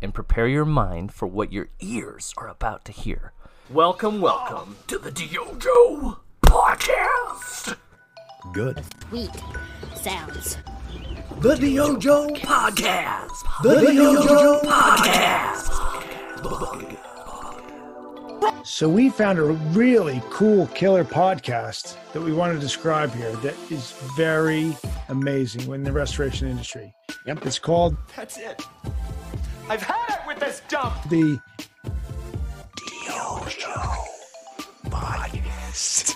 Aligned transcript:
and 0.00 0.14
prepare 0.14 0.46
your 0.46 0.64
mind 0.64 1.12
for 1.12 1.26
what 1.26 1.52
your 1.52 1.68
ears 1.80 2.32
are 2.36 2.48
about 2.48 2.84
to 2.84 2.92
hear. 2.92 3.32
Welcome, 3.70 4.20
welcome 4.20 4.76
to 4.86 4.98
the 4.98 5.10
DYOJO 5.10 6.18
Podcast. 6.46 7.76
Good. 8.52 8.84
Sweet 9.08 9.30
sounds. 9.96 10.58
The 11.38 11.56
DYOJO 11.56 12.36
Podcast. 12.38 13.62
The 13.62 13.74
DYOJO 13.74 14.60
Podcast. 14.62 15.70
So 18.64 18.88
we 18.88 19.10
found 19.10 19.38
a 19.38 19.42
really 19.42 20.22
cool 20.30 20.68
killer 20.68 21.04
podcast 21.04 21.96
that 22.12 22.20
we 22.20 22.32
want 22.32 22.54
to 22.54 22.60
describe 22.60 23.12
here 23.12 23.32
that 23.36 23.54
is 23.70 23.92
very 24.16 24.76
amazing 25.08 25.72
in 25.72 25.82
the 25.82 25.92
restoration 25.92 26.48
industry. 26.48 26.94
Yep. 27.26 27.44
It's 27.46 27.58
called 27.58 27.96
That's 28.16 28.38
it. 28.38 28.62
I've 29.66 29.82
had 29.82 30.10
it 30.10 30.26
with 30.26 30.38
this 30.38 30.60
dump. 30.68 30.94
the 31.08 31.38
DYOJO 32.76 34.04
podcast. 34.90 36.14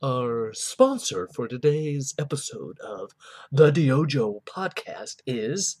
Our 0.00 0.52
sponsor 0.54 1.28
for 1.34 1.48
today's 1.48 2.14
episode 2.20 2.78
of 2.80 3.10
the 3.50 3.72
DYOJO 3.72 4.44
podcast 4.44 5.22
is 5.26 5.78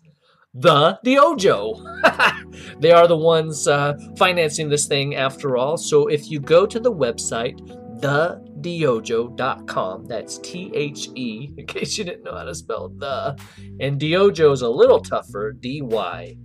the 0.52 0.98
DYOJO. 1.06 2.80
they 2.80 2.90
are 2.90 3.06
the 3.06 3.16
ones 3.16 3.68
uh, 3.68 3.94
financing 4.16 4.68
this 4.68 4.86
thing 4.86 5.14
after 5.14 5.56
all. 5.56 5.76
So 5.76 6.08
if 6.08 6.28
you 6.28 6.40
go 6.40 6.66
to 6.66 6.80
the 6.80 6.92
website, 6.92 7.60
thedyojo.com, 8.02 10.06
that's 10.06 10.38
T 10.38 10.70
H 10.74 11.08
E, 11.14 11.54
in 11.56 11.66
case 11.66 11.96
you 11.96 12.04
didn't 12.04 12.24
know 12.24 12.36
how 12.36 12.44
to 12.44 12.54
spell 12.54 12.90
the, 12.90 13.38
and 13.80 14.00
DYOJO 14.00 14.52
is 14.52 14.62
a 14.62 14.68
little 14.68 15.00
tougher, 15.00 15.52
D 15.52 15.82
Y 15.82 16.36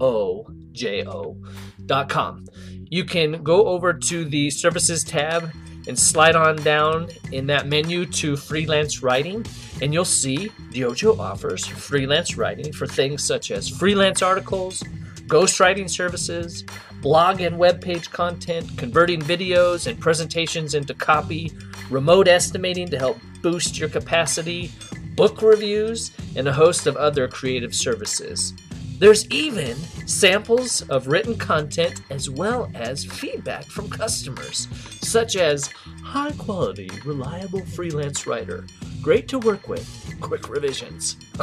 O 0.00 0.46
J 0.72 1.06
O 1.06 1.40
dot 1.86 2.08
com. 2.08 2.44
You 2.90 3.04
can 3.04 3.42
go 3.42 3.68
over 3.68 3.94
to 3.94 4.24
the 4.24 4.50
services 4.50 5.04
tab 5.04 5.50
and 5.86 5.98
slide 5.98 6.34
on 6.34 6.56
down 6.56 7.08
in 7.30 7.46
that 7.46 7.66
menu 7.66 8.06
to 8.06 8.36
freelance 8.36 9.02
writing, 9.02 9.44
and 9.82 9.94
you'll 9.94 10.04
see 10.04 10.50
DYOJO 10.72 11.18
offers 11.18 11.66
freelance 11.66 12.36
writing 12.36 12.72
for 12.72 12.86
things 12.86 13.22
such 13.22 13.50
as 13.50 13.68
freelance 13.68 14.22
articles, 14.22 14.82
ghostwriting 15.26 15.88
services, 15.88 16.64
blog 17.00 17.40
and 17.40 17.58
web 17.58 17.80
page 17.80 18.10
content, 18.10 18.76
converting 18.76 19.20
videos 19.20 19.86
and 19.86 20.00
presentations 20.00 20.74
into 20.74 20.94
copy, 20.94 21.52
remote 21.90 22.28
estimating 22.28 22.88
to 22.88 22.98
help 22.98 23.18
boost 23.42 23.78
your 23.78 23.88
capacity, 23.88 24.72
book 25.14 25.42
reviews, 25.42 26.12
and 26.36 26.48
a 26.48 26.52
host 26.52 26.86
of 26.86 26.96
other 26.96 27.28
creative 27.28 27.74
services. 27.74 28.54
There's 28.98 29.28
even 29.30 29.74
samples 30.06 30.82
of 30.88 31.08
written 31.08 31.36
content 31.36 32.00
as 32.10 32.30
well 32.30 32.70
as 32.74 33.04
feedback 33.04 33.64
from 33.64 33.90
customers, 33.90 34.68
such 35.02 35.36
as 35.36 35.68
high 36.02 36.30
quality, 36.32 36.88
reliable 37.04 37.64
freelance 37.66 38.26
writer, 38.26 38.64
great 39.02 39.26
to 39.28 39.38
work 39.38 39.68
with, 39.68 40.16
quick 40.20 40.48
revisions. 40.48 41.16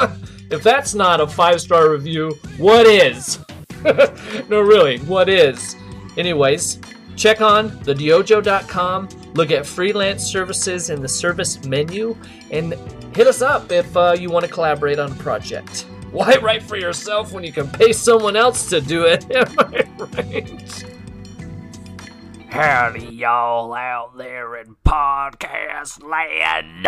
if 0.50 0.64
that's 0.64 0.96
not 0.96 1.20
a 1.20 1.28
five 1.28 1.60
star 1.60 1.92
review, 1.92 2.32
what 2.58 2.88
is? 2.88 3.38
no, 4.50 4.62
really, 4.62 5.00
what 5.00 5.30
is? 5.30 5.76
Anyways, 6.18 6.80
check 7.16 7.42
on 7.42 7.70
thedyojo.com, 7.70 9.10
look 9.34 9.52
at 9.52 9.66
freelance 9.66 10.24
services 10.24 10.90
in 10.90 11.02
the 11.02 11.08
service 11.08 11.64
menu, 11.66 12.16
and 12.52 12.74
hit 13.16 13.28
us 13.28 13.42
up 13.42 13.72
if 13.72 13.96
uh, 13.96 14.16
you 14.18 14.30
want 14.30 14.46
to 14.46 14.52
collaborate 14.52 15.00
on 15.00 15.12
a 15.12 15.16
project. 15.16 15.86
Why 16.12 16.36
write 16.36 16.64
for 16.64 16.76
yourself 16.76 17.32
when 17.32 17.44
you 17.46 17.54
can 17.54 17.70
pay 17.70 17.94
someone 17.94 18.36
else 18.36 18.68
to 18.70 18.82
do 18.82 19.06
it? 19.06 19.26
Am 19.36 19.48
I 19.58 19.86
right? 19.98 20.86
Howdy, 22.50 23.06
y'all 23.06 23.74
out 23.74 24.18
there 24.18 24.58
in 24.58 24.76
podcast 24.86 26.04
land. 26.04 26.86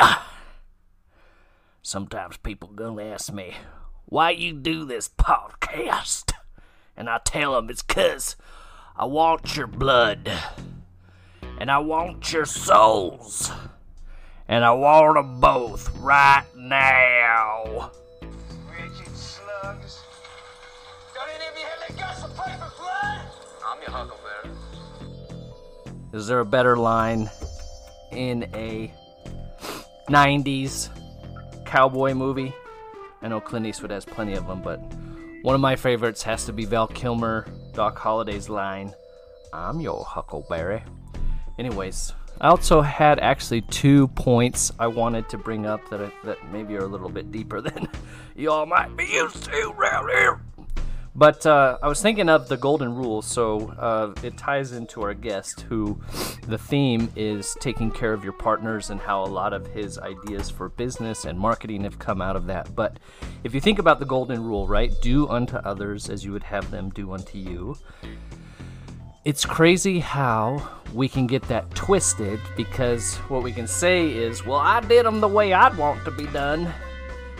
Sometimes 1.81 2.35
people 2.35 2.67
gonna 2.69 3.01
ask 3.01 3.31
me, 3.31 3.53
why 4.05 4.31
you 4.31 4.51
do 4.51 4.83
this 4.83 5.07
podcast? 5.07 6.32
And 6.95 7.09
I 7.09 7.19
tell 7.23 7.53
them 7.53 7.69
it's 7.69 7.81
cause 7.81 8.35
I 8.95 9.05
want 9.05 9.57
your 9.57 9.67
blood. 9.67 10.31
And 11.59 11.71
I 11.71 11.79
want 11.79 12.31
your 12.31 12.45
souls. 12.45 13.51
And 14.47 14.63
I 14.63 14.71
want 14.71 15.15
them 15.15 15.39
both 15.39 15.95
right 15.97 16.45
now. 16.55 17.91
Wretched 18.69 19.15
slugs. 19.15 20.01
Don't 21.15 21.29
any 21.29 21.47
of 21.47 21.57
you 21.57 21.65
have 21.65 21.79
that 21.87 21.97
guts 21.97 22.21
to 22.21 22.27
pray 22.29 22.53
for 22.53 22.71
blood? 22.77 23.21
I'm 23.65 23.81
your 23.81 23.91
huckleberry. 23.91 24.55
Is 26.13 26.27
there 26.27 26.39
a 26.41 26.45
better 26.45 26.77
line 26.77 27.29
in 28.11 28.43
a 28.53 28.93
90s 30.09 30.89
cowboy 31.65 32.13
movie? 32.13 32.53
I 33.23 33.29
know 33.29 33.39
Clint 33.39 33.65
Eastwood 33.65 33.91
has 33.91 34.05
plenty 34.05 34.33
of 34.33 34.45
them, 34.45 34.61
but 34.61 34.79
one 35.43 35.55
of 35.55 35.61
my 35.61 35.75
favorites 35.75 36.23
has 36.23 36.45
to 36.45 36.53
be 36.53 36.63
Val 36.63 36.87
Kilmer, 36.87 37.45
Doc 37.73 37.97
Holliday's 37.97 38.47
line, 38.47 38.93
I'm 39.51 39.81
your 39.81 40.05
huckleberry. 40.05 40.81
Anyways, 41.59 42.13
I 42.39 42.47
also 42.47 42.79
had 42.79 43.19
actually 43.19 43.59
two 43.61 44.07
points 44.07 44.71
I 44.79 44.87
wanted 44.87 45.27
to 45.29 45.37
bring 45.37 45.65
up 45.65 45.81
that, 45.89 46.01
I, 46.01 46.11
that 46.23 46.37
maybe 46.53 46.77
are 46.77 46.85
a 46.85 46.87
little 46.87 47.09
bit 47.09 47.29
deeper 47.29 47.59
than 47.61 47.89
y'all 48.37 48.65
might 48.65 48.95
be 48.95 49.03
used 49.03 49.43
to 49.43 49.73
around 49.77 50.09
here. 50.11 50.39
But 51.15 51.45
uh, 51.45 51.77
I 51.83 51.87
was 51.87 52.01
thinking 52.01 52.27
of 52.27 52.47
the 52.47 52.57
golden 52.57 52.95
rule, 52.95 53.21
so 53.21 53.69
uh, 53.77 54.13
it 54.23 54.35
ties 54.35 54.71
into 54.71 55.03
our 55.03 55.13
guest, 55.13 55.61
who 55.61 56.01
the 56.47 56.57
theme 56.57 57.11
is 57.15 57.55
taking 57.59 57.91
care 57.91 58.13
of 58.13 58.23
your 58.23 58.33
partners 58.33 58.89
and 58.89 58.99
how 58.99 59.23
a 59.23 59.27
lot 59.27 59.53
of 59.53 59.67
his 59.67 59.99
ideas 59.99 60.49
for 60.49 60.69
business 60.69 61.25
and 61.25 61.37
marketing 61.37 61.83
have 61.83 61.99
come 61.99 62.19
out 62.19 62.35
of 62.35 62.47
that. 62.47 62.75
But 62.75 62.97
if 63.43 63.53
you 63.53 63.61
think 63.61 63.77
about 63.77 63.99
the 63.99 64.05
golden 64.05 64.43
rule, 64.43 64.67
right? 64.67 64.91
Do 65.03 65.27
unto 65.29 65.57
others 65.57 66.09
as 66.09 66.25
you 66.25 66.31
would 66.31 66.43
have 66.43 66.71
them 66.71 66.89
do 66.89 67.13
unto 67.13 67.37
you. 67.37 67.77
It's 69.23 69.45
crazy 69.45 69.99
how 69.99 70.67
we 70.93 71.07
can 71.07 71.27
get 71.27 71.43
that 71.43 71.73
twisted 71.75 72.39
because 72.57 73.15
what 73.29 73.43
we 73.43 73.51
can 73.51 73.67
say 73.67 74.09
is, 74.09 74.45
well, 74.45 74.59
I 74.59 74.81
did 74.81 75.05
them 75.05 75.21
the 75.21 75.27
way 75.27 75.53
I'd 75.53 75.77
want 75.77 76.03
to 76.05 76.11
be 76.11 76.25
done. 76.27 76.73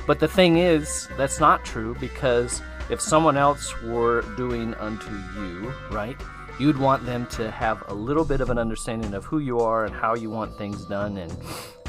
But 0.06 0.20
the 0.20 0.28
thing 0.28 0.58
is, 0.58 1.08
that's 1.18 1.40
not 1.40 1.66
true 1.66 1.96
because 2.00 2.62
if 2.90 3.00
someone 3.02 3.38
else 3.38 3.74
were 3.82 4.22
doing 4.36 4.74
unto 4.76 5.12
you, 5.36 5.74
right, 5.92 6.18
you'd 6.60 6.78
want 6.78 7.06
them 7.06 7.26
to 7.28 7.50
have 7.50 7.84
a 7.88 7.94
little 7.94 8.26
bit 8.26 8.42
of 8.42 8.50
an 8.50 8.58
understanding 8.58 9.14
of 9.14 9.26
who 9.26 9.40
you 9.40 9.60
are 9.60 9.86
and 9.86 9.96
how 9.96 10.16
you 10.16 10.30
want 10.30 10.58
things 10.58 10.86
done 10.86 11.18
and 11.18 11.36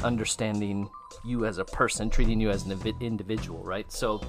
understanding 0.03 0.89
you 1.23 1.45
as 1.45 1.57
a 1.57 1.65
person, 1.65 2.09
treating 2.09 2.39
you 2.39 2.49
as 2.49 2.65
an 2.65 2.95
individual, 2.99 3.63
right? 3.63 3.91
So, 3.91 4.21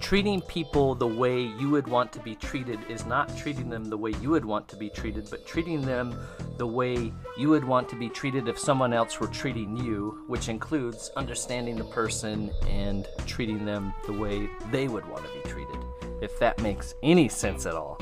treating 0.00 0.40
people 0.42 0.94
the 0.94 1.06
way 1.06 1.40
you 1.42 1.70
would 1.70 1.86
want 1.86 2.12
to 2.12 2.20
be 2.20 2.34
treated 2.34 2.78
is 2.88 3.06
not 3.06 3.36
treating 3.36 3.68
them 3.68 3.84
the 3.84 3.96
way 3.96 4.12
you 4.20 4.30
would 4.30 4.44
want 4.44 4.68
to 4.68 4.76
be 4.76 4.88
treated, 4.88 5.28
but 5.30 5.46
treating 5.46 5.82
them 5.82 6.16
the 6.56 6.66
way 6.66 7.12
you 7.36 7.48
would 7.48 7.64
want 7.64 7.88
to 7.88 7.96
be 7.96 8.08
treated 8.08 8.48
if 8.48 8.58
someone 8.58 8.92
else 8.92 9.20
were 9.20 9.26
treating 9.26 9.76
you, 9.76 10.24
which 10.26 10.48
includes 10.48 11.10
understanding 11.16 11.76
the 11.76 11.84
person 11.84 12.50
and 12.66 13.08
treating 13.26 13.64
them 13.64 13.92
the 14.06 14.12
way 14.12 14.48
they 14.70 14.88
would 14.88 15.06
want 15.06 15.24
to 15.24 15.32
be 15.32 15.40
treated, 15.48 15.76
if 16.20 16.38
that 16.38 16.60
makes 16.62 16.94
any 17.02 17.28
sense 17.28 17.66
at 17.66 17.74
all. 17.74 18.00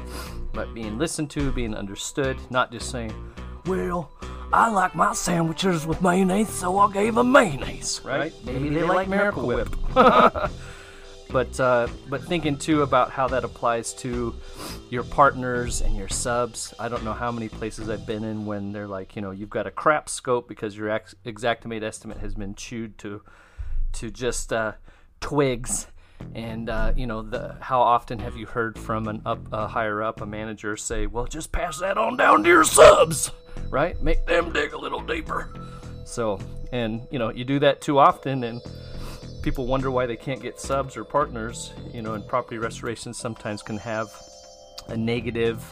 But 0.52 0.74
being 0.74 0.98
listened 0.98 1.30
to, 1.30 1.52
being 1.52 1.74
understood, 1.74 2.38
not 2.50 2.72
just 2.72 2.90
saying, 2.90 3.12
well, 3.66 4.10
I 4.52 4.70
like 4.70 4.94
my 4.94 5.12
sandwiches 5.12 5.86
with 5.86 6.00
mayonnaise, 6.02 6.48
so 6.48 6.78
I 6.78 6.92
gave 6.92 7.16
them 7.16 7.32
mayonnaise, 7.32 8.00
right? 8.04 8.32
Maybe 8.44 8.68
they 8.68 8.84
like 8.84 9.08
Miracle 9.08 9.46
Whip. 9.46 9.74
but 11.30 11.58
uh, 11.58 11.88
but 12.08 12.22
thinking 12.22 12.56
too 12.56 12.82
about 12.82 13.10
how 13.10 13.28
that 13.28 13.44
applies 13.44 13.92
to 13.94 14.34
your 14.90 15.02
partners 15.02 15.80
and 15.80 15.96
your 15.96 16.08
subs. 16.08 16.72
I 16.78 16.88
don't 16.88 17.04
know 17.04 17.12
how 17.12 17.32
many 17.32 17.48
places 17.48 17.88
I've 17.88 18.06
been 18.06 18.24
in 18.24 18.46
when 18.46 18.72
they're 18.72 18.86
like, 18.86 19.16
you 19.16 19.22
know, 19.22 19.32
you've 19.32 19.50
got 19.50 19.66
a 19.66 19.70
crap 19.70 20.08
scope 20.08 20.48
because 20.48 20.76
your 20.76 20.90
ex- 20.90 21.14
Xactimate 21.24 21.82
estimate 21.82 22.18
has 22.18 22.34
been 22.34 22.54
chewed 22.54 22.98
to 22.98 23.22
to 23.94 24.10
just 24.10 24.52
uh, 24.52 24.72
twigs. 25.20 25.88
And 26.34 26.70
uh, 26.70 26.92
you 26.96 27.06
know, 27.06 27.22
the 27.22 27.56
how 27.60 27.80
often 27.80 28.18
have 28.20 28.36
you 28.36 28.46
heard 28.46 28.78
from 28.78 29.06
an 29.06 29.22
up 29.26 29.40
a 29.52 29.66
higher 29.66 30.02
up, 30.02 30.20
a 30.20 30.26
manager 30.26 30.76
say, 30.76 31.06
"Well, 31.06 31.26
just 31.26 31.52
pass 31.52 31.78
that 31.80 31.98
on 31.98 32.16
down 32.16 32.42
to 32.44 32.48
your 32.48 32.64
subs, 32.64 33.30
right? 33.68 34.00
Make 34.02 34.24
them 34.26 34.52
dig 34.52 34.72
a 34.72 34.78
little 34.78 35.00
deeper." 35.00 35.52
So, 36.04 36.38
and 36.72 37.06
you 37.10 37.18
know, 37.18 37.30
you 37.30 37.44
do 37.44 37.58
that 37.58 37.82
too 37.82 37.98
often, 37.98 38.44
and 38.44 38.62
people 39.46 39.64
wonder 39.64 39.92
why 39.92 40.06
they 40.06 40.16
can't 40.16 40.42
get 40.42 40.58
subs 40.58 40.96
or 40.96 41.04
partners. 41.04 41.72
You 41.94 42.02
know, 42.02 42.14
and 42.14 42.26
property 42.26 42.58
restoration 42.58 43.14
sometimes 43.14 43.62
can 43.62 43.78
have 43.78 44.10
a 44.88 44.96
negative, 44.96 45.62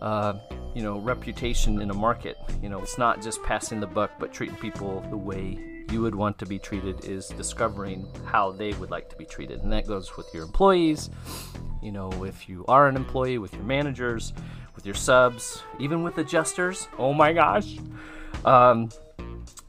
uh, 0.00 0.34
you 0.76 0.82
know, 0.82 1.00
reputation 1.00 1.82
in 1.82 1.90
a 1.90 1.94
market. 1.94 2.36
You 2.62 2.68
know, 2.68 2.80
it's 2.80 2.98
not 2.98 3.20
just 3.20 3.42
passing 3.42 3.80
the 3.80 3.88
buck, 3.88 4.12
but 4.20 4.32
treating 4.32 4.54
people 4.54 5.04
the 5.10 5.16
way 5.16 5.58
you 5.90 6.00
would 6.02 6.14
want 6.14 6.38
to 6.38 6.46
be 6.46 6.56
treated 6.56 7.04
is 7.04 7.30
discovering 7.30 8.06
how 8.26 8.52
they 8.52 8.74
would 8.74 8.92
like 8.92 9.10
to 9.10 9.16
be 9.16 9.24
treated, 9.24 9.60
and 9.64 9.72
that 9.72 9.88
goes 9.88 10.16
with 10.16 10.32
your 10.32 10.44
employees 10.44 11.10
you 11.82 11.92
know, 11.92 12.24
if 12.24 12.48
you 12.48 12.64
are 12.68 12.88
an 12.88 12.96
employee, 12.96 13.38
with 13.38 13.54
your 13.54 13.62
managers, 13.62 14.32
with 14.74 14.84
your 14.84 14.94
subs, 14.94 15.62
even 15.78 16.02
with 16.02 16.18
adjusters. 16.18 16.88
Oh 16.98 17.14
my 17.14 17.32
gosh. 17.32 17.78
Um, 18.44 18.90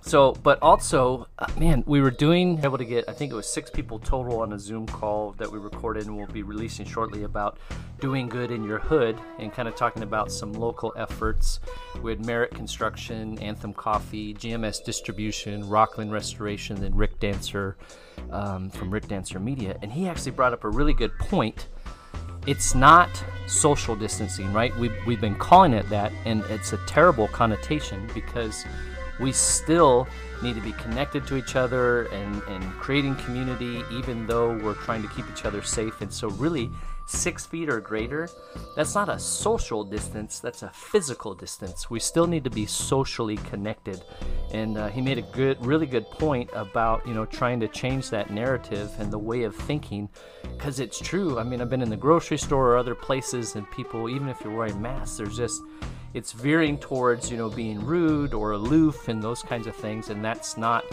so, 0.02 0.32
but 0.32 0.58
also, 0.64 1.28
uh, 1.38 1.46
man, 1.60 1.84
we 1.86 2.02
were 2.02 2.10
doing 2.12 2.60
able 2.64 2.80
to 2.80 2.86
get, 2.86 3.08
I 3.08 3.14
think 3.14 3.32
it 3.32 3.36
was 3.36 3.48
six 3.48 3.70
people 3.70 4.00
total 4.00 4.42
on 4.42 4.52
a 4.52 4.60
Zoom 4.60 4.88
call 4.88 5.34
that 5.34 5.52
we 5.52 5.60
recorded 5.60 6.08
and 6.08 6.18
we'll 6.18 6.26
be 6.26 6.42
releasing 6.42 6.88
shortly 6.88 7.24
about 7.24 7.60
doing 8.00 8.28
good 8.28 8.50
in 8.50 8.64
your 8.64 8.80
hood 8.80 9.20
and 9.38 9.54
kind 9.54 9.68
of 9.68 9.76
talking 9.76 10.02
about 10.02 10.32
some 10.32 10.54
local 10.54 10.92
efforts 10.98 11.60
with 12.02 12.26
Merit 12.26 12.52
Construction, 12.56 13.38
Anthem 13.40 13.74
Coffee, 13.74 14.34
GMS 14.34 14.84
Distribution, 14.84 15.70
Rockland 15.70 16.12
Restoration, 16.12 16.84
and 16.84 16.98
Rick 16.98 17.20
Dancer 17.20 17.78
um, 18.32 18.72
from 18.72 18.90
Rick 18.90 19.08
Dancer 19.08 19.40
Media. 19.40 19.78
And 19.84 19.94
he 19.94 20.08
actually 20.08 20.32
brought 20.32 20.52
up 20.52 20.64
a 20.64 20.70
really 20.70 20.94
good 20.94 21.16
point. 21.20 21.68
It's 22.48 22.74
not 22.74 23.24
social 23.46 23.96
distancing, 23.96 24.52
right? 24.52 24.76
We've, 24.78 24.96
we've 25.06 25.22
been 25.22 25.36
calling 25.36 25.74
it 25.74 25.88
that, 25.90 26.12
and 26.26 26.44
it's 26.46 26.74
a 26.74 26.78
terrible 26.88 27.28
connotation 27.28 28.10
because 28.16 28.66
we 29.22 29.32
still 29.32 30.08
need 30.42 30.56
to 30.56 30.62
be 30.62 30.74
connected 30.74 31.26
to 31.28 31.38
each 31.38 31.56
other 31.56 32.04
and, 32.06 32.42
and 32.44 32.64
creating 32.74 33.16
community, 33.18 33.84
even 33.92 34.26
though 34.26 34.58
we're 34.58 34.74
trying 34.74 35.02
to 35.04 35.08
keep 35.10 35.30
each 35.30 35.46
other 35.46 35.62
safe. 35.62 36.02
And 36.02 36.12
so, 36.12 36.30
really, 36.32 36.72
six 37.12 37.46
feet 37.46 37.70
or 37.70 37.80
greater, 37.80 38.30
that's 38.76 38.96
not 38.96 39.10
a 39.10 39.20
social 39.20 39.84
distance, 39.84 40.40
that's 40.40 40.64
a 40.64 40.70
physical 40.70 41.34
distance. 41.34 41.90
We 41.90 42.00
still 42.00 42.28
need 42.28 42.44
to 42.44 42.50
be 42.50 42.66
socially 42.66 43.38
connected. 43.38 44.04
And 44.52 44.78
uh, 44.78 44.90
he 44.90 45.02
made 45.02 45.18
a 45.18 45.22
good, 45.22 45.64
really 45.66 45.86
good 45.86 46.10
point 46.12 46.50
about, 46.54 47.06
you 47.08 47.14
know, 47.14 47.26
trying 47.26 47.60
to 47.62 47.68
change 47.68 48.10
that 48.10 48.32
narrative 48.32 48.92
and 49.00 49.12
the 49.12 49.20
way 49.20 49.44
of 49.44 49.56
thinking 49.56 50.10
because 50.58 50.80
it's 50.80 51.00
true. 51.00 51.40
I 51.40 51.44
mean, 51.44 51.62
I've 51.62 51.70
been 51.70 51.82
in 51.82 51.90
the 51.90 51.98
grocery 51.98 52.38
store 52.38 52.72
or 52.72 52.78
other 52.78 52.96
places, 52.96 53.56
and 53.56 53.70
people, 53.72 54.10
even 54.10 54.30
if 54.30 54.42
you're 54.44 54.56
wearing 54.56 54.82
masks, 54.82 55.18
there's 55.18 55.38
just, 55.38 55.62
it's 56.14 56.34
veering 56.34 56.78
towards 56.78 57.32
you 57.32 57.38
know 57.38 57.50
being 57.50 57.80
rude 57.86 58.34
or 58.34 58.52
aloof 58.52 59.08
and 59.08 59.24
those 59.24 59.42
kinds 59.42 59.66
of 59.66 59.76
things 59.76 60.10
and 60.10 60.24
that's 60.24 60.58
not 60.58 60.84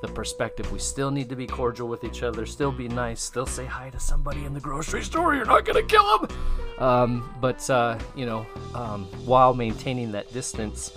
the 0.00 0.08
perspective. 0.08 0.70
We 0.72 0.78
still 0.78 1.10
need 1.10 1.28
to 1.28 1.36
be 1.36 1.46
cordial 1.46 1.88
with 1.88 2.04
each 2.04 2.22
other 2.22 2.46
still 2.46 2.72
be 2.72 2.88
nice 2.88 3.22
still 3.22 3.46
say 3.46 3.64
hi 3.64 3.90
to 3.90 4.00
somebody 4.00 4.44
in 4.44 4.54
the 4.54 4.60
grocery 4.60 5.02
store. 5.02 5.34
You're 5.34 5.44
not 5.44 5.64
gonna 5.64 5.82
kill 5.82 6.18
them 6.18 6.28
um, 6.80 7.34
but 7.40 7.68
uh, 7.70 7.98
you 8.16 8.26
know 8.26 8.46
um, 8.74 9.04
while 9.24 9.54
maintaining 9.54 10.10
that 10.12 10.32
distance 10.32 10.92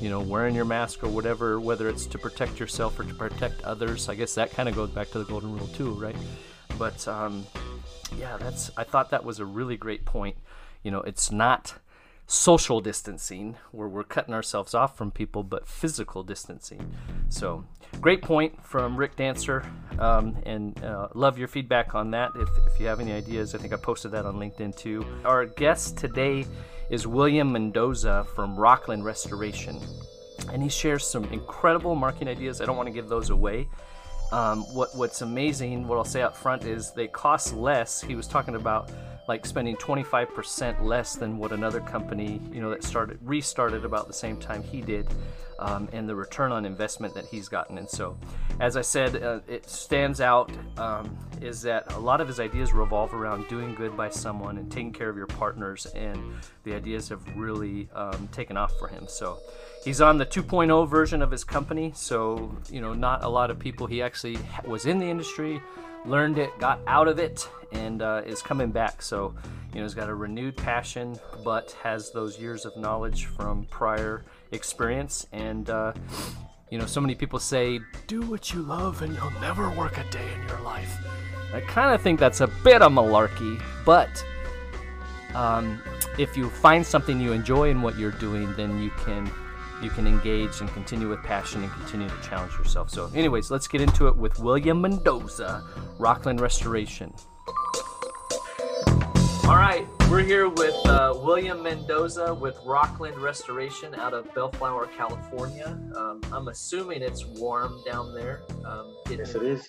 you 0.00 0.10
know 0.10 0.20
wearing 0.20 0.54
your 0.54 0.64
mask 0.64 1.02
or 1.02 1.08
whatever 1.08 1.58
whether 1.58 1.88
it's 1.88 2.06
to 2.06 2.18
protect 2.18 2.60
yourself 2.60 2.98
or 2.98 3.04
to 3.04 3.14
protect 3.14 3.62
others 3.62 4.08
i 4.08 4.14
guess 4.14 4.34
that 4.34 4.50
kind 4.50 4.68
of 4.68 4.74
goes 4.74 4.90
back 4.90 5.10
to 5.10 5.18
the 5.18 5.24
golden 5.24 5.56
rule 5.56 5.66
too 5.68 5.92
right? 5.94 6.16
But 6.78 7.06
um, 7.08 7.46
yeah 8.18 8.36
that's 8.36 8.70
i 8.76 8.84
thought 8.84 9.10
that 9.10 9.24
was 9.24 9.40
a 9.40 9.44
really 9.44 9.76
great 9.76 10.04
point. 10.04 10.36
You 10.82 10.90
know 10.90 11.00
it's 11.00 11.30
not 11.30 11.74
social 12.32 12.80
distancing 12.80 13.56
where 13.72 13.86
we're 13.86 14.02
cutting 14.02 14.32
ourselves 14.32 14.72
off 14.72 14.96
from 14.96 15.10
people, 15.10 15.42
but 15.42 15.68
physical 15.68 16.22
distancing. 16.22 16.94
So, 17.28 17.62
great 18.00 18.22
point 18.22 18.64
from 18.64 18.96
Rick 18.96 19.16
Dancer, 19.16 19.62
um, 19.98 20.38
and 20.46 20.82
uh, 20.82 21.08
love 21.14 21.38
your 21.38 21.46
feedback 21.46 21.94
on 21.94 22.10
that. 22.12 22.30
If, 22.34 22.48
if 22.72 22.80
you 22.80 22.86
have 22.86 23.00
any 23.00 23.12
ideas, 23.12 23.54
I 23.54 23.58
think 23.58 23.74
I 23.74 23.76
posted 23.76 24.12
that 24.12 24.24
on 24.24 24.36
LinkedIn 24.36 24.74
too. 24.76 25.04
Our 25.26 25.44
guest 25.44 25.98
today 25.98 26.46
is 26.88 27.06
William 27.06 27.52
Mendoza 27.52 28.26
from 28.34 28.56
Rockland 28.56 29.04
Restoration, 29.04 29.78
and 30.50 30.62
he 30.62 30.70
shares 30.70 31.06
some 31.06 31.24
incredible 31.24 31.94
marketing 31.94 32.28
ideas. 32.28 32.62
I 32.62 32.64
don't 32.64 32.78
want 32.78 32.86
to 32.86 32.94
give 32.94 33.10
those 33.10 33.28
away. 33.28 33.68
Um, 34.32 34.62
what 34.74 34.96
what's 34.96 35.20
amazing, 35.20 35.86
what 35.86 35.98
I'll 35.98 36.04
say 36.04 36.22
up 36.22 36.34
front 36.34 36.64
is 36.64 36.92
they 36.92 37.08
cost 37.08 37.52
less. 37.52 38.00
He 38.00 38.14
was 38.14 38.26
talking 38.26 38.54
about 38.54 38.90
like 39.28 39.46
spending 39.46 39.76
25% 39.76 40.82
less 40.82 41.14
than 41.14 41.38
what 41.38 41.52
another 41.52 41.80
company, 41.80 42.40
you 42.52 42.60
know, 42.60 42.70
that 42.70 42.82
started 42.82 43.18
restarted 43.22 43.84
about 43.84 44.06
the 44.06 44.12
same 44.12 44.36
time 44.36 44.62
he 44.62 44.80
did, 44.80 45.06
um, 45.58 45.88
and 45.92 46.08
the 46.08 46.14
return 46.14 46.50
on 46.50 46.64
investment 46.64 47.14
that 47.14 47.24
he's 47.26 47.48
gotten. 47.48 47.78
And 47.78 47.88
so, 47.88 48.18
as 48.58 48.76
I 48.76 48.82
said, 48.82 49.22
uh, 49.22 49.40
it 49.46 49.68
stands 49.68 50.20
out 50.20 50.50
um, 50.76 51.16
is 51.40 51.62
that 51.62 51.92
a 51.92 51.98
lot 51.98 52.20
of 52.20 52.26
his 52.28 52.40
ideas 52.40 52.72
revolve 52.72 53.14
around 53.14 53.48
doing 53.48 53.74
good 53.74 53.96
by 53.96 54.08
someone 54.08 54.58
and 54.58 54.70
taking 54.70 54.92
care 54.92 55.08
of 55.08 55.16
your 55.16 55.26
partners, 55.26 55.86
and 55.94 56.20
the 56.64 56.74
ideas 56.74 57.08
have 57.08 57.22
really 57.36 57.88
um, 57.94 58.28
taken 58.32 58.56
off 58.56 58.72
for 58.78 58.88
him. 58.88 59.06
So. 59.08 59.38
He's 59.84 60.00
on 60.00 60.16
the 60.16 60.26
2.0 60.26 60.88
version 60.88 61.22
of 61.22 61.30
his 61.30 61.42
company, 61.42 61.92
so 61.94 62.54
you 62.70 62.80
know, 62.80 62.94
not 62.94 63.24
a 63.24 63.28
lot 63.28 63.50
of 63.50 63.58
people. 63.58 63.86
He 63.86 64.00
actually 64.00 64.38
was 64.64 64.86
in 64.86 64.98
the 64.98 65.06
industry, 65.06 65.60
learned 66.04 66.38
it, 66.38 66.56
got 66.60 66.78
out 66.86 67.08
of 67.08 67.18
it, 67.18 67.48
and 67.72 68.00
uh, 68.00 68.22
is 68.24 68.42
coming 68.42 68.70
back. 68.70 69.02
So, 69.02 69.34
you 69.72 69.80
know, 69.80 69.82
he's 69.82 69.94
got 69.94 70.08
a 70.08 70.14
renewed 70.14 70.56
passion, 70.56 71.18
but 71.44 71.76
has 71.82 72.12
those 72.12 72.38
years 72.38 72.64
of 72.64 72.76
knowledge 72.76 73.26
from 73.26 73.64
prior 73.66 74.24
experience. 74.52 75.26
And, 75.32 75.68
uh, 75.68 75.94
you 76.70 76.78
know, 76.78 76.86
so 76.86 77.00
many 77.00 77.14
people 77.14 77.38
say, 77.38 77.80
do 78.06 78.22
what 78.22 78.52
you 78.52 78.62
love 78.62 79.02
and 79.02 79.14
you'll 79.14 79.40
never 79.40 79.68
work 79.70 79.98
a 79.98 80.08
day 80.10 80.28
in 80.40 80.48
your 80.48 80.60
life. 80.60 80.96
I 81.52 81.60
kind 81.60 81.94
of 81.94 82.00
think 82.00 82.20
that's 82.20 82.40
a 82.40 82.46
bit 82.46 82.82
of 82.82 82.92
malarkey, 82.92 83.60
but 83.84 84.24
um, 85.34 85.82
if 86.18 86.36
you 86.36 86.48
find 86.48 86.86
something 86.86 87.20
you 87.20 87.32
enjoy 87.32 87.70
in 87.70 87.82
what 87.82 87.98
you're 87.98 88.10
doing, 88.12 88.54
then 88.54 88.80
you 88.82 88.90
can 88.90 89.30
you 89.82 89.90
can 89.90 90.06
engage 90.06 90.60
and 90.60 90.70
continue 90.70 91.08
with 91.08 91.22
passion 91.22 91.62
and 91.62 91.72
continue 91.72 92.08
to 92.08 92.20
challenge 92.22 92.52
yourself. 92.54 92.90
So, 92.90 93.10
anyways, 93.14 93.50
let's 93.50 93.66
get 93.66 93.80
into 93.80 94.06
it 94.08 94.16
with 94.16 94.38
William 94.38 94.80
Mendoza, 94.80 95.64
Rockland 95.98 96.40
Restoration. 96.40 97.12
All 99.44 99.58
right, 99.58 99.86
we're 100.08 100.22
here 100.22 100.48
with 100.48 100.74
uh, 100.86 101.12
William 101.16 101.62
Mendoza 101.62 102.32
with 102.32 102.56
Rockland 102.64 103.18
Restoration 103.18 103.94
out 103.96 104.14
of 104.14 104.32
Bellflower, 104.34 104.86
California. 104.96 105.78
Um, 105.96 106.20
I'm 106.32 106.48
assuming 106.48 107.02
it's 107.02 107.26
warm 107.26 107.82
down 107.84 108.14
there. 108.14 108.42
Um, 108.64 108.96
yes, 109.10 109.34
it 109.34 109.42
is. 109.42 109.68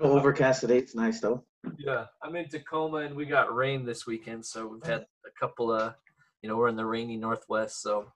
Overcast 0.00 0.60
today. 0.60 0.78
It's 0.78 0.94
nice 0.94 1.20
though. 1.20 1.44
Yeah, 1.78 2.06
I'm 2.22 2.36
in 2.36 2.48
Tacoma 2.48 2.98
and 2.98 3.16
we 3.16 3.24
got 3.24 3.54
rain 3.54 3.84
this 3.86 4.06
weekend, 4.06 4.44
so 4.44 4.66
we've 4.66 4.84
had 4.84 5.06
a 5.24 5.30
couple 5.40 5.72
of, 5.72 5.94
you 6.42 6.48
know, 6.48 6.56
we're 6.56 6.68
in 6.68 6.76
the 6.76 6.84
rainy 6.84 7.16
Northwest, 7.16 7.80
so 7.82 8.12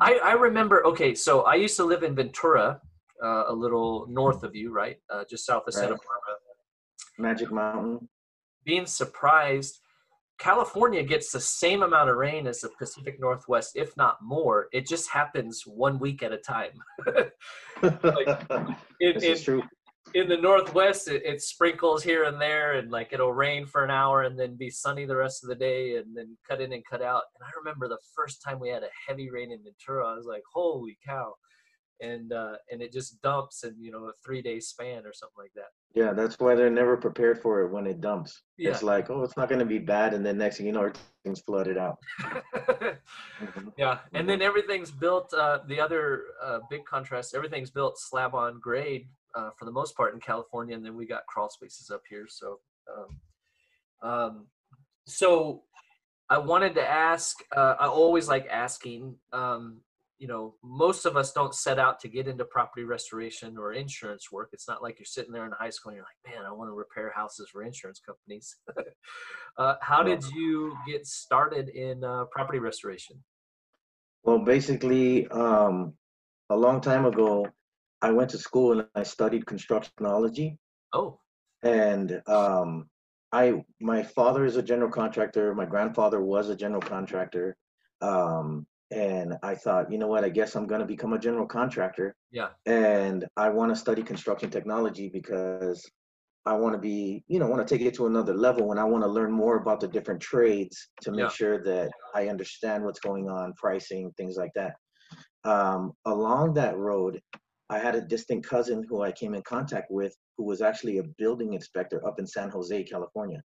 I, 0.00 0.14
I 0.24 0.32
remember. 0.32 0.84
Okay, 0.86 1.14
so 1.14 1.42
I 1.42 1.54
used 1.54 1.76
to 1.76 1.84
live 1.84 2.02
in 2.02 2.14
Ventura, 2.14 2.80
uh, 3.22 3.44
a 3.48 3.52
little 3.52 4.06
north 4.08 4.42
of 4.42 4.54
you, 4.54 4.72
right, 4.72 4.96
uh, 5.10 5.24
just 5.28 5.46
south 5.46 5.64
of 5.66 5.74
right. 5.74 5.82
Santa 5.82 5.96
Barbara. 5.96 6.36
Magic 7.18 7.50
Mountain. 7.50 8.08
Being 8.64 8.86
surprised, 8.86 9.80
California 10.38 11.02
gets 11.02 11.32
the 11.32 11.40
same 11.40 11.82
amount 11.82 12.10
of 12.10 12.16
rain 12.16 12.46
as 12.46 12.60
the 12.60 12.68
Pacific 12.78 13.18
Northwest, 13.18 13.72
if 13.74 13.96
not 13.96 14.18
more. 14.22 14.66
It 14.72 14.86
just 14.86 15.08
happens 15.10 15.62
one 15.66 15.98
week 15.98 16.22
at 16.22 16.32
a 16.32 16.38
time. 16.38 16.72
like, 17.82 18.48
this 19.00 19.22
is 19.22 19.42
true 19.42 19.62
in 20.14 20.28
the 20.28 20.36
northwest 20.36 21.08
it, 21.08 21.22
it, 21.24 21.42
sprinkles 21.42 22.02
here 22.02 22.24
and 22.24 22.40
there 22.40 22.74
and 22.74 22.90
like 22.90 23.12
it'll 23.12 23.32
rain 23.32 23.66
for 23.66 23.84
an 23.84 23.90
hour 23.90 24.22
and 24.22 24.38
then 24.38 24.56
be 24.56 24.70
sunny 24.70 25.04
the 25.04 25.16
rest 25.16 25.42
of 25.42 25.48
the 25.48 25.54
day 25.54 25.96
and 25.96 26.16
then 26.16 26.36
cut 26.48 26.60
in 26.60 26.72
and 26.72 26.84
cut 26.84 27.02
out 27.02 27.22
and 27.34 27.46
i 27.46 27.50
remember 27.58 27.88
the 27.88 27.98
first 28.14 28.42
time 28.42 28.60
we 28.60 28.68
had 28.68 28.82
a 28.82 28.88
heavy 29.06 29.30
rain 29.30 29.52
in 29.52 29.62
ventura 29.62 30.06
i 30.06 30.16
was 30.16 30.26
like 30.26 30.42
holy 30.52 30.96
cow 31.06 31.32
and 32.00 32.32
uh 32.32 32.56
and 32.70 32.82
it 32.82 32.92
just 32.92 33.20
dumps 33.22 33.64
in 33.64 33.74
you 33.80 33.90
know 33.90 34.04
a 34.04 34.12
three 34.24 34.42
day 34.42 34.60
span 34.60 35.06
or 35.06 35.12
something 35.12 35.38
like 35.38 35.52
that 35.54 35.70
yeah 35.94 36.12
that's 36.12 36.38
why 36.38 36.54
they're 36.54 36.70
never 36.70 36.96
prepared 36.96 37.40
for 37.40 37.62
it 37.62 37.70
when 37.70 37.86
it 37.86 38.00
dumps 38.00 38.42
yeah. 38.58 38.70
it's 38.70 38.82
like 38.82 39.08
oh 39.10 39.22
it's 39.22 39.36
not 39.36 39.48
going 39.48 39.58
to 39.58 39.64
be 39.64 39.78
bad 39.78 40.12
and 40.12 40.24
then 40.24 40.36
next 40.36 40.58
thing 40.58 40.66
you 40.66 40.72
know 40.72 40.90
everything's 41.24 41.40
flooded 41.40 41.78
out 41.78 41.96
mm-hmm. 42.20 43.68
yeah 43.78 43.98
and 44.12 44.28
then 44.28 44.42
everything's 44.42 44.90
built 44.90 45.32
uh 45.32 45.60
the 45.68 45.80
other 45.80 46.24
uh, 46.44 46.58
big 46.68 46.84
contrast 46.84 47.34
everything's 47.34 47.70
built 47.70 47.98
slab 47.98 48.34
on 48.34 48.60
grade 48.60 49.08
uh, 49.36 49.50
for 49.58 49.64
the 49.64 49.70
most 49.70 49.96
part 49.96 50.14
in 50.14 50.20
California, 50.20 50.74
and 50.74 50.84
then 50.84 50.96
we 50.96 51.06
got 51.06 51.26
crawl 51.26 51.50
spaces 51.50 51.90
up 51.90 52.02
here. 52.08 52.26
So, 52.28 52.58
um, 52.96 54.10
um, 54.10 54.46
so 55.06 55.62
I 56.28 56.38
wanted 56.38 56.74
to 56.74 56.88
ask. 56.88 57.36
Uh, 57.54 57.74
I 57.78 57.86
always 57.86 58.28
like 58.28 58.46
asking. 58.50 59.16
Um, 59.32 59.80
you 60.18 60.26
know, 60.26 60.54
most 60.64 61.04
of 61.04 61.14
us 61.14 61.32
don't 61.32 61.54
set 61.54 61.78
out 61.78 62.00
to 62.00 62.08
get 62.08 62.26
into 62.26 62.44
property 62.46 62.84
restoration 62.84 63.58
or 63.58 63.74
insurance 63.74 64.32
work. 64.32 64.48
It's 64.52 64.66
not 64.66 64.82
like 64.82 64.98
you're 64.98 65.04
sitting 65.04 65.30
there 65.30 65.44
in 65.44 65.52
high 65.52 65.68
school 65.68 65.90
and 65.90 65.96
you're 65.96 66.06
like, 66.06 66.34
man, 66.34 66.46
I 66.46 66.52
want 66.52 66.70
to 66.70 66.72
repair 66.72 67.12
houses 67.14 67.50
for 67.52 67.62
insurance 67.62 68.00
companies. 68.00 68.56
uh, 69.58 69.74
how 69.82 70.02
did 70.02 70.24
you 70.34 70.74
get 70.86 71.06
started 71.06 71.68
in 71.68 72.02
uh, 72.02 72.24
property 72.32 72.58
restoration? 72.58 73.22
Well, 74.24 74.38
basically, 74.38 75.28
um, 75.28 75.92
a 76.48 76.56
long 76.56 76.80
time 76.80 77.04
ago, 77.04 77.46
I 78.02 78.10
went 78.10 78.30
to 78.30 78.38
school 78.38 78.72
and 78.72 78.88
I 78.94 79.02
studied 79.02 79.46
construction 79.46 79.92
technology. 79.96 80.58
Oh. 80.92 81.18
And 81.62 82.20
um, 82.26 82.88
I 83.32 83.64
my 83.80 84.02
father 84.02 84.44
is 84.44 84.56
a 84.56 84.62
general 84.62 84.90
contractor. 84.90 85.54
My 85.54 85.66
grandfather 85.66 86.20
was 86.20 86.48
a 86.48 86.56
general 86.56 86.82
contractor. 86.82 87.56
Um, 88.02 88.66
and 88.92 89.34
I 89.42 89.54
thought, 89.54 89.90
you 89.90 89.98
know 89.98 90.06
what? 90.06 90.24
I 90.24 90.28
guess 90.28 90.54
I'm 90.54 90.66
going 90.66 90.80
to 90.80 90.86
become 90.86 91.12
a 91.12 91.18
general 91.18 91.46
contractor. 91.46 92.14
Yeah. 92.30 92.50
And 92.66 93.26
I 93.36 93.48
want 93.48 93.72
to 93.72 93.76
study 93.76 94.02
construction 94.02 94.48
technology 94.50 95.08
because 95.08 95.84
I 96.44 96.52
want 96.52 96.74
to 96.74 96.78
be, 96.78 97.24
you 97.26 97.40
know, 97.40 97.48
want 97.48 97.66
to 97.66 97.74
take 97.74 97.84
it 97.84 97.94
to 97.94 98.06
another 98.06 98.34
level 98.34 98.70
and 98.70 98.78
I 98.78 98.84
want 98.84 99.02
to 99.02 99.08
learn 99.08 99.32
more 99.32 99.56
about 99.56 99.80
the 99.80 99.88
different 99.88 100.20
trades 100.20 100.88
to 101.02 101.10
make 101.10 101.20
Yeah. 101.20 101.28
sure 101.30 101.64
that 101.64 101.90
I 102.14 102.28
understand 102.28 102.84
what's 102.84 103.00
going 103.00 103.28
on, 103.28 103.54
pricing, 103.54 104.12
things 104.16 104.36
like 104.36 104.52
that. 104.54 104.74
Um, 105.42 105.92
along 106.04 106.54
that 106.54 106.76
road, 106.76 107.20
I 107.68 107.78
had 107.78 107.94
a 107.96 108.00
distant 108.00 108.46
cousin 108.46 108.84
who 108.88 109.02
I 109.02 109.12
came 109.12 109.34
in 109.34 109.42
contact 109.42 109.90
with 109.90 110.14
who 110.36 110.44
was 110.44 110.60
actually 110.62 110.98
a 110.98 111.04
building 111.18 111.54
inspector 111.54 112.06
up 112.06 112.18
in 112.18 112.26
San 112.26 112.50
Jose, 112.50 112.84
California. 112.84 113.42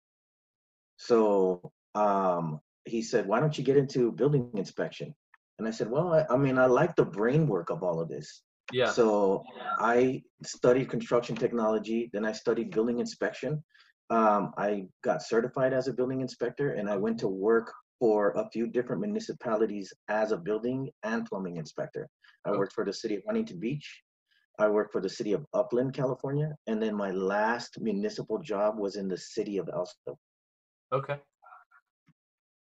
So 0.96 1.73
um, 1.94 2.61
he 2.85 3.02
said, 3.02 3.26
Why 3.26 3.40
don't 3.40 3.56
you 3.56 3.64
get 3.64 3.76
into 3.76 4.12
building 4.12 4.50
inspection? 4.54 5.14
And 5.58 5.68
I 5.68 5.70
said, 5.70 5.90
Well, 5.90 6.14
I, 6.14 6.25
I 6.32 6.37
mean, 6.37 6.58
I 6.58 6.66
like 6.66 6.96
the 6.96 7.04
brain 7.04 7.46
work 7.46 7.70
of 7.70 7.82
all 7.82 8.00
of 8.00 8.08
this. 8.08 8.42
Yeah. 8.73 8.90
So 8.90 9.44
I 9.78 10.23
studied 10.42 10.88
construction 10.90 11.37
technology, 11.37 12.11
then 12.12 12.25
I 12.25 12.32
studied 12.32 12.70
building 12.70 12.99
inspection. 13.00 13.62
Um, 14.11 14.52
I 14.56 14.87
got 15.02 15.23
certified 15.23 15.73
as 15.73 15.88
a 15.88 15.92
building 15.92 16.20
inspector 16.20 16.73
and 16.75 16.88
I 16.88 16.96
went 16.96 17.18
to 17.18 17.28
work 17.28 17.73
for 17.99 18.30
a 18.32 18.49
few 18.50 18.66
different 18.68 19.02
municipalities 19.02 19.92
as 20.08 20.30
a 20.32 20.37
building 20.37 20.90
and 21.02 21.25
plumbing 21.26 21.56
inspector. 21.56 22.08
I 22.44 22.50
Oh. 22.50 22.58
worked 22.58 22.73
for 22.73 22.85
the 22.85 22.92
city 22.92 23.16
of 23.16 23.23
Huntington 23.26 23.58
Beach. 23.58 24.02
I 24.58 24.68
worked 24.68 24.92
for 24.92 25.00
the 25.00 25.08
city 25.08 25.32
of 25.32 25.44
Upland, 25.52 25.92
California. 25.94 26.56
And 26.66 26.82
then 26.82 26.94
my 26.94 27.10
last 27.10 27.80
municipal 27.80 28.38
job 28.38 28.78
was 28.78 28.96
in 28.96 29.08
the 29.08 29.16
city 29.18 29.58
of 29.58 29.66
Elsto. 29.66 30.16
Okay. 30.92 31.18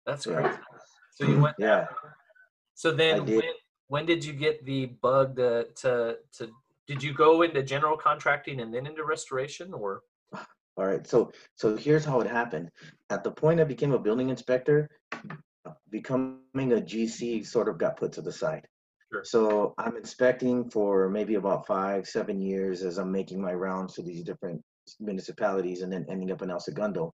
That's 0.06 0.25
Yeah. 0.25 0.42
great. 0.42 0.60
So 1.12 1.25
you 1.25 1.40
went. 1.40 1.56
Yeah. 1.58 1.88
So 2.74 2.92
then, 2.92 3.25
when, 3.25 3.42
when 3.88 4.06
did 4.06 4.25
you 4.25 4.34
get 4.34 4.66
the 4.66 4.88
bug 5.02 5.38
to, 5.38 5.68
to 5.82 6.18
to? 6.38 6.50
Did 6.88 7.02
you 7.02 7.14
go 7.14 7.42
into 7.42 7.64
general 7.64 7.98
contracting 7.98 8.60
and 8.60 8.74
then 8.74 8.86
into 8.86 9.04
restoration, 9.06 9.74
or? 9.74 10.02
All 10.78 10.86
right. 10.86 11.08
So 11.08 11.32
so 11.56 11.78
here's 11.78 12.04
how 12.04 12.20
it 12.20 12.28
happened. 12.28 12.70
At 13.10 13.24
the 13.24 13.32
point 13.32 13.62
I 13.62 13.64
became 13.64 13.94
a 13.94 14.00
building 14.00 14.30
inspector, 14.30 14.90
becoming 15.90 16.74
a 16.74 16.82
GC 16.82 17.46
sort 17.48 17.70
of 17.70 17.78
got 17.78 17.98
put 17.98 18.12
to 18.14 18.22
the 18.22 18.32
side. 18.34 18.68
Sure. 19.16 19.24
So 19.24 19.74
I'm 19.78 19.96
inspecting 19.96 20.70
for 20.70 21.10
maybe 21.10 21.36
about 21.36 21.66
five, 21.66 22.06
seven 22.08 22.42
years 22.42 22.84
as 22.84 22.98
I'm 22.98 23.12
making 23.12 23.42
my 23.42 23.54
rounds 23.54 23.94
to 23.96 24.02
these 24.02 24.24
different 24.24 24.62
municipalities 25.00 25.82
and 25.82 25.92
then 25.92 26.06
ending 26.10 26.32
up 26.32 26.42
in 26.42 26.52
El 26.52 26.60
Segundo. 26.60 27.14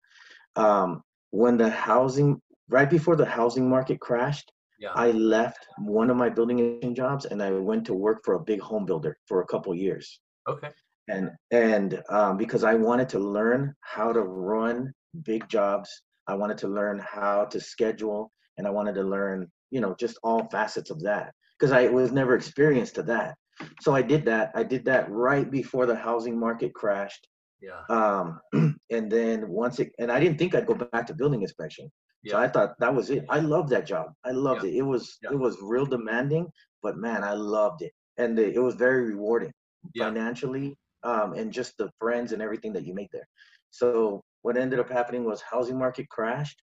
Um, 0.55 1.01
when 1.31 1.57
the 1.57 1.69
housing, 1.69 2.41
right 2.69 2.89
before 2.89 3.15
the 3.15 3.25
housing 3.25 3.69
market 3.69 3.99
crashed, 3.99 4.51
Yeah. 4.79 4.93
I 4.95 5.11
left 5.11 5.67
one 5.77 6.09
of 6.09 6.15
my 6.15 6.29
building 6.29 6.95
jobs 6.95 7.25
and 7.25 7.43
I 7.43 7.51
went 7.51 7.85
to 7.87 7.93
work 7.93 8.19
for 8.23 8.35
a 8.35 8.39
big 8.51 8.61
home 8.61 8.85
builder 8.85 9.17
for 9.27 9.41
a 9.41 9.45
couple 9.45 9.75
years 9.75 10.21
okay. 10.47 10.71
and 11.09 11.31
and 11.51 12.01
um, 12.09 12.37
because 12.37 12.63
I 12.63 12.75
wanted 12.75 13.09
to 13.09 13.19
learn 13.19 13.75
how 13.81 14.13
to 14.13 14.21
run 14.21 14.93
big 15.23 15.49
jobs, 15.49 15.89
I 16.27 16.35
wanted 16.35 16.57
to 16.59 16.67
learn 16.67 16.97
how 16.99 17.45
to 17.45 17.59
schedule, 17.59 18.31
and 18.57 18.65
I 18.67 18.69
wanted 18.69 18.95
to 18.95 19.03
learn, 19.03 19.51
you 19.71 19.81
know, 19.81 19.95
just 19.99 20.17
all 20.23 20.47
facets 20.49 20.91
of 20.91 20.99
that 21.01 21.33
because 21.59 21.71
I 21.71 21.87
was 21.87 22.11
never 22.11 22.35
experienced 22.35 22.95
to 22.95 23.03
that. 23.03 23.35
So 23.81 23.93
I 23.93 24.01
did 24.01 24.23
that. 24.25 24.51
I 24.55 24.63
did 24.63 24.85
that 24.85 25.09
right 25.11 25.49
before 25.49 25.85
the 25.85 25.95
housing 25.95 26.39
market 26.39 26.73
crashed, 26.73 27.27
Yeah. 27.61 27.81
um, 27.89 28.39
and 28.89 29.11
then 29.11 29.49
once 29.49 29.79
it, 29.79 29.91
and 29.99 30.11
I 30.11 30.19
didn't 30.19 30.37
think 30.37 30.55
I'd 30.55 30.65
go 30.67 30.75
back 30.75 31.05
to 31.07 31.13
building 31.13 31.41
inspection. 31.41 31.91
Yeah. 32.23 32.33
So 32.33 32.39
I 32.39 32.47
thought 32.47 32.79
that 32.79 32.93
was 32.93 33.09
it. 33.09 33.25
I 33.29 33.39
loved 33.39 33.69
that 33.69 33.85
job. 33.85 34.13
I 34.25 34.31
loved 34.31 34.63
it. 34.65 34.73
It 34.75 34.81
was 34.81 35.17
Yeah. 35.21 35.31
it 35.31 35.39
was 35.39 35.57
real 35.61 35.85
demanding, 35.85 36.47
but 36.81 36.97
man, 36.97 37.23
I 37.23 37.33
loved 37.33 37.81
it, 37.81 37.91
and 38.17 38.37
it 38.39 38.55
it 38.55 38.59
was 38.59 38.75
very 38.75 39.03
rewarding 39.13 39.51
Yeah. 39.93 40.05
financially, 40.05 40.77
um, 41.03 41.33
and 41.33 41.51
just 41.51 41.77
the 41.77 41.89
friends 41.99 42.31
and 42.33 42.41
everything 42.41 42.73
that 42.73 42.85
you 42.85 42.93
make 42.93 43.11
there. 43.11 43.27
So 43.71 44.21
what 44.41 44.57
ended 44.57 44.79
up 44.79 44.89
happening 44.89 45.25
was 45.25 45.41
housing 45.41 45.77
market 45.77 46.09
crashed. 46.09 46.61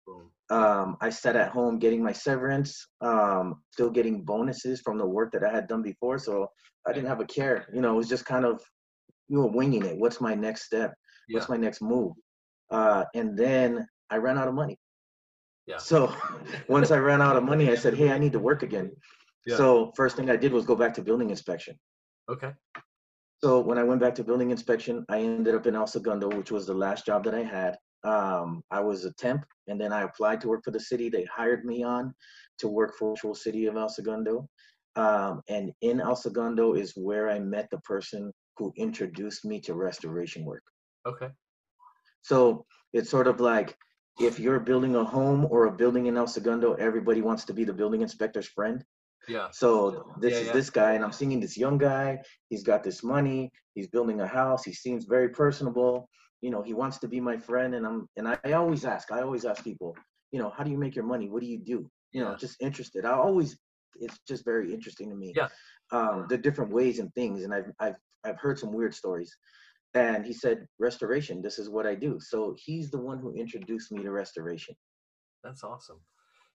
Um, 0.51 0.97
I 1.01 1.11
sat 1.11 1.37
at 1.37 1.51
home 1.51 1.79
getting 1.79 2.03
my 2.03 2.13
severance, 2.13 2.87
um, 3.03 3.63
still 3.71 3.91
getting 3.91 4.25
bonuses 4.25 4.81
from 4.81 4.97
the 4.97 5.07
work 5.07 5.33
that 5.33 5.45
I 5.45 5.51
had 5.51 5.69
done 5.69 5.83
before. 5.83 6.19
So 6.19 6.49
I 6.87 6.93
didn't 6.93 7.09
have 7.09 7.21
a 7.21 7.27
care. 7.27 7.67
You 7.73 7.83
know, 7.83 7.93
it 7.93 7.97
was 7.97 8.09
just 8.09 8.25
kind 8.25 8.47
of 8.47 8.63
you 9.29 9.39
know 9.39 9.47
winging 9.47 9.85
it. 9.85 9.99
What's 9.99 10.21
my 10.21 10.35
next 10.35 10.65
step? 10.65 10.95
Yeah. 11.29 11.37
What's 11.37 11.51
my 11.51 11.59
next 11.59 11.83
move? 11.83 12.13
Uh, 12.71 13.05
and 13.15 13.37
then 13.37 13.87
I 14.11 14.17
ran 14.17 14.39
out 14.39 14.49
of 14.49 14.55
money. 14.55 14.79
Yeah. 15.67 15.77
So 15.77 16.15
once 16.69 16.91
I 16.91 16.99
ran 16.99 17.21
out 17.21 17.37
of 17.37 17.45
money, 17.45 17.71
I 17.71 17.75
said, 17.75 17.95
"Hey, 17.95 18.11
I 18.11 18.19
need 18.19 18.33
to 18.33 18.39
work 18.39 18.63
again." 18.63 18.91
Yeah. 19.47 19.57
So 19.57 19.93
first 19.97 20.17
thing 20.17 20.31
I 20.31 20.37
did 20.37 20.53
was 20.53 20.65
go 20.65 20.75
back 20.75 20.95
to 20.95 21.03
building 21.03 21.29
inspection. 21.31 21.79
Okay. 22.31 22.53
So 23.43 23.61
when 23.61 23.79
I 23.79 23.85
went 23.85 24.01
back 24.01 24.15
to 24.17 24.25
building 24.25 24.51
inspection, 24.51 25.05
I 25.09 25.21
ended 25.21 25.55
up 25.55 25.67
in 25.67 25.77
El 25.77 25.87
Segundo, 25.87 26.29
which 26.29 26.51
was 26.51 26.67
the 26.67 26.75
last 26.75 27.07
job 27.07 27.23
that 27.25 27.35
I 27.35 27.45
had. 27.45 27.77
Um, 28.05 28.63
I 28.71 28.81
was 28.81 29.05
a 29.05 29.13
temp, 29.13 29.45
and 29.69 29.81
then 29.81 29.93
I 29.93 30.03
applied 30.03 30.41
to 30.41 30.49
work 30.49 30.65
for 30.65 30.73
the 30.73 30.81
city. 30.81 31.09
They 31.09 31.25
hired 31.25 31.65
me 31.65 31.85
on 31.85 32.15
to 32.59 32.69
work 32.69 32.97
for 32.99 33.15
the 33.23 33.35
city 33.35 33.67
of 33.67 33.77
El 33.77 33.89
Segundo. 33.89 34.49
Um, 34.97 35.43
and 35.49 35.73
in 35.83 36.01
El 36.01 36.17
Segundo 36.17 36.75
is 36.75 36.93
where 36.97 37.31
I 37.31 37.39
met 37.39 37.69
the 37.71 37.79
person 37.79 38.33
who 38.57 38.73
introduced 38.77 39.45
me 39.45 39.61
to 39.61 39.75
restoration 39.75 40.45
work. 40.45 40.65
Okay. 41.07 41.29
So 42.23 42.67
it's 42.93 43.09
sort 43.09 43.29
of 43.29 43.41
like 43.41 43.77
if 44.21 44.41
you're 44.41 44.59
building 44.59 44.97
a 44.97 45.05
home 45.05 45.47
or 45.49 45.67
a 45.67 45.73
building 45.73 46.07
in 46.07 46.17
El 46.17 46.27
Segundo, 46.27 46.75
everybody 46.75 47.23
wants 47.23 47.45
to 47.45 47.53
be 47.53 47.63
the 47.63 47.73
building 47.73 48.03
inspector's 48.03 48.49
friend. 48.49 48.85
Yeah. 49.29 49.49
So 49.53 50.13
this 50.21 50.35
Yeah, 50.35 50.41
is 50.41 50.47
yeah. 50.47 50.53
this 50.53 50.71
guy, 50.71 50.93
and 50.95 51.05
I'm 51.05 51.13
seeing 51.13 51.39
this 51.41 51.57
young 51.57 51.79
guy. 51.79 52.23
He's 52.49 52.63
got 52.63 52.83
this 52.83 53.03
money. 53.05 53.51
He's 53.75 53.89
building 53.89 54.21
a 54.21 54.27
house. 54.27 54.65
He 54.65 54.73
seems 54.73 55.05
very 55.05 55.29
personable. 55.29 56.09
You 56.41 56.51
know, 56.51 56.63
he 56.63 56.75
wants 56.75 56.99
to 56.99 57.09
be 57.09 57.21
my 57.21 57.37
friend, 57.37 57.75
and 57.75 57.87
I'm 57.87 58.09
and 58.17 58.27
I, 58.29 58.39
I 58.45 58.53
always 58.53 58.85
ask. 58.85 59.13
I 59.13 59.21
always 59.23 59.45
ask 59.45 59.63
people, 59.63 59.97
you 60.33 60.39
know, 60.41 60.51
how 60.57 60.65
do 60.65 60.71
you 60.71 60.79
make 60.79 60.95
your 60.97 61.05
money? 61.05 61.29
What 61.29 61.43
do 61.43 61.49
you 61.49 61.59
do? 61.59 61.91
You 62.13 62.25
know, 62.25 62.35
just 62.37 62.57
interested. 62.61 63.05
I 63.05 63.13
always, 63.13 63.59
it's 64.01 64.19
just 64.27 64.45
very 64.45 64.73
interesting 64.73 65.11
to 65.11 65.17
me. 65.17 65.33
Yeah. 65.37 65.49
Um, 65.93 66.27
the 66.29 66.39
different 66.39 66.73
ways 66.73 66.99
and 66.99 67.13
things, 67.15 67.45
and 67.45 67.53
I've 67.55 67.71
I've 67.81 67.97
I've 68.25 68.39
heard 68.39 68.59
some 68.59 68.73
weird 68.73 68.95
stories. 68.95 69.37
And 69.95 70.25
he 70.25 70.35
said, 70.35 70.67
restoration. 70.79 71.41
This 71.43 71.59
is 71.59 71.71
what 71.71 71.87
I 71.87 71.95
do. 71.95 72.21
So 72.21 72.55
he's 72.59 72.91
the 72.91 72.99
one 73.01 73.19
who 73.19 73.33
introduced 73.33 73.91
me 73.91 74.03
to 74.03 74.11
restoration. 74.11 74.75
That's 75.43 75.65
awesome. 75.65 76.01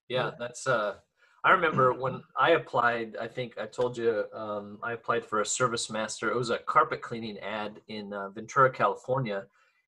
Yeah, 0.08 0.25
Yeah. 0.25 0.32
that's 0.39 0.68
uh 0.68 0.96
I 1.45 1.51
remember 1.51 1.91
when 1.93 2.23
I 2.39 2.51
applied, 2.51 3.17
I 3.19 3.27
think 3.27 3.57
I 3.57 3.65
told 3.65 3.97
you 3.97 4.23
um, 4.33 4.79
I 4.81 4.93
applied 4.93 5.25
for 5.25 5.41
a 5.41 5.43
ServiceMaster. 5.43 6.29
It 6.29 6.35
was 6.35 6.51
a 6.51 6.59
carpet 6.59 7.01
cleaning 7.01 7.38
ad 7.39 7.81
in 7.89 8.13
uh, 8.13 8.29
Ventura, 8.29 8.71
California. 8.71 9.43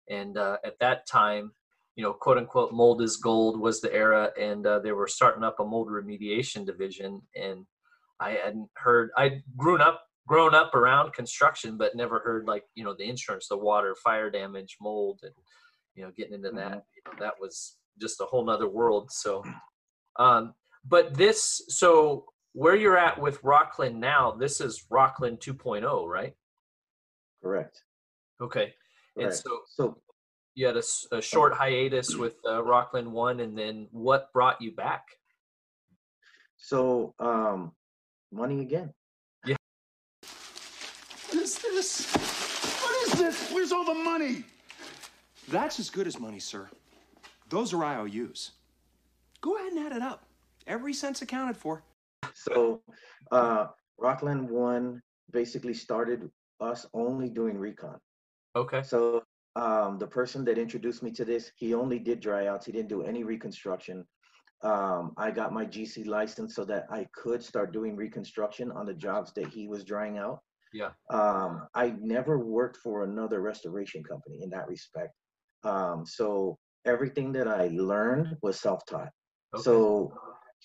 And 0.09 0.37
uh, 0.37 0.57
at 0.65 0.77
that 0.79 1.07
time, 1.07 1.53
you 1.95 2.03
know, 2.03 2.11
quote 2.11 2.37
unquote, 2.37 2.73
mold 2.73 3.01
is 3.01 3.15
gold 3.15 3.57
was 3.57 3.79
the 3.79 3.93
era. 3.93 4.31
And 4.37 4.67
uh, 4.67 4.79
they 4.79 4.91
were 4.91 5.07
starting 5.07 5.45
up 5.45 5.61
a 5.61 5.65
mold 5.65 5.87
remediation 5.87 6.65
division. 6.65 7.21
And 7.37 7.65
I 8.19 8.31
hadn't 8.31 8.69
heard, 8.75 9.11
I'd 9.15 9.41
grown 9.55 9.79
up, 9.79 10.01
grown 10.27 10.53
up 10.53 10.75
around 10.75 11.13
construction, 11.13 11.77
but 11.77 11.95
never 11.95 12.19
heard 12.19 12.47
like, 12.47 12.65
you 12.75 12.83
know, 12.83 12.93
the 12.97 13.07
insurance, 13.07 13.47
the 13.47 13.57
water, 13.57 13.95
fire 14.03 14.29
damage, 14.29 14.75
mold, 14.81 15.21
and, 15.23 15.33
you 15.93 16.03
know, 16.03 16.11
getting 16.17 16.33
into 16.33 16.51
that, 16.51 16.83
you 16.95 17.01
know, 17.05 17.13
that 17.17 17.35
was 17.39 17.77
just 18.01 18.19
a 18.19 18.25
whole 18.25 18.43
nother 18.43 18.67
world. 18.67 19.09
So, 19.09 19.41
um, 20.17 20.53
but 20.87 21.13
this, 21.15 21.63
so 21.67 22.25
where 22.53 22.75
you're 22.75 22.97
at 22.97 23.19
with 23.19 23.43
Rockland 23.43 23.99
now, 23.99 24.31
this 24.31 24.61
is 24.61 24.85
Rockland 24.89 25.39
2.0, 25.39 26.07
right? 26.07 26.33
Correct. 27.41 27.83
Okay. 28.41 28.73
And 29.17 29.33
so 29.33 29.59
so 29.67 29.97
you 30.55 30.65
had 30.67 30.77
a 30.77 31.21
short 31.21 31.53
hiatus 31.53 32.15
with 32.15 32.35
uh, 32.47 32.63
Rockland 32.63 33.11
1, 33.11 33.41
and 33.41 33.57
then 33.57 33.87
what 33.91 34.31
brought 34.31 34.61
you 34.61 34.71
back? 34.71 35.03
So, 36.57 37.13
um, 37.19 37.73
money 38.31 38.61
again. 38.61 38.93
Yeah. 39.45 39.55
What 41.29 41.43
is 41.43 41.59
this? 41.59 42.11
What 42.81 43.07
is 43.07 43.19
this? 43.19 43.51
Where's 43.51 43.71
all 43.73 43.85
the 43.85 43.93
money? 43.93 44.45
That's 45.49 45.79
as 45.79 45.89
good 45.89 46.07
as 46.07 46.19
money, 46.19 46.39
sir. 46.39 46.69
Those 47.49 47.73
are 47.73 47.83
IOUs. 47.83 48.51
Go 49.41 49.57
ahead 49.57 49.73
and 49.73 49.85
add 49.85 49.91
it 49.95 50.01
up. 50.01 50.24
Every 50.67 50.93
cent's 50.93 51.21
accounted 51.21 51.57
for. 51.57 51.83
So, 52.33 52.81
uh, 53.31 53.67
Rockland 53.97 54.49
One 54.49 55.01
basically 55.31 55.73
started 55.73 56.29
us 56.59 56.85
only 56.93 57.29
doing 57.29 57.57
recon. 57.57 57.97
Okay. 58.55 58.81
So, 58.83 59.23
um, 59.55 59.97
the 59.99 60.07
person 60.07 60.43
that 60.45 60.57
introduced 60.57 61.01
me 61.03 61.11
to 61.11 61.25
this, 61.25 61.51
he 61.55 61.73
only 61.73 61.99
did 61.99 62.19
dryouts. 62.19 62.65
He 62.65 62.71
didn't 62.71 62.89
do 62.89 63.03
any 63.03 63.23
reconstruction. 63.23 64.05
Um, 64.63 65.13
I 65.17 65.31
got 65.31 65.53
my 65.53 65.65
GC 65.65 66.07
license 66.07 66.55
so 66.55 66.65
that 66.65 66.85
I 66.89 67.07
could 67.13 67.43
start 67.43 67.71
doing 67.71 67.95
reconstruction 67.95 68.71
on 68.71 68.85
the 68.85 68.93
jobs 68.93 69.31
that 69.33 69.47
he 69.47 69.67
was 69.67 69.83
drying 69.83 70.17
out. 70.17 70.39
Yeah. 70.73 70.89
Um, 71.09 71.67
I 71.73 71.95
never 72.01 72.39
worked 72.39 72.77
for 72.77 73.03
another 73.03 73.41
restoration 73.41 74.03
company 74.03 74.41
in 74.43 74.49
that 74.49 74.67
respect. 74.67 75.13
Um, 75.63 76.05
so 76.05 76.57
everything 76.85 77.31
that 77.33 77.47
I 77.47 77.67
learned 77.67 78.35
was 78.41 78.59
self-taught. 78.59 79.09
Okay. 79.55 79.63
So 79.63 80.13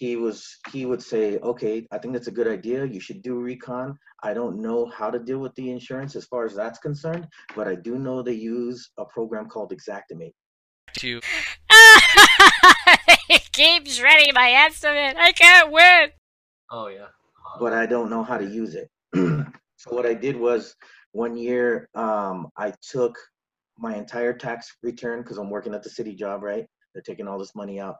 he 0.00 0.16
was 0.16 0.56
he 0.72 0.86
would 0.86 1.02
say, 1.02 1.36
okay, 1.40 1.86
I 1.92 1.98
think 1.98 2.14
that's 2.14 2.26
a 2.26 2.32
good 2.32 2.48
idea. 2.48 2.86
You 2.86 3.00
should 3.00 3.20
do 3.20 3.34
recon. 3.34 3.98
I 4.22 4.32
don't 4.32 4.58
know 4.58 4.86
how 4.86 5.10
to 5.10 5.18
deal 5.18 5.40
with 5.40 5.54
the 5.56 5.70
insurance 5.70 6.16
as 6.16 6.24
far 6.24 6.46
as 6.46 6.54
that's 6.54 6.78
concerned, 6.78 7.28
but 7.54 7.68
I 7.68 7.74
do 7.74 7.98
know 7.98 8.22
they 8.22 8.32
use 8.32 8.90
a 8.96 9.04
program 9.04 9.46
called 9.46 9.74
Xactimate. 9.74 10.32
To 11.00 11.20
it 13.28 13.52
keeps 13.52 14.00
reading 14.00 14.32
my 14.34 14.50
estimate. 14.52 15.16
I 15.18 15.32
can't 15.32 15.70
win. 15.70 16.08
Oh 16.70 16.88
yeah. 16.88 17.08
but 17.60 17.74
I 17.74 17.84
don't 17.84 18.08
know 18.08 18.22
how 18.22 18.38
to 18.38 18.46
use 18.46 18.74
it. 18.74 18.88
so 19.14 19.90
what 19.90 20.06
I 20.06 20.14
did 20.14 20.34
was 20.34 20.76
one 21.12 21.36
year 21.36 21.90
um, 21.94 22.48
I 22.56 22.72
took 22.90 23.18
my 23.76 23.96
entire 23.96 24.32
tax 24.32 24.74
return 24.82 25.20
because 25.20 25.36
I'm 25.36 25.50
working 25.50 25.74
at 25.74 25.82
the 25.82 25.90
city 25.90 26.14
job, 26.14 26.42
right? 26.42 26.64
They're 26.94 27.02
taking 27.02 27.28
all 27.28 27.38
this 27.38 27.54
money 27.54 27.78
out, 27.78 27.96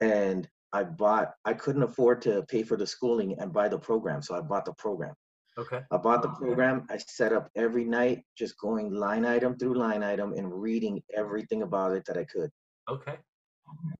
and 0.00 0.48
I 0.72 0.84
bought. 0.84 1.34
I 1.44 1.52
couldn't 1.52 1.82
afford 1.82 2.22
to 2.22 2.42
pay 2.48 2.62
for 2.62 2.76
the 2.76 2.86
schooling 2.86 3.38
and 3.38 3.52
buy 3.52 3.68
the 3.68 3.78
program, 3.78 4.22
so 4.22 4.34
I 4.34 4.40
bought 4.40 4.64
the 4.64 4.72
program. 4.74 5.14
Okay. 5.58 5.80
I 5.90 5.96
bought 5.98 6.22
the 6.22 6.30
program. 6.30 6.86
I 6.90 6.96
set 6.96 7.32
up 7.32 7.50
every 7.56 7.84
night, 7.84 8.22
just 8.38 8.58
going 8.58 8.92
line 8.94 9.26
item 9.26 9.58
through 9.58 9.74
line 9.74 10.02
item 10.02 10.32
and 10.32 10.52
reading 10.52 11.02
everything 11.14 11.62
about 11.62 11.92
it 11.92 12.04
that 12.06 12.16
I 12.16 12.24
could. 12.24 12.50
Okay. 12.88 13.16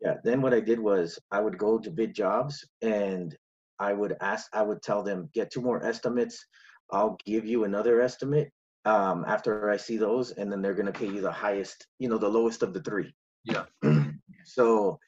Yeah. 0.01 0.17
Then 0.25 0.41
what 0.41 0.55
I 0.55 0.61
did 0.61 0.81
was 0.81 1.19
I 1.31 1.41
would 1.41 1.59
go 1.59 1.79
to 1.79 1.91
bid 1.91 2.15
jobs 2.15 2.65
and 2.81 3.37
I 3.79 3.93
would 3.93 4.17
ask, 4.21 4.49
I 4.55 4.63
would 4.63 4.83
tell 4.83 5.03
them, 5.03 5.29
get 5.35 5.51
two 5.51 5.61
more 5.61 5.85
estimates. 5.85 6.45
I'll 6.91 7.19
give 7.27 7.45
you 7.45 7.65
another 7.65 8.01
estimate 8.01 8.51
um, 8.85 9.25
after 9.27 9.71
I 9.71 9.77
see 9.77 9.97
those, 9.97 10.33
and 10.33 10.51
then 10.51 10.61
they're 10.61 10.75
going 10.75 10.87
to 10.87 10.93
pay 10.93 11.07
you 11.07 11.21
the 11.21 11.33
highest, 11.33 11.87
you 11.99 12.09
know, 12.09 12.19
the 12.19 12.29
lowest 12.29 12.63
of 12.63 12.75
the 12.75 12.83
three. 12.83 13.15
Yeah. 13.45 13.65
so 14.45 14.99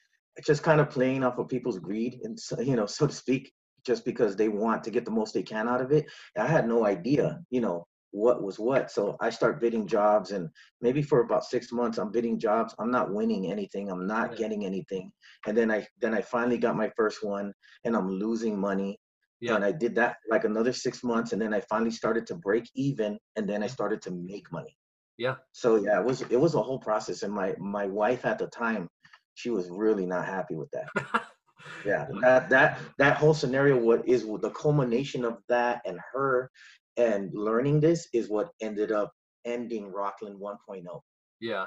just 0.43 0.63
kind 0.63 0.81
of 0.81 0.89
playing 0.89 1.23
off 1.23 1.37
of 1.37 1.47
people's 1.47 1.79
greed, 1.79 2.19
and 2.23 2.39
so, 2.39 2.59
you 2.59 2.75
know, 2.75 2.85
so 2.85 3.07
to 3.07 3.13
speak, 3.13 3.51
just 3.85 4.03
because 4.03 4.35
they 4.35 4.49
want 4.49 4.83
to 4.83 4.91
get 4.91 5.05
the 5.05 5.11
most 5.11 5.33
they 5.33 5.43
can 5.43 5.67
out 5.67 5.81
of 5.81 5.91
it. 5.91 6.05
I 6.37 6.47
had 6.47 6.67
no 6.67 6.85
idea, 6.85 7.39
you 7.49 7.61
know, 7.61 7.85
what 8.11 8.41
was 8.41 8.57
what. 8.57 8.89
So 8.89 9.17
I 9.19 9.29
start 9.29 9.61
bidding 9.61 9.87
jobs, 9.87 10.31
and 10.31 10.49
maybe 10.81 11.01
for 11.01 11.21
about 11.21 11.45
six 11.45 11.71
months, 11.71 11.97
I'm 11.97 12.11
bidding 12.11 12.39
jobs. 12.39 12.73
I'm 12.79 12.91
not 12.91 13.13
winning 13.13 13.51
anything. 13.51 13.91
I'm 13.91 14.07
not 14.07 14.31
Yeah. 14.31 14.37
getting 14.37 14.65
anything. 14.65 15.11
And 15.45 15.55
then 15.55 15.69
I 15.69 15.85
then 16.01 16.13
I 16.13 16.21
finally 16.21 16.57
got 16.57 16.75
my 16.75 16.89
first 16.95 17.23
one, 17.23 17.53
and 17.83 17.95
I'm 17.95 18.09
losing 18.09 18.59
money. 18.59 18.97
Yeah. 19.41 19.55
And 19.55 19.65
I 19.65 19.73
did 19.73 19.95
that 19.95 20.15
like 20.29 20.45
another 20.45 20.73
six 20.73 21.03
months, 21.03 21.33
and 21.33 21.41
then 21.41 21.53
I 21.53 21.61
finally 21.61 21.91
started 21.91 22.25
to 22.27 22.35
break 22.35 22.69
even, 22.73 23.19
and 23.35 23.47
then 23.47 23.61
I 23.61 23.65
mm-hmm. 23.65 23.73
started 23.73 24.01
to 24.03 24.11
make 24.11 24.51
money. 24.51 24.77
Yeah. 25.17 25.35
So 25.51 25.75
yeah, 25.75 25.99
it 25.99 26.05
was 26.05 26.21
it 26.21 26.39
was 26.39 26.55
a 26.55 26.61
whole 26.61 26.79
process, 26.79 27.23
and 27.23 27.33
my 27.33 27.53
my 27.59 27.85
wife 27.85 28.25
at 28.25 28.39
the 28.39 28.47
time, 28.47 28.87
she 29.35 29.49
was 29.49 29.69
really 29.69 30.05
not 30.05 30.25
happy 30.25 30.55
with 30.55 30.69
that. 30.71 31.23
Yeah, 31.85 32.07
that 32.21 32.49
that 32.49 32.79
that 32.97 33.17
whole 33.17 33.33
scenario, 33.33 33.77
what 33.77 34.07
is 34.07 34.23
the 34.23 34.51
culmination 34.51 35.25
of 35.25 35.37
that, 35.49 35.81
and 35.85 35.99
her, 36.13 36.51
and 36.97 37.31
learning 37.33 37.79
this 37.79 38.07
is 38.13 38.29
what 38.29 38.49
ended 38.61 38.91
up 38.91 39.11
ending 39.45 39.91
Rockland 39.91 40.39
oh. 40.41 40.57
1.0. 40.69 41.01
Yeah, 41.41 41.65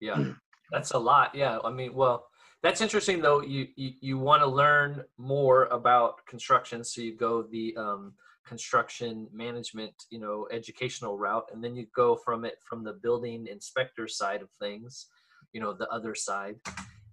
yeah, 0.00 0.32
that's 0.70 0.92
a 0.92 0.98
lot. 0.98 1.34
Yeah, 1.34 1.58
I 1.64 1.70
mean, 1.70 1.94
well, 1.94 2.26
that's 2.62 2.80
interesting 2.80 3.20
though. 3.20 3.40
You 3.40 3.68
you, 3.76 3.92
you 4.00 4.18
want 4.18 4.42
to 4.42 4.46
learn 4.48 5.04
more 5.18 5.64
about 5.66 6.24
construction, 6.26 6.84
so 6.84 7.00
you 7.00 7.16
go 7.16 7.42
the 7.42 7.76
um, 7.76 8.14
construction 8.46 9.28
management, 9.32 9.94
you 10.10 10.18
know, 10.18 10.46
educational 10.52 11.18
route, 11.18 11.48
and 11.52 11.62
then 11.62 11.74
you 11.74 11.86
go 11.94 12.16
from 12.16 12.44
it 12.44 12.58
from 12.64 12.84
the 12.84 12.94
building 12.94 13.46
inspector 13.48 14.08
side 14.08 14.42
of 14.42 14.48
things, 14.60 15.06
you 15.52 15.60
know, 15.60 15.72
the 15.72 15.88
other 15.88 16.14
side, 16.14 16.56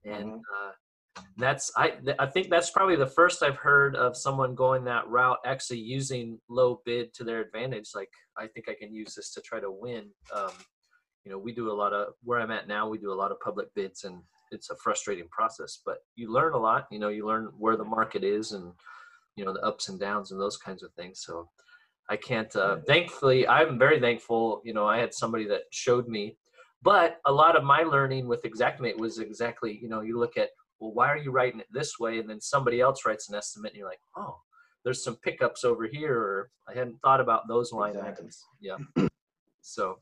and. 0.05 0.35
Uh, 0.35 0.71
that's 1.37 1.71
I 1.77 1.91
th- 1.91 2.15
I 2.19 2.25
think 2.25 2.49
that's 2.49 2.69
probably 2.69 2.95
the 2.95 3.07
first 3.07 3.43
I've 3.43 3.57
heard 3.57 3.95
of 3.95 4.17
someone 4.17 4.55
going 4.55 4.83
that 4.85 5.07
route 5.07 5.37
actually 5.45 5.79
using 5.79 6.39
low 6.49 6.81
bid 6.85 7.13
to 7.15 7.23
their 7.23 7.39
advantage. 7.41 7.89
Like 7.95 8.09
I 8.37 8.47
think 8.47 8.69
I 8.69 8.73
can 8.73 8.93
use 8.93 9.15
this 9.15 9.31
to 9.33 9.41
try 9.41 9.59
to 9.59 9.71
win. 9.71 10.09
Um, 10.33 10.51
you 11.25 11.31
know, 11.31 11.37
we 11.37 11.53
do 11.53 11.71
a 11.71 11.73
lot 11.73 11.93
of 11.93 12.13
where 12.23 12.39
I'm 12.39 12.51
at 12.51 12.67
now. 12.67 12.87
We 12.87 12.97
do 12.97 13.11
a 13.11 13.15
lot 13.15 13.31
of 13.31 13.39
public 13.39 13.73
bids, 13.75 14.03
and 14.03 14.21
it's 14.51 14.69
a 14.69 14.75
frustrating 14.75 15.27
process. 15.29 15.79
But 15.85 15.99
you 16.15 16.31
learn 16.31 16.53
a 16.53 16.57
lot. 16.57 16.87
You 16.91 16.99
know, 16.99 17.09
you 17.09 17.25
learn 17.25 17.51
where 17.57 17.77
the 17.77 17.85
market 17.85 18.23
is, 18.23 18.51
and 18.51 18.73
you 19.35 19.45
know 19.45 19.53
the 19.53 19.61
ups 19.61 19.89
and 19.89 19.99
downs 19.99 20.31
and 20.31 20.39
those 20.39 20.57
kinds 20.57 20.83
of 20.83 20.91
things. 20.93 21.23
So 21.25 21.49
I 22.09 22.17
can't. 22.17 22.53
Uh, 22.55 22.77
thankfully, 22.87 23.47
I'm 23.47 23.79
very 23.79 23.99
thankful. 23.99 24.61
You 24.65 24.73
know, 24.73 24.87
I 24.87 24.97
had 24.97 25.13
somebody 25.13 25.47
that 25.47 25.63
showed 25.71 26.07
me. 26.07 26.37
But 26.83 27.19
a 27.25 27.31
lot 27.31 27.55
of 27.55 27.63
my 27.63 27.81
learning 27.81 28.27
with 28.27 28.43
Xactimate 28.43 28.97
was 28.97 29.19
exactly, 29.19 29.79
you 29.81 29.87
know, 29.87 30.01
you 30.01 30.19
look 30.19 30.37
at 30.37 30.49
well, 30.79 30.93
why 30.93 31.07
are 31.07 31.17
you 31.17 31.31
writing 31.31 31.61
it 31.61 31.67
this 31.71 31.97
way? 31.97 32.19
And 32.19 32.29
then 32.29 32.41
somebody 32.41 32.81
else 32.81 33.05
writes 33.05 33.29
an 33.29 33.35
estimate, 33.35 33.71
and 33.71 33.79
you're 33.79 33.87
like, 33.87 34.01
oh, 34.17 34.35
there's 34.83 35.01
some 35.03 35.15
pickups 35.23 35.63
over 35.63 35.87
here, 35.87 36.13
or 36.17 36.49
I 36.67 36.73
hadn't 36.73 36.99
thought 37.01 37.21
about 37.21 37.47
those 37.47 37.71
line 37.71 37.91
Exactly. 37.91 38.11
items. 38.11 38.45
Yeah. 38.59 38.77
So 39.65 39.99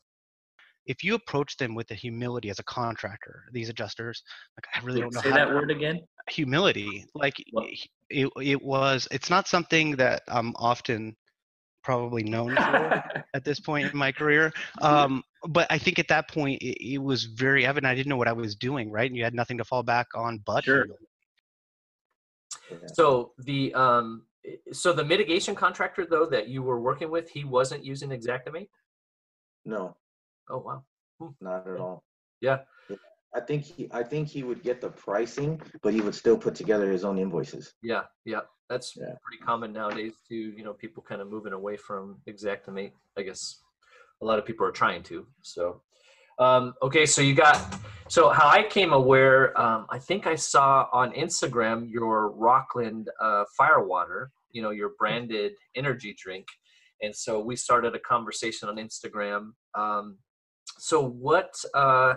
if 0.88 1.04
you 1.04 1.14
approach 1.14 1.56
them 1.58 1.76
with 1.76 1.88
the 1.88 1.94
humility 1.94 2.50
as 2.50 2.58
a 2.58 2.64
contractor, 2.64 3.44
these 3.54 3.70
adjusters, 3.70 4.24
like 4.58 4.66
I 4.74 4.84
really 4.84 5.02
don't 5.02 5.14
know 5.14 5.22
Say 5.22 5.30
how 5.30 5.36
that 5.36 5.50
to, 5.50 5.54
word 5.54 5.70
again. 5.70 6.00
humility. 6.30 7.06
Like 7.14 7.36
What? 7.52 7.68
it, 8.10 8.28
it 8.42 8.62
was. 8.62 9.08
It's 9.12 9.30
not 9.30 9.48
something 9.48 9.96
that 9.98 10.24
I'm 10.28 10.54
often 10.56 11.16
probably 11.84 12.24
known 12.24 12.56
for 12.56 13.04
at 13.36 13.44
this 13.44 13.60
point 13.60 13.92
in 13.92 13.98
my 13.98 14.12
career. 14.12 14.52
Um, 14.82 15.24
but 15.50 15.68
I 15.70 15.78
think 15.78 16.00
at 16.00 16.08
that 16.10 16.30
point 16.30 16.62
it, 16.62 16.94
it 16.94 16.98
was 17.00 17.26
very 17.26 17.66
evident. 17.66 17.92
I 17.92 17.96
didn't 17.96 18.10
know 18.10 18.18
what 18.18 18.28
I 18.28 18.34
was 18.34 18.56
doing, 18.56 18.92
right? 18.92 19.10
And 19.10 19.18
you 19.18 19.24
had 19.24 19.34
nothing 19.34 19.58
to 19.58 19.64
fall 19.66 19.84
back 19.84 20.08
on 20.16 20.40
but 20.46 20.64
Sure. 20.64 20.84
humility. 20.84 21.06
so 22.94 23.34
the 23.40 23.74
um 23.74 24.24
so 24.72 24.94
the 24.94 25.04
mitigation 25.04 25.56
contractor 25.56 26.06
though 26.06 26.26
that 26.26 26.48
you 26.48 26.62
were 26.64 26.80
working 26.80 27.10
with, 27.10 27.30
he 27.30 27.44
wasn't 27.44 27.84
using 27.86 28.10
Xactimate. 28.12 28.70
No, 29.66 29.98
Oh 30.50 30.58
wow. 30.60 30.84
not 31.40 31.68
at 31.68 31.80
all. 31.80 32.04
Yeah. 32.42 32.60
I 33.34 33.40
think 33.40 33.64
he 33.64 33.88
I 33.92 34.04
think 34.04 34.28
he 34.28 34.44
would 34.44 34.62
get 34.62 34.82
the 34.82 34.90
pricing, 34.90 35.62
but 35.82 35.94
he 35.94 36.02
would 36.02 36.16
still 36.16 36.38
put 36.38 36.54
together 36.56 36.92
his 36.92 37.06
own 37.06 37.18
invoices. 37.18 37.74
Yeah, 37.82 38.04
yeah, 38.26 38.42
that's 38.70 38.94
Yeah. 38.98 39.14
pretty 39.24 39.42
common 39.44 39.72
nowadays 39.72 40.16
too. 40.28 40.36
You 40.36 40.64
know, 40.64 40.74
people 40.74 41.02
kind 41.02 41.22
of 41.22 41.30
moving 41.30 41.54
away 41.54 41.78
from 41.78 42.22
Xactimate. 42.28 42.92
I 43.18 43.22
guess 43.22 43.62
a 44.22 44.26
lot 44.26 44.40
of 44.40 44.46
people 44.46 44.66
are 44.66 44.72
trying 44.72 45.04
to. 45.04 45.26
So, 45.42 45.82
um, 46.40 46.74
okay, 46.82 47.06
so 47.06 47.22
you 47.22 47.34
got 47.34 47.76
so 48.08 48.30
how 48.30 48.48
I 48.48 48.64
came 48.64 48.94
aware. 48.94 49.60
Um, 49.60 49.86
I 49.90 50.00
think 50.00 50.28
I 50.28 50.36
saw 50.36 50.88
on 50.92 51.12
Instagram 51.14 51.90
your 51.90 52.32
Rockland 52.32 53.10
uh, 53.22 53.46
Firewater. 53.58 54.32
You 54.52 54.62
know, 54.62 54.72
your 54.72 54.92
branded 55.00 55.54
energy 55.76 56.16
drink, 56.22 56.46
and 57.02 57.16
so 57.16 57.40
we 57.40 57.56
started 57.56 57.96
a 57.96 58.00
conversation 58.00 58.68
on 58.68 58.76
Instagram. 58.76 59.52
Um, 59.76 60.18
so 60.78 61.02
what? 61.02 61.54
Uh, 61.74 62.16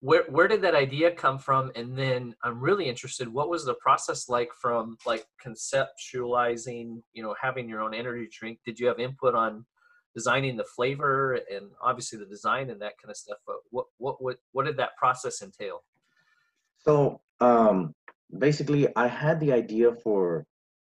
where 0.00 0.24
where 0.28 0.46
did 0.46 0.62
that 0.62 0.74
idea 0.76 1.10
come 1.10 1.38
from 1.38 1.72
and 1.74 1.98
then 1.98 2.32
i'm 2.44 2.60
really 2.60 2.88
interested 2.88 3.26
what 3.26 3.48
was 3.48 3.64
the 3.64 3.74
process 3.74 4.28
like 4.28 4.50
from 4.60 4.96
like 5.04 5.26
conceptualizing 5.44 7.02
you 7.12 7.22
know 7.22 7.34
having 7.40 7.68
your 7.68 7.82
own 7.82 7.92
energy 7.92 8.28
drink 8.30 8.60
did 8.64 8.78
you 8.78 8.86
have 8.86 9.00
input 9.00 9.34
on 9.34 9.64
designing 10.16 10.56
the 10.56 10.64
flavor 10.76 11.34
and 11.54 11.66
obviously 11.82 12.18
the 12.18 12.26
design 12.26 12.70
and 12.70 12.80
that 12.80 12.94
kind 13.00 13.10
of 13.10 13.16
stuff 13.16 13.38
but 13.46 13.56
what 13.70 13.86
what 13.98 14.20
what, 14.22 14.36
what 14.52 14.64
did 14.66 14.76
that 14.76 14.96
process 14.96 15.42
entail 15.42 15.82
So 16.86 17.20
um, 17.40 17.94
basically, 18.38 18.88
I 18.96 19.08
had 19.08 19.40
the 19.40 19.52
idea 19.52 19.92
for 20.02 20.46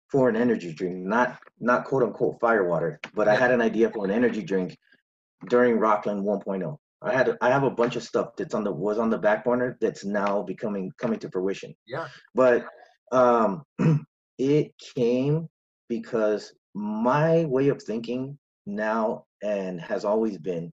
for 0.08 0.28
an 0.28 0.36
energy 0.36 0.72
drink, 0.72 0.96
not 0.98 1.38
not 1.58 1.84
quote 1.84 2.02
unquote 2.02 2.38
firewater, 2.40 3.00
but 3.14 3.28
I 3.28 3.34
had 3.34 3.50
an 3.50 3.60
idea 3.60 3.90
for 3.90 4.04
an 4.04 4.10
energy 4.10 4.42
drink 4.42 4.76
during 5.48 5.78
Rockland 5.78 6.22
1.0. 6.24 6.76
I 7.02 7.12
had 7.12 7.36
I 7.40 7.48
have 7.50 7.64
a 7.64 7.70
bunch 7.70 7.96
of 7.96 8.02
stuff 8.02 8.36
that's 8.36 8.54
on 8.54 8.64
the 8.64 8.72
was 8.72 8.98
on 8.98 9.10
the 9.10 9.18
back 9.18 9.44
burner 9.44 9.76
that's 9.80 10.04
now 10.04 10.42
becoming 10.42 10.92
coming 10.98 11.18
to 11.20 11.30
fruition. 11.30 11.74
yeah 11.86 12.08
But 12.34 12.66
um, 13.12 13.64
it 14.38 14.72
came 14.94 15.48
because 15.88 16.52
my 16.74 17.44
way 17.46 17.68
of 17.68 17.82
thinking 17.82 18.38
now 18.66 19.24
and 19.42 19.80
has 19.80 20.04
always 20.04 20.38
been 20.38 20.72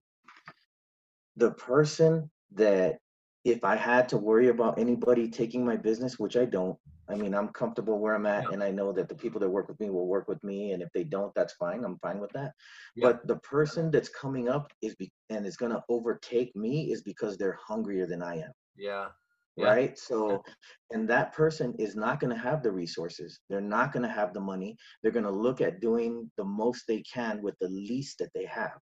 the 1.37 1.51
person 1.51 2.29
that 2.53 2.97
if 3.45 3.63
I 3.63 3.75
had 3.75 4.07
to 4.09 4.17
worry 4.17 4.49
about 4.49 4.79
anybody 4.79 5.29
taking 5.29 5.65
my 5.65 5.75
business, 5.75 6.17
which 6.19 6.37
I 6.37 6.45
don't, 6.45 6.77
I 7.09 7.15
mean, 7.15 7.35
I'm 7.35 7.49
comfortable 7.49 7.99
where 7.99 8.15
I'm 8.15 8.25
at, 8.25 8.45
Yeah. 8.45 8.53
and 8.53 8.63
I 8.63 8.71
know 8.71 8.93
that 8.93 9.09
the 9.09 9.15
people 9.15 9.39
that 9.41 9.49
work 9.49 9.67
with 9.67 9.79
me 9.79 9.89
will 9.89 10.07
work 10.07 10.27
with 10.29 10.41
me, 10.43 10.71
and 10.71 10.81
if 10.81 10.89
they 10.93 11.03
don't, 11.03 11.33
that's 11.35 11.53
fine. 11.53 11.83
I'm 11.83 11.97
fine 11.99 12.19
with 12.19 12.31
that. 12.31 12.53
Yeah. 12.95 13.07
But 13.07 13.27
the 13.27 13.37
person 13.37 13.91
that's 13.91 14.09
coming 14.09 14.47
up 14.47 14.71
is 14.81 14.95
be- 14.95 15.11
and 15.29 15.45
is 15.45 15.57
going 15.57 15.73
to 15.73 15.83
overtake 15.89 16.55
me 16.55 16.91
is 16.93 17.01
because 17.03 17.37
they're 17.37 17.59
hungrier 17.61 18.05
than 18.05 18.23
I 18.23 18.37
am 18.37 18.51
yeah 18.75 19.09
Yeah. 19.55 19.67
right? 19.67 19.97
So 19.97 20.43
and 20.91 21.07
that 21.09 21.33
person 21.33 21.75
is 21.77 21.95
not 21.95 22.19
going 22.19 22.33
to 22.33 22.41
have 22.41 22.63
the 22.63 22.71
resources 22.71 23.39
they're 23.49 23.61
not 23.61 23.91
going 23.91 24.03
to 24.03 24.09
have 24.09 24.33
the 24.33 24.39
money 24.39 24.75
they're 25.01 25.11
going 25.11 25.25
to 25.25 25.31
look 25.31 25.61
at 25.61 25.79
doing 25.79 26.29
the 26.37 26.43
most 26.43 26.85
they 26.87 27.01
can 27.01 27.41
with 27.41 27.55
the 27.59 27.69
least 27.69 28.17
that 28.19 28.31
they 28.33 28.45
have. 28.45 28.79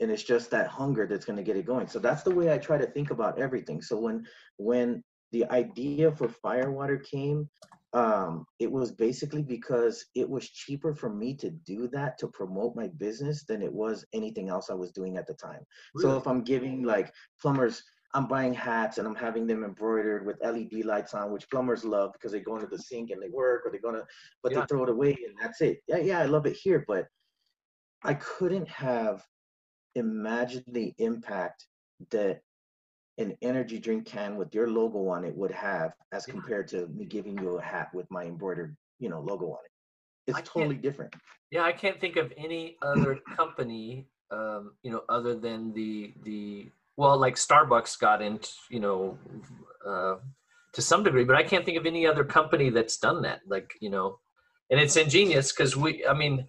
And 0.00 0.10
it's 0.10 0.22
just 0.22 0.50
that 0.52 0.66
hunger 0.66 1.06
that's 1.06 1.26
going 1.26 1.36
to 1.36 1.42
get 1.42 1.56
it 1.56 1.66
going. 1.66 1.86
So 1.88 1.98
that's 1.98 2.22
the 2.22 2.34
way 2.34 2.52
i 2.52 2.58
try 2.58 2.78
to 2.78 2.86
think 2.86 3.10
about 3.10 3.38
everything. 3.38 3.82
So 3.82 3.98
when 3.98 4.26
when 4.56 5.02
the 5.32 5.44
idea 5.50 6.10
for 6.10 6.28
firewater 6.28 6.96
came 6.96 7.48
um, 7.92 8.46
it 8.60 8.70
was 8.70 8.92
basically 8.92 9.42
because 9.42 10.06
it 10.14 10.28
was 10.28 10.48
cheaper 10.48 10.94
for 10.94 11.10
me 11.10 11.34
to 11.34 11.50
do 11.50 11.88
that 11.88 12.18
to 12.18 12.28
promote 12.28 12.76
my 12.76 12.86
business 12.86 13.44
than 13.44 13.62
it 13.62 13.72
was 13.72 14.04
anything 14.12 14.48
else 14.48 14.70
I 14.70 14.74
was 14.74 14.92
doing 14.92 15.16
at 15.16 15.26
the 15.26 15.34
time. 15.34 15.66
So 15.98 16.16
if 16.16 16.26
I'm 16.26 16.42
giving 16.42 16.84
like 16.84 17.12
plumbers, 17.40 17.82
I'm 18.14 18.26
buying 18.26 18.52
hats 18.52 18.98
and 18.98 19.06
I'm 19.06 19.14
having 19.14 19.46
them 19.46 19.62
embroidered 19.62 20.26
with 20.26 20.42
LED 20.44 20.84
lights 20.84 21.14
on, 21.14 21.30
which 21.30 21.48
plumbers 21.48 21.84
love 21.84 22.12
because 22.12 22.32
they 22.32 22.40
go 22.40 22.56
into 22.56 22.66
the 22.66 22.78
sink 22.78 23.10
and 23.10 23.22
they 23.22 23.28
work, 23.28 23.62
or 23.64 23.70
they're 23.70 23.80
gonna, 23.80 24.04
but 24.42 24.52
Yeah. 24.52 24.60
they 24.62 24.66
throw 24.66 24.82
it 24.82 24.88
away 24.88 25.16
and 25.26 25.36
that's 25.40 25.60
it. 25.60 25.80
Yeah, 25.86 25.98
yeah, 25.98 26.18
I 26.20 26.26
love 26.26 26.46
it 26.46 26.56
here, 26.56 26.84
but 26.88 27.06
I 28.02 28.14
couldn't 28.14 28.68
have 28.68 29.24
imagined 29.94 30.64
the 30.68 30.92
impact 30.98 31.66
that 32.10 32.42
an 33.18 33.36
energy 33.42 33.78
drink 33.78 34.06
can 34.06 34.36
with 34.36 34.54
your 34.54 34.68
logo 34.68 35.06
on 35.08 35.24
it 35.24 35.36
would 35.36 35.50
have 35.50 35.92
as 36.12 36.26
Yeah. 36.26 36.34
compared 36.34 36.66
to 36.68 36.88
me 36.88 37.04
giving 37.04 37.38
you 37.38 37.58
a 37.58 37.62
hat 37.62 37.92
with 37.94 38.10
my 38.10 38.24
embroidered, 38.24 38.76
you 38.98 39.08
know, 39.08 39.20
logo 39.20 39.50
on 39.52 39.58
it. 39.64 39.70
It's 40.26 40.48
totally 40.48 40.76
different. 40.76 41.14
Yeah, 41.50 41.62
I 41.64 41.72
can't 41.72 42.00
think 42.00 42.16
of 42.16 42.32
any 42.36 42.76
other 42.82 43.18
company, 43.36 44.08
um, 44.30 44.76
you 44.82 44.90
know, 44.90 45.02
other 45.08 45.34
than 45.34 45.72
the 45.72 46.14
the 46.22 46.70
well, 47.00 47.16
like 47.16 47.36
Starbucks 47.36 47.98
got 47.98 48.20
into, 48.20 48.50
you 48.68 48.78
know, 48.78 49.16
uh, 49.88 50.16
to 50.74 50.82
some 50.82 51.02
degree, 51.02 51.24
but 51.24 51.34
I 51.34 51.42
can't 51.42 51.64
think 51.64 51.78
of 51.78 51.86
any 51.86 52.06
other 52.06 52.24
company 52.24 52.68
that's 52.68 52.98
done 52.98 53.22
that. 53.22 53.40
Like, 53.48 53.72
you 53.80 53.88
know, 53.88 54.18
and 54.70 54.78
it's 54.78 54.96
ingenious 54.96 55.50
because 55.50 55.74
we, 55.78 56.04
I 56.06 56.12
mean, 56.12 56.46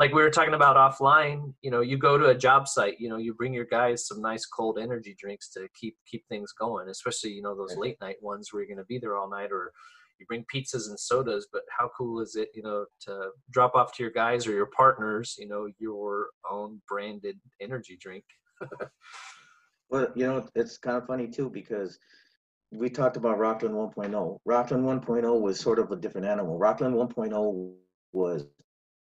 like 0.00 0.12
we 0.12 0.20
were 0.20 0.30
talking 0.30 0.54
about 0.54 0.74
offline, 0.74 1.54
you 1.62 1.70
know, 1.70 1.82
you 1.82 1.98
go 1.98 2.18
to 2.18 2.30
a 2.30 2.34
job 2.34 2.66
site, 2.66 2.96
you 2.98 3.08
know, 3.08 3.16
you 3.16 3.32
bring 3.32 3.54
your 3.54 3.64
guys 3.64 4.08
some 4.08 4.20
nice 4.20 4.44
cold 4.44 4.76
energy 4.76 5.14
drinks 5.16 5.50
to 5.50 5.68
keep 5.80 5.96
keep 6.04 6.24
things 6.28 6.50
going, 6.50 6.88
especially 6.88 7.30
you 7.30 7.42
know 7.42 7.54
those 7.54 7.76
late 7.76 7.98
night 8.00 8.16
ones 8.20 8.48
where 8.50 8.60
you're 8.60 8.74
going 8.74 8.84
to 8.84 8.88
be 8.88 8.98
there 8.98 9.16
all 9.16 9.30
night, 9.30 9.52
or 9.52 9.70
you 10.18 10.26
bring 10.26 10.44
pizzas 10.52 10.88
and 10.88 10.98
sodas. 10.98 11.46
But 11.52 11.62
how 11.78 11.88
cool 11.96 12.20
is 12.20 12.34
it, 12.34 12.48
you 12.56 12.64
know, 12.64 12.86
to 13.02 13.28
drop 13.52 13.76
off 13.76 13.94
to 13.94 14.02
your 14.02 14.10
guys 14.10 14.48
or 14.48 14.52
your 14.52 14.70
partners, 14.76 15.36
you 15.38 15.46
know, 15.46 15.68
your 15.78 16.30
own 16.50 16.82
branded 16.88 17.38
energy 17.60 17.96
drink? 18.02 18.24
Well, 19.92 20.08
you 20.16 20.26
know, 20.26 20.48
it's 20.54 20.78
kind 20.78 20.96
of 20.96 21.06
funny 21.06 21.28
too 21.28 21.50
because 21.50 21.98
we 22.72 22.88
talked 22.90 23.18
about 23.18 23.38
Rockland 23.38 23.76
1.0. 23.76 24.40
Rockland 24.46 24.84
1.0 24.86 25.40
was 25.42 25.60
sort 25.60 25.78
of 25.78 25.92
a 25.92 25.96
different 25.96 26.26
animal. 26.26 26.58
Rockland 26.58 26.96
1.0 26.96 27.74
was, 28.14 28.46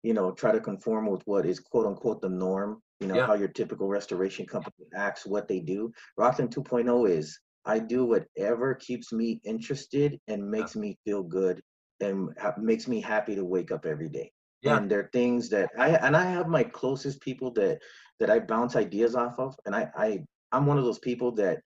you 0.04 0.13
know, 0.13 0.32
try 0.34 0.52
to 0.52 0.60
conform 0.60 1.08
with 1.10 1.22
what 1.26 1.46
is 1.46 1.60
quote 1.62 1.86
unquote 1.88 2.22
the 2.22 2.30
norm, 2.30 2.82
you 3.00 3.08
know, 3.08 3.15
Yeah. 3.15 3.28
how 3.28 3.36
your 3.36 3.48
typical 3.48 3.88
restoration 3.88 4.46
company 4.46 4.88
acts, 4.93 5.26
what 5.26 5.48
they 5.48 5.62
do. 5.62 5.93
Rockland 6.17 6.52
2.0 6.52 7.06
is 7.10 7.39
I 7.65 7.80
do 7.80 8.06
whatever 8.06 8.76
keeps 8.76 9.13
me 9.13 9.39
interested 9.46 10.19
and 10.28 10.52
makes 10.52 10.76
me 10.76 10.98
feel 11.06 11.24
good 11.24 11.63
and 12.02 12.38
ha- 12.38 12.56
makes 12.60 12.89
me 12.89 13.02
happy 13.02 13.36
to 13.36 13.46
wake 13.46 13.72
up 13.72 13.86
every 13.86 14.10
day. 14.10 14.34
Yeah. 14.62 14.80
And 14.80 14.91
there 14.91 15.00
are 15.00 15.10
things 15.13 15.50
that 15.52 15.72
I 15.80 15.91
and 15.91 16.15
I 16.17 16.26
have 16.26 16.50
my 16.50 16.63
closest 16.65 17.22
people 17.22 17.52
that 17.54 17.82
that 18.19 18.30
I 18.30 18.39
bounce 18.39 18.76
ideas 18.76 19.15
off 19.15 19.39
of, 19.39 19.56
and 19.65 19.76
I 19.76 19.91
I 19.96 20.26
I'm 20.54 20.66
one 20.66 20.78
of 20.78 20.86
those 20.86 21.00
people 21.00 21.32
that 21.34 21.60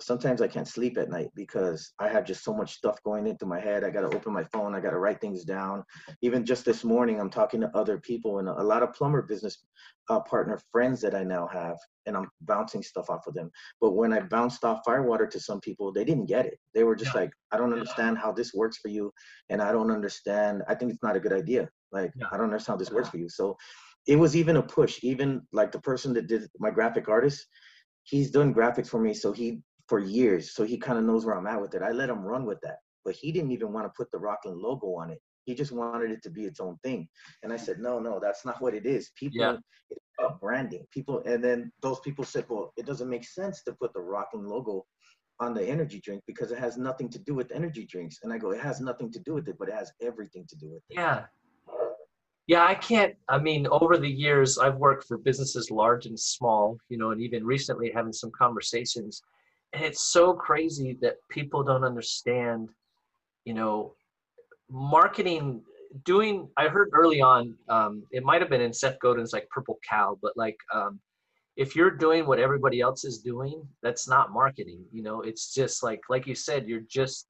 sometimes 0.00 0.42
I 0.42 0.48
can't 0.48 0.66
sleep 0.66 0.98
at 0.98 1.10
night 1.10 1.28
because 1.36 1.92
I 2.00 2.08
have 2.08 2.24
just 2.24 2.42
so 2.42 2.52
much 2.52 2.72
stuff 2.72 3.00
going 3.04 3.26
into 3.26 3.46
my 3.46 3.60
head. 3.60 3.84
I 3.84 3.90
got 3.90 4.00
to 4.00 4.16
open 4.16 4.32
my 4.32 4.42
phone. 4.44 4.74
I 4.74 4.80
got 4.80 4.90
to 4.90 4.98
write 4.98 5.20
things 5.20 5.44
down. 5.44 5.84
Even 6.22 6.44
just 6.44 6.64
this 6.64 6.82
morning, 6.82 7.20
I'm 7.20 7.30
talking 7.30 7.60
to 7.60 7.70
other 7.76 7.98
people 7.98 8.38
and 8.40 8.48
a 8.48 8.62
lot 8.62 8.82
of 8.82 8.94
plumber 8.94 9.22
business 9.22 9.64
uh, 10.08 10.20
partner 10.20 10.58
friends 10.72 11.00
that 11.02 11.14
I 11.14 11.22
now 11.22 11.46
have, 11.52 11.76
and 12.06 12.16
I'm 12.16 12.28
bouncing 12.40 12.82
stuff 12.82 13.10
off 13.10 13.26
of 13.26 13.34
them. 13.34 13.50
But 13.80 13.92
when 13.92 14.12
I 14.12 14.20
bounced 14.20 14.64
off 14.64 14.80
firewater 14.84 15.26
to 15.26 15.38
some 15.38 15.60
people, 15.60 15.92
they 15.92 16.04
didn't 16.04 16.26
get 16.26 16.46
it. 16.46 16.58
They 16.74 16.84
were 16.84 16.96
just 16.96 17.14
like, 17.14 17.30
I 17.52 17.56
don't 17.58 17.72
understand 17.72 18.18
how 18.18 18.32
this 18.32 18.52
works 18.54 18.78
for 18.78 18.88
you, 18.88 19.12
and 19.50 19.62
I 19.62 19.70
don't 19.70 19.90
understand. 19.90 20.62
I 20.68 20.74
think 20.74 20.90
it's 20.90 21.02
not 21.02 21.16
a 21.16 21.20
good 21.20 21.32
idea. 21.32 21.68
Like, 21.92 22.12
Yeah. 22.16 22.26
I 22.32 22.38
don't 22.38 22.46
understand 22.46 22.74
how 22.74 22.78
this 22.78 22.90
works 22.90 23.10
for 23.10 23.18
you. 23.18 23.28
So 23.28 23.56
it 24.06 24.16
was 24.16 24.34
even 24.34 24.56
a 24.56 24.62
push. 24.62 24.98
Even 25.04 25.42
like 25.52 25.70
the 25.70 25.80
person 25.80 26.12
that 26.14 26.26
did 26.26 26.48
my 26.58 26.70
graphic 26.70 27.08
artist, 27.08 27.46
he's 28.04 28.30
done 28.30 28.54
graphics 28.54 28.88
for 28.88 29.00
me. 29.00 29.14
So 29.14 29.32
he 29.32 29.60
for 29.88 29.98
years. 29.98 30.54
So 30.54 30.64
he 30.64 30.78
kind 30.78 30.98
of 30.98 31.04
knows 31.04 31.24
where 31.24 31.36
I'm 31.36 31.46
at 31.46 31.60
with 31.60 31.74
it. 31.74 31.82
I 31.82 31.90
let 31.90 32.08
him 32.08 32.22
run 32.22 32.44
with 32.46 32.60
that, 32.62 32.76
but 33.04 33.14
he 33.14 33.32
didn't 33.32 33.50
even 33.50 33.72
want 33.72 33.86
to 33.86 33.92
put 33.96 34.10
the 34.10 34.18
Rockland 34.18 34.58
logo 34.58 34.94
on 34.94 35.10
it. 35.10 35.20
He 35.44 35.54
just 35.54 35.72
wanted 35.72 36.10
it 36.12 36.22
to 36.22 36.30
be 36.30 36.44
its 36.44 36.60
own 36.60 36.78
thing. 36.84 37.08
And 37.42 37.52
I 37.52 37.56
said, 37.56 37.80
no, 37.80 37.98
no, 37.98 38.20
that's 38.20 38.44
not 38.44 38.62
what 38.62 38.74
it 38.74 38.86
is. 38.86 39.10
People, 39.16 39.40
Yeah. 39.40 39.56
it's 39.90 40.00
about 40.18 40.40
branding. 40.40 40.86
People, 40.92 41.22
and 41.26 41.42
then 41.42 41.72
those 41.82 41.98
people 42.00 42.24
said, 42.24 42.46
well, 42.48 42.72
it 42.76 42.86
doesn't 42.86 43.08
make 43.10 43.24
sense 43.24 43.62
to 43.64 43.72
put 43.72 43.92
the 43.92 44.00
Rockland 44.00 44.46
logo 44.46 44.86
on 45.40 45.52
the 45.52 45.66
energy 45.66 46.00
drink 46.00 46.22
because 46.26 46.52
it 46.52 46.58
has 46.58 46.76
nothing 46.76 47.08
to 47.10 47.18
do 47.18 47.34
with 47.34 47.50
energy 47.50 47.84
drinks. 47.84 48.18
And 48.22 48.32
I 48.32 48.38
go, 48.38 48.52
it 48.52 48.60
has 48.60 48.80
nothing 48.80 49.10
to 49.12 49.18
do 49.18 49.34
with 49.34 49.48
it, 49.48 49.56
but 49.58 49.68
it 49.68 49.74
has 49.74 49.90
everything 50.00 50.46
to 50.48 50.56
do 50.56 50.70
with 50.70 50.82
it. 50.88 50.94
Yeah. 50.94 51.24
Yeah, 52.52 52.66
I 52.66 52.74
can't. 52.74 53.14
I 53.30 53.38
mean, 53.38 53.66
over 53.68 53.96
the 53.96 54.10
years, 54.10 54.58
I've 54.58 54.76
worked 54.76 55.04
for 55.08 55.16
businesses 55.16 55.70
large 55.70 56.04
and 56.04 56.20
small, 56.20 56.76
you 56.90 56.98
know, 56.98 57.12
and 57.12 57.22
even 57.22 57.46
recently 57.46 57.90
having 57.90 58.12
some 58.12 58.30
conversations. 58.38 59.22
And 59.72 59.82
it's 59.82 60.12
so 60.12 60.34
crazy 60.34 60.98
that 61.00 61.16
people 61.30 61.62
don't 61.62 61.82
understand, 61.82 62.68
you 63.46 63.54
know, 63.54 63.94
marketing, 64.70 65.62
doing. 66.04 66.46
I 66.58 66.68
heard 66.68 66.90
early 66.92 67.22
on, 67.22 67.54
um, 67.70 68.02
it 68.10 68.22
might 68.22 68.42
have 68.42 68.50
been 68.50 68.60
in 68.60 68.74
Seth 68.74 68.98
Godin's 68.98 69.32
like 69.32 69.48
Purple 69.48 69.78
Cow, 69.88 70.18
but 70.20 70.36
like, 70.36 70.58
um, 70.74 71.00
if 71.56 71.74
you're 71.74 71.90
doing 71.90 72.26
what 72.26 72.38
everybody 72.38 72.82
else 72.82 73.02
is 73.06 73.20
doing, 73.20 73.66
that's 73.82 74.06
not 74.06 74.30
marketing. 74.30 74.84
You 74.92 75.02
know, 75.02 75.22
it's 75.22 75.54
just 75.54 75.82
like, 75.82 76.00
like 76.10 76.26
you 76.26 76.34
said, 76.34 76.68
you're 76.68 76.84
just, 76.86 77.28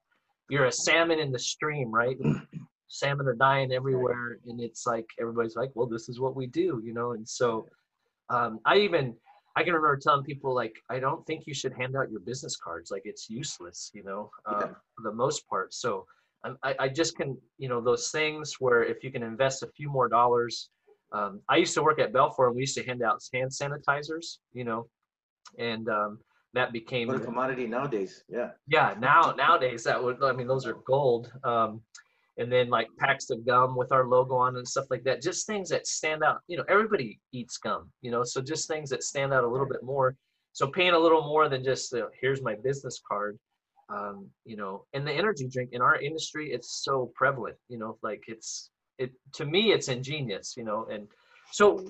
you're 0.50 0.64
a 0.64 0.72
salmon 0.72 1.20
in 1.20 1.30
the 1.30 1.38
stream, 1.38 1.92
right? 1.94 2.16
salmon 2.92 3.26
are 3.26 3.34
dying 3.34 3.72
everywhere 3.72 4.38
and 4.46 4.60
it's 4.60 4.86
like 4.86 5.06
everybody's 5.18 5.56
like 5.56 5.70
well 5.74 5.86
this 5.86 6.08
is 6.10 6.20
what 6.20 6.36
we 6.36 6.46
do 6.46 6.80
you 6.84 6.92
know 6.92 7.12
and 7.12 7.26
so 7.26 7.66
um, 8.28 8.60
i 8.66 8.76
even 8.76 9.14
i 9.56 9.62
can 9.62 9.72
remember 9.72 9.96
telling 9.96 10.22
people 10.22 10.54
like 10.54 10.74
i 10.90 10.98
don't 10.98 11.24
think 11.26 11.46
you 11.46 11.54
should 11.54 11.72
hand 11.72 11.96
out 11.96 12.10
your 12.10 12.20
business 12.20 12.54
cards 12.56 12.90
like 12.90 13.02
it's 13.06 13.30
useless 13.30 13.90
you 13.94 14.04
know 14.04 14.30
um, 14.46 14.56
Yeah. 14.60 14.66
for 14.94 15.02
the 15.04 15.12
most 15.12 15.48
part 15.48 15.72
so 15.72 16.04
um, 16.44 16.58
I, 16.62 16.74
I 16.80 16.88
just 16.88 17.16
can 17.16 17.38
you 17.56 17.68
know 17.70 17.80
those 17.80 18.10
things 18.10 18.56
where 18.58 18.82
if 18.84 19.02
you 19.02 19.10
can 19.10 19.22
invest 19.22 19.62
a 19.62 19.68
few 19.68 19.88
more 19.88 20.08
dollars 20.08 20.68
um, 21.12 21.40
i 21.48 21.56
used 21.56 21.74
to 21.74 21.82
work 21.82 21.98
at 21.98 22.12
BELFOR 22.12 22.46
and 22.48 22.54
we 22.56 22.62
used 22.62 22.76
to 22.76 22.84
hand 22.84 23.02
out 23.02 23.22
hand 23.32 23.50
sanitizers 23.50 24.38
you 24.52 24.64
know 24.64 24.86
and 25.58 25.88
um, 25.88 26.18
that 26.54 26.72
became 26.72 27.08
What 27.08 27.16
a 27.16 27.20
commodity 27.20 27.66
nowadays. 27.66 28.22
Yeah. 28.28 28.50
yeah 28.66 28.94
now 28.98 29.32
nowadays 29.36 29.82
that 29.84 30.02
would 30.02 30.22
i 30.22 30.32
mean 30.32 30.46
those 30.46 30.66
are 30.66 30.76
gold 30.86 31.32
um 31.44 31.80
and 32.38 32.50
then 32.50 32.68
like 32.70 32.88
packs 32.98 33.30
of 33.30 33.44
gum 33.46 33.76
with 33.76 33.92
our 33.92 34.06
logo 34.06 34.34
on 34.36 34.56
and 34.56 34.66
stuff 34.66 34.86
like 34.90 35.04
that. 35.04 35.22
Just 35.22 35.46
things 35.46 35.68
that 35.70 35.86
stand 35.86 36.22
out 36.22 36.40
you 36.48 36.56
know 36.56 36.64
everybody 36.68 37.20
eats 37.32 37.58
gum 37.58 37.90
you 38.00 38.10
know 38.10 38.24
so 38.24 38.40
just 38.40 38.68
things 38.68 38.90
that 38.90 39.02
stand 39.02 39.32
out 39.32 39.44
a 39.44 39.48
little 39.48 39.68
bit 39.68 39.82
more. 39.82 40.16
So 40.52 40.66
paying 40.66 40.92
a 40.92 40.98
little 40.98 41.22
more 41.22 41.48
than 41.48 41.64
just 41.64 41.94
uh, 41.94 42.06
here's 42.20 42.42
my 42.42 42.54
business 42.62 43.00
card 43.06 43.38
um 43.88 44.28
you 44.44 44.56
know 44.56 44.84
and 44.92 45.04
the 45.06 45.12
energy 45.12 45.48
drink 45.48 45.70
in 45.72 45.82
our 45.82 46.00
industry 46.00 46.52
it's 46.52 46.84
so 46.84 47.10
prevalent 47.16 47.56
you 47.68 47.76
know 47.76 47.98
like 48.02 48.22
it's 48.28 48.70
it 48.98 49.10
to 49.32 49.44
me 49.44 49.72
it's 49.72 49.88
ingenious 49.88 50.54
you 50.56 50.62
know 50.62 50.86
and 50.90 51.08
so 51.52 51.84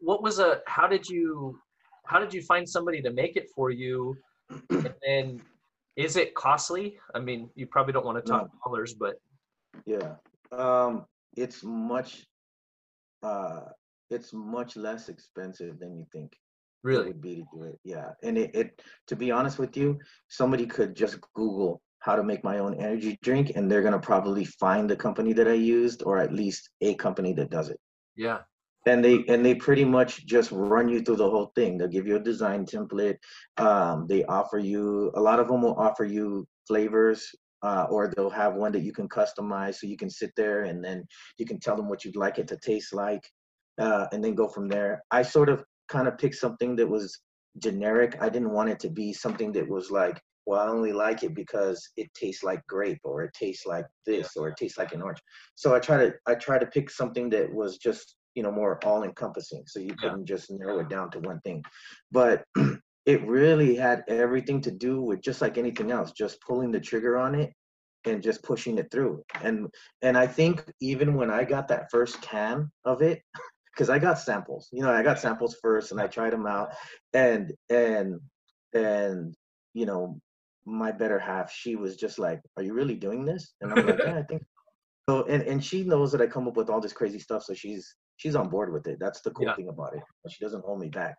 what 0.00 0.22
was 0.22 0.38
a 0.38 0.60
how 0.66 0.86
did 0.86 1.08
you 1.08 1.58
how 2.06 2.20
did 2.20 2.32
you 2.32 2.42
find 2.42 2.68
somebody 2.68 3.02
to 3.02 3.10
make 3.10 3.36
it 3.36 3.50
for 3.54 3.70
you? 3.70 4.16
And 4.70 4.94
then 5.04 5.42
is 5.96 6.16
it 6.16 6.34
costly? 6.34 6.98
I 7.14 7.18
mean 7.18 7.50
you 7.54 7.66
probably 7.66 7.92
don't 7.92 8.04
want 8.04 8.24
to 8.24 8.30
talk 8.30 8.48
dollars 8.64 8.94
but 8.94 9.14
Yeah. 9.84 10.14
Um, 10.52 11.04
it's 11.36 11.62
much 11.64 12.24
uh 13.22 13.60
it's 14.10 14.32
much 14.32 14.76
less 14.76 15.08
expensive 15.08 15.78
than 15.80 15.96
you 15.96 16.06
think 16.12 16.32
it 16.32 16.38
really 16.82 17.08
would 17.08 17.20
be 17.20 17.36
to 17.36 17.44
do 17.52 17.62
it. 17.64 17.78
Yeah. 17.84 18.10
And 18.22 18.38
it, 18.38 18.54
it 18.54 18.82
to 19.08 19.16
be 19.16 19.30
honest 19.30 19.58
with 19.58 19.76
you, 19.76 19.98
somebody 20.28 20.66
could 20.66 20.94
just 20.94 21.18
Google 21.34 21.80
how 22.00 22.14
to 22.14 22.22
make 22.22 22.44
my 22.44 22.58
own 22.58 22.74
energy 22.80 23.18
drink 23.22 23.52
and 23.56 23.70
they're 23.70 23.82
gonna 23.82 23.98
probably 23.98 24.44
find 24.44 24.88
the 24.88 24.96
company 24.96 25.32
that 25.32 25.48
I 25.48 25.54
used 25.54 26.02
or 26.04 26.18
at 26.18 26.32
least 26.32 26.70
a 26.80 26.94
company 26.94 27.32
that 27.34 27.50
does 27.50 27.68
it. 27.68 27.80
yeah 28.16 28.38
and 28.86 29.04
they 29.04 29.24
and 29.28 29.44
they 29.44 29.54
pretty 29.54 29.84
much 29.84 30.24
just 30.26 30.50
run 30.52 30.88
you 30.88 31.02
through 31.02 31.16
the 31.16 31.28
whole 31.28 31.50
thing 31.54 31.76
they'll 31.76 31.88
give 31.88 32.06
you 32.06 32.16
a 32.16 32.20
design 32.20 32.64
template 32.64 33.16
um, 33.58 34.06
they 34.08 34.24
offer 34.24 34.58
you 34.58 35.10
a 35.16 35.20
lot 35.20 35.40
of 35.40 35.48
them 35.48 35.60
will 35.62 35.74
offer 35.74 36.04
you 36.04 36.46
flavors 36.66 37.34
uh, 37.62 37.86
or 37.90 38.08
they'll 38.08 38.30
have 38.30 38.54
one 38.54 38.72
that 38.72 38.82
you 38.82 38.92
can 38.92 39.08
customize 39.08 39.76
so 39.76 39.86
you 39.86 39.96
can 39.96 40.10
sit 40.10 40.32
there 40.36 40.64
and 40.64 40.84
then 40.84 41.04
you 41.38 41.46
can 41.46 41.58
tell 41.58 41.76
them 41.76 41.88
what 41.88 42.04
you'd 42.04 42.16
like 42.16 42.38
it 42.38 42.48
to 42.48 42.56
taste 42.58 42.94
like 42.94 43.22
uh, 43.78 44.06
and 44.12 44.22
then 44.24 44.34
go 44.34 44.48
from 44.48 44.68
there. 44.68 45.02
I 45.10 45.22
sort 45.22 45.48
of 45.48 45.64
kind 45.88 46.08
of 46.08 46.18
picked 46.18 46.36
something 46.36 46.76
that 46.76 46.88
was 46.88 47.20
generic. 47.58 48.16
I 48.20 48.28
didn't 48.28 48.52
want 48.52 48.70
it 48.70 48.80
to 48.80 48.90
be 48.90 49.12
something 49.12 49.52
that 49.52 49.68
was 49.68 49.90
like 49.90 50.20
well 50.46 50.60
i 50.60 50.68
only 50.68 50.92
like 50.92 51.24
it 51.24 51.34
because 51.34 51.90
it 51.96 52.08
tastes 52.14 52.44
like 52.44 52.64
grape 52.68 53.00
or 53.04 53.24
it 53.24 53.34
tastes 53.34 53.66
like 53.66 53.84
this 54.06 54.36
or 54.36 54.48
it 54.48 54.56
tastes 54.56 54.78
like 54.78 54.92
an 54.92 55.02
orange. 55.02 55.18
So 55.56 55.74
i 55.74 55.78
try 55.80 55.96
to 55.98 56.14
i 56.26 56.34
try 56.34 56.58
to 56.58 56.66
pick 56.66 56.88
something 56.90 57.28
that 57.30 57.52
was 57.52 57.78
just 57.78 58.16
you 58.34 58.42
know 58.42 58.52
more 58.52 58.78
all 58.84 59.02
encompassing 59.02 59.64
so 59.66 59.80
you 59.80 59.88
Yeah. 59.88 60.10
couldn't 60.10 60.26
just 60.26 60.50
narrow 60.50 60.78
it 60.80 60.88
down 60.88 61.10
to 61.10 61.20
one 61.20 61.40
thing. 61.40 61.62
But 62.12 62.44
it 63.06 63.24
really 63.26 63.76
had 63.76 64.02
everything 64.08 64.60
to 64.62 64.70
do 64.70 65.00
with 65.00 65.22
just 65.22 65.40
like 65.40 65.58
anything 65.58 65.90
else 65.92 66.12
just 66.12 66.40
pulling 66.42 66.72
the 66.72 66.80
trigger 66.80 67.16
on 67.16 67.34
it 67.34 67.52
and 68.04 68.22
just 68.22 68.42
pushing 68.42 68.78
it 68.78 68.90
through. 68.90 69.22
And 69.42 69.68
and 70.02 70.18
I 70.18 70.26
think 70.26 70.64
even 70.80 71.14
when 71.14 71.30
I 71.30 71.44
got 71.44 71.68
that 71.68 71.90
first 71.90 72.20
can 72.20 72.70
of 72.84 73.02
it, 73.02 73.22
because 73.72 73.90
I 73.90 73.98
got 73.98 74.18
samples, 74.18 74.68
you 74.72 74.82
know, 74.82 74.90
I 74.90 75.02
got 75.02 75.20
samples 75.20 75.56
first 75.62 75.92
and 75.92 76.00
I 76.00 76.08
tried 76.08 76.32
them 76.32 76.46
out, 76.46 76.70
and 77.14 77.52
and 77.70 78.20
and 78.74 79.34
you 79.74 79.86
know, 79.86 80.18
my 80.64 80.90
better 80.90 81.18
half, 81.18 81.52
she 81.52 81.76
was 81.76 81.96
just 81.96 82.18
like, 82.18 82.40
"Are 82.56 82.62
you 82.62 82.74
really 82.74 82.96
doing 82.96 83.24
this?" 83.24 83.54
And 83.60 83.72
I'm 83.72 83.86
like, 83.86 84.00
"Yeah, 84.04 84.18
I 84.18 84.22
think." 84.22 84.42
So 85.08 85.24
and 85.26 85.42
and 85.42 85.64
she 85.64 85.84
knows 85.84 86.10
that 86.12 86.20
I 86.20 86.26
come 86.26 86.48
up 86.48 86.56
with 86.56 86.68
all 86.70 86.80
this 86.80 86.92
crazy 86.92 87.20
stuff, 87.20 87.44
so 87.44 87.54
she's 87.54 87.94
she's 88.16 88.34
on 88.34 88.48
board 88.48 88.72
with 88.72 88.86
it. 88.88 88.98
That's 88.98 89.20
the 89.20 89.30
cool 89.30 89.46
Yeah. 89.46 89.54
thing 89.54 89.68
about 89.68 89.94
it. 89.94 90.02
She 90.28 90.44
doesn't 90.44 90.64
hold 90.64 90.80
me 90.80 90.88
back. 90.88 91.16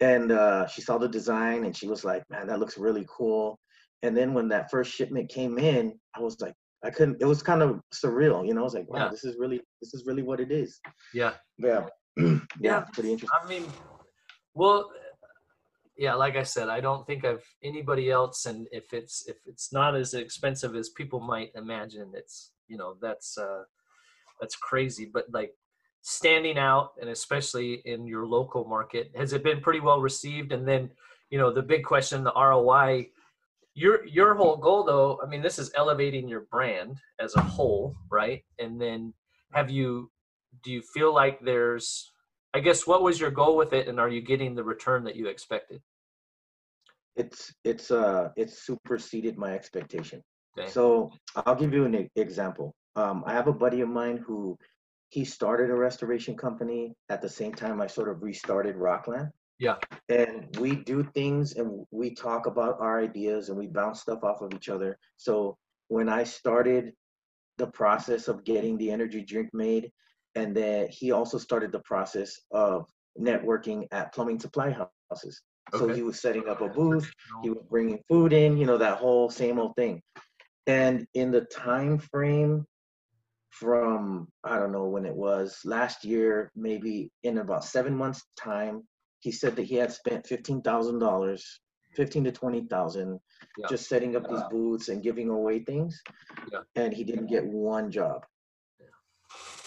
And 0.00 0.32
uh, 0.32 0.66
she 0.66 0.80
saw 0.80 0.96
the 0.98 1.08
design 1.08 1.64
and 1.64 1.76
she 1.76 1.86
was 1.86 2.04
like, 2.04 2.22
"Man, 2.30 2.46
that 2.46 2.58
looks 2.58 2.78
really 2.78 3.06
cool." 3.08 3.58
And 4.02 4.16
then 4.16 4.32
when 4.32 4.48
that 4.48 4.70
first 4.70 4.92
shipment 4.92 5.28
came 5.28 5.58
in, 5.58 5.98
I 6.16 6.20
was 6.20 6.40
like, 6.40 6.54
I 6.82 6.90
couldn't. 6.90 7.20
It 7.20 7.26
was 7.26 7.42
kind 7.42 7.62
of 7.62 7.80
surreal, 7.94 8.46
you 8.46 8.54
know. 8.54 8.62
I 8.62 8.64
was 8.64 8.74
like, 8.74 8.88
"Wow, 8.88 9.04
Yeah. 9.04 9.08
this 9.08 9.24
is 9.24 9.36
really 9.38 9.60
this 9.82 9.92
is 9.92 10.06
really 10.06 10.22
what 10.22 10.40
it 10.40 10.50
is." 10.50 10.80
Yeah. 11.12 11.34
Yeah, 11.58 11.86
yeah, 12.16 12.38
Yeah. 12.60 12.80
pretty 12.94 13.12
interesting. 13.12 13.38
I 13.42 13.46
mean, 13.46 13.66
well, 14.54 14.90
yeah, 15.98 16.14
like 16.14 16.36
I 16.36 16.42
said, 16.44 16.70
I 16.70 16.80
don't 16.80 17.06
think 17.06 17.26
I've 17.26 17.44
anybody 17.62 18.10
else, 18.10 18.46
and 18.46 18.66
if 18.72 18.94
it's 18.94 19.26
if 19.28 19.36
it's 19.46 19.70
not 19.70 19.94
as 19.94 20.14
expensive 20.14 20.74
as 20.74 20.88
people 20.88 21.20
might 21.20 21.50
imagine, 21.54 22.12
it's 22.14 22.52
you 22.68 22.78
know 22.78 22.96
that's 23.02 23.36
uh, 23.36 23.64
that's 24.40 24.56
crazy. 24.56 25.10
But 25.12 25.26
like 25.30 25.52
standing 26.02 26.58
out, 26.58 26.92
and 27.00 27.10
especially 27.10 27.82
in 27.84 28.06
your 28.06 28.26
local 28.26 28.64
market, 28.64 29.10
has 29.16 29.32
it 29.32 29.44
been 29.44 29.60
pretty 29.60 29.80
well 29.80 30.00
received? 30.00 30.52
And 30.52 30.66
then 30.66 30.90
you 31.30 31.38
know 31.38 31.52
the 31.52 31.62
big 31.62 31.84
question, 31.84 32.24
the 32.24 32.32
ROI. 32.34 33.08
Your 33.74 34.04
your 34.06 34.34
whole 34.34 34.56
goal, 34.56 34.84
though, 34.84 35.20
I 35.22 35.26
mean, 35.26 35.42
this 35.42 35.58
is 35.58 35.70
elevating 35.76 36.28
your 36.28 36.46
brand 36.50 36.98
as 37.20 37.36
a 37.36 37.40
whole, 37.40 37.94
right? 38.10 38.42
And 38.58 38.80
then 38.80 39.14
have 39.52 39.70
you 39.70 40.10
do 40.62 40.72
you 40.72 40.82
feel 40.82 41.14
like 41.14 41.40
there's 41.40 42.12
I 42.52 42.60
guess 42.60 42.86
what 42.86 43.02
was 43.02 43.20
your 43.20 43.30
goal 43.30 43.56
with 43.56 43.72
it, 43.72 43.86
and 43.88 44.00
are 44.00 44.08
you 44.08 44.20
getting 44.20 44.54
the 44.54 44.64
return 44.64 45.04
that 45.04 45.16
you 45.16 45.28
expected? 45.28 45.80
It's 47.16 47.54
it's 47.64 47.90
uh 47.90 48.30
it's 48.36 48.62
superseded 48.62 49.38
my 49.38 49.52
expectation. 49.52 50.22
Okay. 50.58 50.68
So 50.68 51.12
I'll 51.36 51.54
give 51.54 51.72
you 51.72 51.84
an 51.84 52.08
example. 52.16 52.74
Um, 52.96 53.22
I 53.24 53.32
have 53.32 53.46
a 53.46 53.52
buddy 53.52 53.82
of 53.82 53.88
mine 53.88 54.16
who 54.18 54.58
he 55.10 55.24
started 55.24 55.70
a 55.70 55.74
restoration 55.74 56.36
company 56.36 56.94
at 57.08 57.20
the 57.20 57.28
same 57.28 57.52
time 57.52 57.80
I 57.80 57.86
sort 57.86 58.08
of 58.08 58.22
restarted 58.22 58.76
Rockland. 58.76 59.28
Yeah. 59.58 59.76
And 60.08 60.56
we 60.58 60.76
do 60.76 61.02
things 61.02 61.56
and 61.56 61.84
we 61.90 62.14
talk 62.14 62.46
about 62.46 62.80
our 62.80 63.00
ideas 63.00 63.48
and 63.48 63.58
we 63.58 63.66
bounce 63.66 64.00
stuff 64.00 64.24
off 64.24 64.40
of 64.40 64.54
each 64.54 64.68
other. 64.68 64.96
So 65.16 65.58
when 65.88 66.08
I 66.08 66.24
started 66.24 66.92
the 67.58 67.66
process 67.66 68.28
of 68.28 68.44
getting 68.44 68.78
the 68.78 68.90
energy 68.90 69.22
drink 69.22 69.50
made, 69.52 69.90
and 70.36 70.56
then 70.56 70.88
he 70.88 71.10
also 71.10 71.36
started 71.36 71.72
the 71.72 71.80
process 71.80 72.40
of 72.52 72.86
networking 73.20 73.86
at 73.90 74.14
plumbing 74.14 74.38
supply 74.38 74.70
houses. 75.10 75.42
Okay. 75.74 75.84
So 75.84 75.88
he 75.92 76.02
was 76.02 76.20
setting 76.20 76.48
up 76.48 76.60
a 76.60 76.68
booth, 76.68 77.10
he 77.42 77.50
was 77.50 77.64
bringing 77.68 77.98
food 78.08 78.32
in, 78.32 78.56
you 78.56 78.64
know, 78.64 78.78
that 78.78 78.98
whole 78.98 79.28
same 79.28 79.58
old 79.58 79.74
thing. 79.76 80.00
And 80.66 81.06
in 81.14 81.32
the 81.32 81.42
time 81.42 81.98
frame 81.98 82.64
from 83.50 84.28
I 84.44 84.58
don't 84.58 84.72
know 84.72 84.84
when 84.84 85.04
it 85.04 85.14
was 85.14 85.58
last 85.64 86.04
year, 86.04 86.50
maybe 86.56 87.10
in 87.22 87.38
about 87.38 87.64
seven 87.64 87.96
months' 87.96 88.24
time, 88.38 88.82
he 89.20 89.32
said 89.32 89.56
that 89.56 89.64
he 89.66 89.74
had 89.74 89.92
spent 89.92 90.26
fifteen 90.26 90.62
thousand 90.62 90.98
dollars, 90.98 91.60
fifteen 91.94 92.24
to 92.24 92.32
twenty 92.32 92.66
thousand, 92.70 93.18
Yeah. 93.58 93.66
just 93.68 93.88
setting 93.88 94.16
up 94.16 94.28
these 94.28 94.42
booths 94.50 94.88
and 94.88 95.02
giving 95.02 95.28
away 95.28 95.60
things. 95.60 96.00
Yeah. 96.52 96.60
And 96.76 96.92
he 96.92 97.04
didn't 97.04 97.26
get 97.26 97.44
one 97.44 97.90
job. 97.90 98.24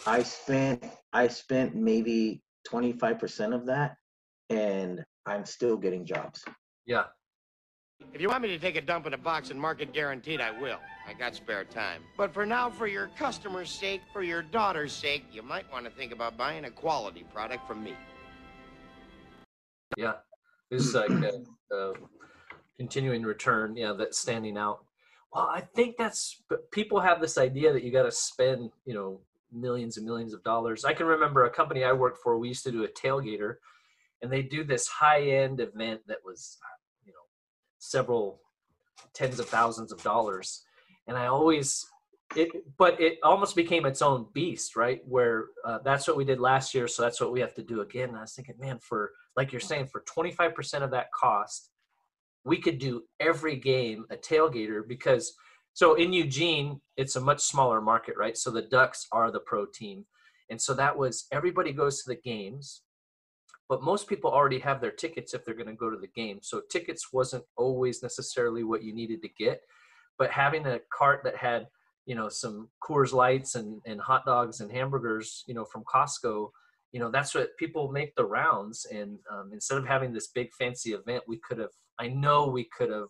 I 0.05 0.23
spent 0.23 0.83
I 1.11 1.27
spent 1.27 1.75
maybe 1.75 2.41
twenty 2.65 2.93
five 2.93 3.19
percent 3.19 3.53
of 3.53 3.65
that, 3.67 3.95
and 4.49 5.03
I'm 5.25 5.45
still 5.45 5.77
getting 5.77 6.05
jobs. 6.05 6.43
Yeah. 6.85 7.05
If 8.11 8.21
you 8.21 8.27
want 8.27 8.41
me 8.41 8.49
to 8.49 8.59
take 8.59 8.75
a 8.75 8.81
dump 8.81 9.07
in 9.07 9.13
a 9.13 9.17
box 9.17 9.49
and 9.49 9.59
mark 9.59 9.81
it 9.81 9.93
guaranteed, 9.93 10.41
I 10.41 10.51
will. 10.51 10.79
I 11.07 11.13
got 11.13 11.35
spare 11.35 11.63
time. 11.63 12.01
But 12.17 12.33
for 12.33 12.45
now, 12.45 12.69
for 12.69 12.87
your 12.87 13.09
customer's 13.17 13.69
sake, 13.69 14.01
for 14.11 14.23
your 14.23 14.41
daughter's 14.41 14.93
sake, 14.93 15.25
you 15.31 15.41
might 15.41 15.71
want 15.71 15.85
to 15.85 15.91
think 15.91 16.11
about 16.11 16.37
buying 16.37 16.65
a 16.65 16.71
quality 16.71 17.25
product 17.33 17.67
from 17.67 17.83
me. 17.83 17.93
Yeah. 19.97 20.13
This 20.69 20.87
is 20.87 20.95
like 20.95 21.09
a, 21.09 21.43
a 21.75 21.93
continuing 22.77 23.23
return. 23.23 23.75
Yeah, 23.75 23.93
that's 23.93 24.17
standing 24.17 24.57
out. 24.57 24.85
Well, 25.33 25.49
I 25.51 25.61
think 25.61 25.97
that's 25.97 26.41
but 26.49 26.69
people 26.71 26.99
have 26.99 27.21
this 27.21 27.37
idea 27.37 27.73
that 27.73 27.83
you 27.83 27.91
got 27.91 28.03
to 28.03 28.11
spend, 28.11 28.71
you 28.85 28.93
know, 28.93 29.21
millions 29.51 29.97
and 29.97 30.05
millions 30.05 30.33
of 30.33 30.43
dollars. 30.43 30.85
I 30.85 30.93
can 30.93 31.05
remember 31.05 31.45
a 31.45 31.49
company 31.49 31.83
I 31.83 31.91
worked 31.91 32.19
for. 32.23 32.37
We 32.37 32.47
used 32.47 32.63
to 32.63 32.71
do 32.71 32.83
a 32.83 32.87
tailgater, 32.87 33.55
and 34.21 34.31
they 34.31 34.41
do 34.41 34.63
this 34.63 34.87
high-end 34.87 35.59
event 35.59 36.01
that 36.07 36.19
was, 36.23 36.57
you 36.59 36.63
know, 36.65 36.82
several 37.83 38.39
tens 39.13 39.39
of 39.39 39.47
thousands 39.47 39.91
of 39.91 40.01
dollars. 40.03 40.63
And 41.07 41.17
I 41.17 41.27
always 41.27 41.85
it 42.35 42.49
but 42.77 42.99
it 42.99 43.19
almost 43.21 43.55
became 43.55 43.85
its 43.85 44.01
own 44.01 44.25
beast 44.33 44.75
right? 44.75 45.01
Where 45.05 45.45
uh, 45.65 45.79
that's 45.83 46.07
what 46.07 46.17
we 46.17 46.25
did 46.25 46.39
last 46.39 46.73
year 46.73 46.87
so 46.87 47.01
that's 47.01 47.19
what 47.19 47.31
we 47.31 47.41
have 47.41 47.53
to 47.55 47.63
do 47.63 47.81
again. 47.81 48.09
And 48.09 48.17
i 48.17 48.21
was 48.21 48.33
thinking 48.33 48.55
man 48.59 48.79
for 48.79 49.11
like 49.35 49.51
you're 49.51 49.61
saying 49.61 49.87
for 49.87 50.01
25% 50.01 50.81
of 50.81 50.91
that 50.91 51.11
cost 51.11 51.69
we 52.45 52.57
could 52.57 52.79
do 52.79 53.03
every 53.19 53.55
game 53.55 54.05
a 54.09 54.15
tailgater 54.15 54.81
because 54.87 55.33
so 55.73 55.95
in 55.95 56.11
eugene 56.13 56.81
it's 56.97 57.15
a 57.15 57.21
much 57.21 57.41
smaller 57.41 57.81
market 57.81 58.15
right? 58.17 58.37
So 58.37 58.49
the 58.49 58.63
ducks 58.63 59.07
are 59.11 59.29
the 59.29 59.39
pro 59.39 59.65
team. 59.65 60.05
And 60.49 60.59
so 60.59 60.73
that 60.75 60.97
was 60.97 61.27
everybody 61.31 61.73
goes 61.73 62.01
to 62.01 62.09
the 62.09 62.21
games 62.31 62.81
but 63.69 63.83
most 63.83 64.07
people 64.07 64.31
already 64.31 64.59
have 64.59 64.81
their 64.81 64.91
tickets 64.91 65.33
if 65.33 65.43
they're 65.43 65.55
going 65.55 65.67
to 65.67 65.73
go 65.73 65.89
to 65.89 65.97
the 65.97 66.07
game. 66.07 66.39
So 66.41 66.61
tickets 66.69 67.13
wasn't 67.13 67.45
always 67.55 68.03
necessarily 68.03 68.63
what 68.63 68.83
you 68.83 68.93
needed 68.93 69.21
to 69.21 69.29
get 69.37 69.61
but 70.17 70.31
having 70.31 70.65
a 70.65 70.79
cart 70.91 71.21
that 71.23 71.35
had 71.35 71.67
you 72.05 72.15
know 72.15 72.29
some 72.29 72.69
Coors 72.83 73.13
Lights 73.13 73.55
and 73.55 73.81
and 73.85 73.99
hot 73.99 74.25
dogs 74.25 74.59
and 74.59 74.71
hamburgers 74.71 75.43
you 75.47 75.53
know 75.53 75.65
from 75.65 75.83
Costco 75.83 76.49
you 76.91 76.99
know 76.99 77.09
that's 77.09 77.33
what 77.33 77.57
people 77.57 77.91
make 77.91 78.15
the 78.15 78.25
rounds. 78.25 78.85
And 78.91 79.19
um, 79.31 79.49
instead 79.51 79.77
of 79.77 79.87
having 79.87 80.13
this 80.13 80.27
big 80.27 80.53
fancy 80.53 80.91
event 80.93 81.23
we 81.27 81.39
could 81.47 81.57
have 81.59 81.71
I 81.99 82.07
know 82.07 82.47
we 82.47 82.67
could 82.77 82.89
have 82.89 83.09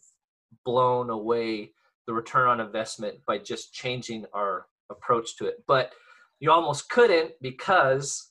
blown 0.66 1.10
away 1.10 1.72
the 2.06 2.14
return 2.14 2.48
on 2.48 2.60
investment 2.60 3.18
by 3.26 3.38
just 3.38 3.74
changing 3.74 4.26
our 4.34 4.68
approach 4.92 5.38
to 5.38 5.46
it. 5.46 5.64
But 5.68 5.92
you 6.40 6.52
almost 6.52 6.90
couldn't 6.90 7.32
because 7.42 8.30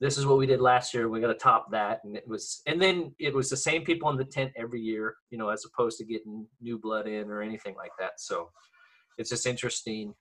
this 0.00 0.18
is 0.18 0.26
what 0.26 0.38
we 0.38 0.46
did 0.46 0.60
last 0.60 0.92
year 0.92 1.08
we 1.08 1.20
got 1.20 1.28
to 1.28 1.34
top 1.34 1.70
that 1.70 2.00
and 2.04 2.16
it 2.16 2.26
was 2.26 2.62
and 2.66 2.80
then 2.80 3.14
it 3.18 3.34
was 3.34 3.48
the 3.48 3.56
same 3.56 3.82
people 3.82 4.10
in 4.10 4.16
the 4.16 4.24
tent 4.24 4.52
every 4.56 4.80
year 4.80 5.14
you 5.30 5.38
know 5.38 5.48
as 5.48 5.64
opposed 5.64 5.98
to 5.98 6.04
getting 6.04 6.46
new 6.60 6.78
blood 6.78 7.06
in 7.06 7.30
or 7.30 7.42
anything 7.42 7.74
like 7.76 7.92
that 7.98 8.12
so 8.18 8.50
it's 9.18 9.30
just 9.30 9.46
interesting 9.46 10.12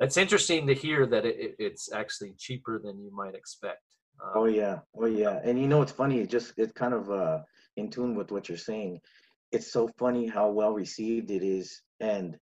it's 0.00 0.18
interesting 0.18 0.66
to 0.66 0.74
hear 0.74 1.06
that 1.06 1.24
it, 1.24 1.36
it, 1.38 1.54
it's 1.58 1.90
actually 1.92 2.34
cheaper 2.38 2.78
than 2.78 2.98
you 2.98 3.10
might 3.14 3.34
expect 3.34 3.80
um, 4.22 4.30
Oh 4.34 4.46
yeah, 4.46 4.78
oh 4.98 5.06
yeah. 5.06 5.40
And 5.44 5.58
you 5.58 5.66
know 5.66 5.82
it's 5.82 5.92
funny? 5.92 6.20
It 6.20 6.30
just 6.30 6.52
it's 6.56 6.72
kind 6.72 6.94
of 6.94 7.10
uh 7.10 7.40
in 7.76 7.90
tune 7.90 8.14
with 8.14 8.30
what 8.30 8.48
you're 8.48 8.58
saying. 8.58 9.00
It's 9.52 9.72
so 9.72 9.88
funny 9.98 10.26
how 10.26 10.50
well 10.50 10.72
received 10.72 11.30
it 11.30 11.42
is 11.42 11.82
and 12.00 12.36